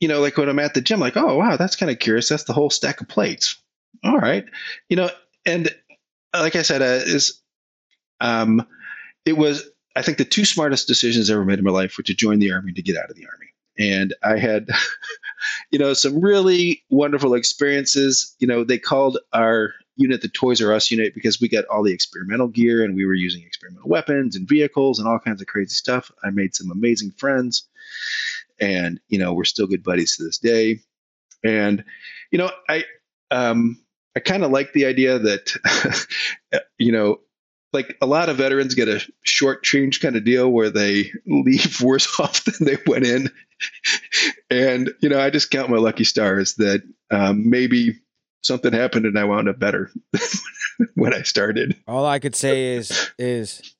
[0.00, 2.28] you know, like when I'm at the gym, like, oh wow, that's kind of curious.
[2.28, 3.56] That's the whole stack of plates.
[4.04, 4.44] All right,
[4.88, 5.10] you know,
[5.44, 5.68] and
[6.34, 7.40] uh, like I said, uh, is
[8.20, 8.66] um,
[9.24, 12.04] it was I think the two smartest decisions I ever made in my life were
[12.04, 13.46] to join the army and to get out of the army.
[13.78, 14.68] And I had,
[15.70, 18.34] you know, some really wonderful experiences.
[18.38, 21.82] You know, they called our unit the Toys R Us unit because we got all
[21.82, 25.46] the experimental gear and we were using experimental weapons and vehicles and all kinds of
[25.46, 26.10] crazy stuff.
[26.22, 27.66] I made some amazing friends,
[28.60, 30.80] and you know, we're still good buddies to this day.
[31.42, 31.84] And
[32.30, 32.84] you know, I
[33.30, 33.80] um,
[34.16, 36.06] I kind of like the idea that,
[36.78, 37.20] you know,
[37.74, 41.80] like a lot of veterans get a short change kind of deal where they leave
[41.82, 43.30] worse off than they went in.
[44.50, 48.00] and, you know, I just count my lucky stars that um, maybe
[48.42, 49.90] something happened and I wound up better
[50.94, 51.76] when I started.
[51.86, 53.74] All I could say is is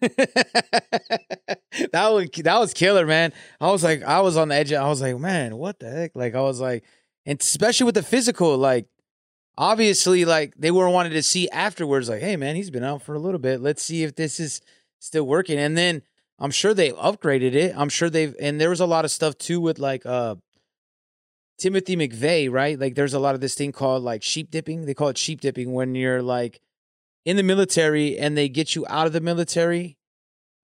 [0.00, 1.58] that
[1.92, 3.32] was that was killer, man.
[3.60, 4.72] I was like, I was on the edge.
[4.72, 6.12] I was like, man, what the heck?
[6.14, 6.84] Like, I was like,
[7.26, 8.86] and especially with the physical, like,
[9.56, 13.14] obviously, like they were wanted to see afterwards, like, hey, man, he's been out for
[13.14, 13.60] a little bit.
[13.60, 14.60] Let's see if this is
[14.98, 15.58] still working.
[15.58, 16.02] And then
[16.38, 17.74] I'm sure they upgraded it.
[17.76, 20.36] I'm sure they've, and there was a lot of stuff too with like, uh,
[21.56, 22.78] Timothy McVeigh, right?
[22.78, 24.86] Like, there's a lot of this thing called like sheep dipping.
[24.86, 26.60] They call it sheep dipping when you're like
[27.24, 29.96] in the military and they get you out of the military,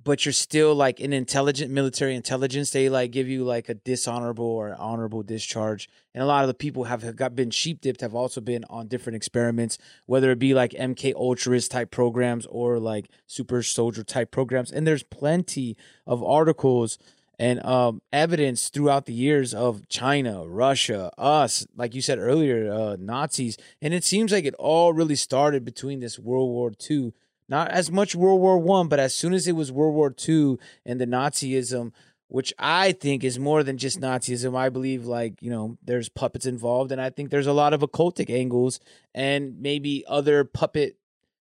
[0.02, 2.70] but you're still like an intelligent military intelligence.
[2.70, 5.88] They like give you like a dishonorable or honorable discharge.
[6.14, 8.88] And a lot of the people have got been sheep dipped have also been on
[8.88, 14.30] different experiments, whether it be like MK Ultras type programs or like super soldier type
[14.30, 14.72] programs.
[14.72, 16.98] And there's plenty of articles
[17.38, 22.96] and um, evidence throughout the years of China, Russia, us, like you said earlier, uh,
[23.00, 27.14] Nazis, and it seems like it all really started between this World War II.
[27.50, 30.56] Not as much World War One, but as soon as it was World War II
[30.86, 31.92] and the Nazism,
[32.28, 34.56] which I think is more than just Nazism.
[34.56, 37.80] I believe like you know there's puppets involved, and I think there's a lot of
[37.80, 38.78] occultic angles
[39.14, 40.96] and maybe other puppet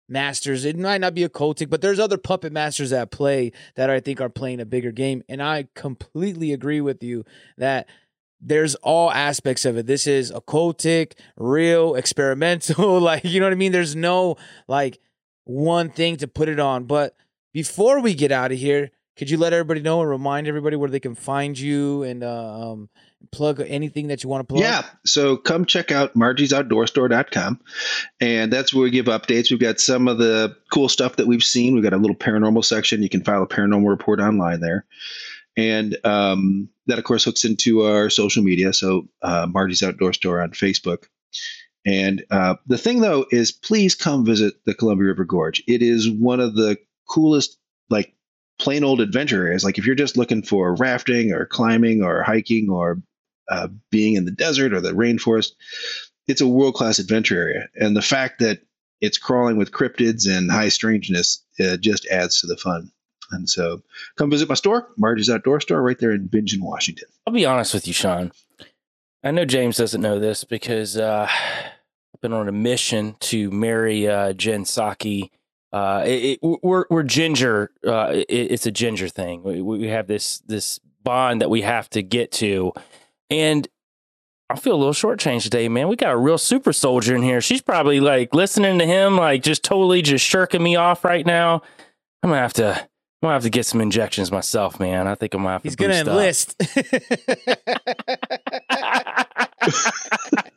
[0.09, 0.67] masters.
[0.67, 4.21] It might not be occultic, but there's other puppet masters at play that I think
[4.21, 5.23] are playing a bigger game.
[5.29, 7.25] And I completely agree with you
[7.57, 7.89] that
[8.41, 9.87] there's all aspects of it.
[9.87, 13.01] This is occultic, real, experimental.
[13.01, 13.73] like, you know what I mean?
[13.73, 14.37] There's no
[14.69, 15.01] like
[15.45, 16.85] one thing to put it on.
[16.85, 17.17] But
[17.53, 20.91] before we get out of here, could you let everybody know and remind everybody where
[20.91, 22.89] they can find you and uh, um,
[23.31, 24.65] plug anything that you want to plug?
[24.65, 24.85] Yeah.
[25.07, 27.61] So come check out margiesoutdoorstore.com.
[28.21, 29.51] And that's where we give updates.
[29.51, 31.75] We've got some of the cool stuff that we've seen.
[31.75, 33.03] We've got a little paranormal section.
[33.03, 34.85] You can file a paranormal report online there.
[35.57, 38.73] And um, that, of course, hooks into our social media.
[38.73, 41.05] So uh, Margie's Outdoor Store on Facebook.
[41.87, 45.63] And uh, the thing, though, is please come visit the Columbia River Gorge.
[45.69, 46.79] It is one of the
[47.09, 47.59] coolest,
[47.91, 48.15] like,
[48.59, 49.65] plain old adventure areas.
[49.65, 53.03] Like if you're just looking for rafting or climbing or hiking or
[53.51, 55.53] uh, being in the desert or the rainforest,
[56.29, 57.69] it's a world class adventure area.
[57.75, 58.61] And the fact that
[59.01, 62.91] it's crawling with cryptids and high strangeness uh, just adds to the fun.
[63.33, 63.83] And so
[64.17, 67.09] come visit my store, Marge's Outdoor Store, right there in Bingen, Washington.
[67.27, 68.31] I'll be honest with you, Sean.
[69.25, 71.29] I know James doesn't know this because uh,
[72.25, 75.29] been on a mission to marry uh, Jen Psaki.
[75.75, 77.71] uh, it, it, we're we're ginger.
[77.87, 79.43] Uh, it, it's a ginger thing.
[79.43, 82.73] We, we have this this bond that we have to get to,
[83.29, 83.69] and
[84.49, 85.89] I feel a little shortchanged today, man.
[85.89, 87.43] We got a real super soldier in here.
[87.43, 91.61] She's probably like listening to him, like just totally just shirking me off right now.
[92.23, 92.71] I'm gonna have to.
[92.71, 95.07] I'm gonna have to get some injections myself, man.
[95.07, 95.69] I think I'm gonna have to.
[95.69, 96.57] He's gonna enlist.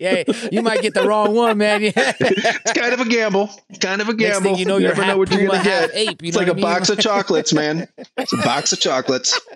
[0.00, 1.80] yeah, you might get the wrong one, man.
[1.82, 1.92] Yeah.
[2.20, 3.50] it's kind of a gamble.
[3.70, 4.50] It's kind of a Next gamble.
[4.50, 5.90] thing you know, you're never know what you're gonna get.
[5.94, 6.22] ape.
[6.22, 6.62] You it's like what a I mean?
[6.64, 7.88] box of chocolates, man.
[8.16, 9.40] It's a box of chocolates.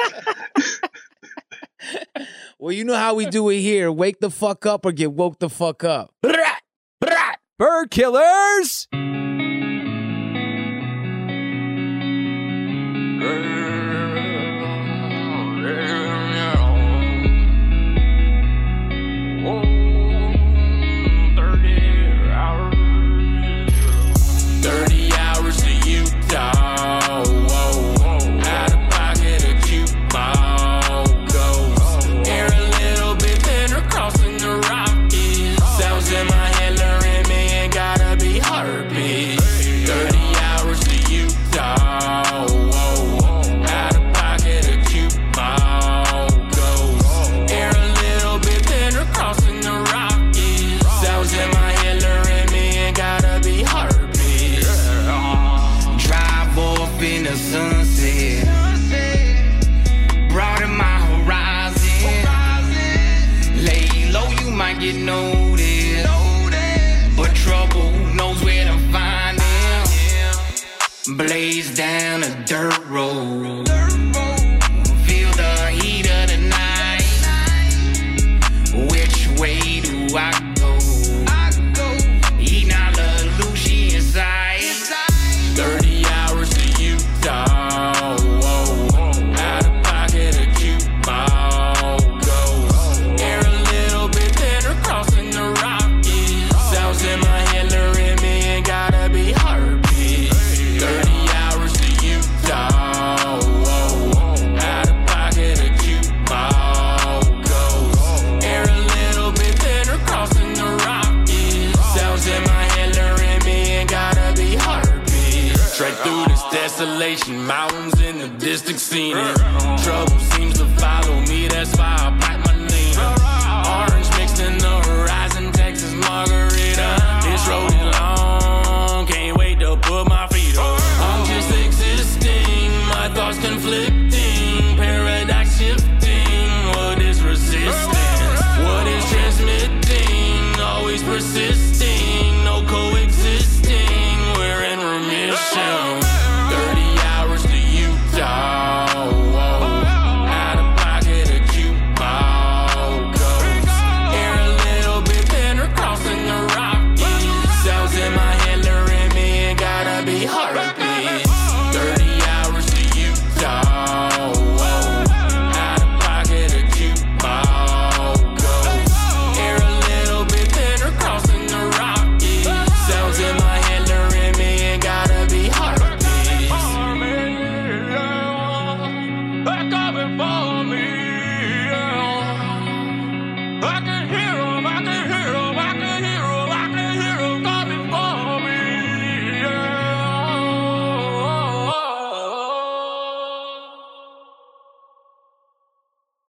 [2.59, 3.93] Well, you know how we do it here.
[3.93, 6.11] Wake the fuck up or get woke the fuck up.
[6.23, 6.63] Brat,
[7.01, 7.39] brat.
[7.59, 8.89] Bird killers!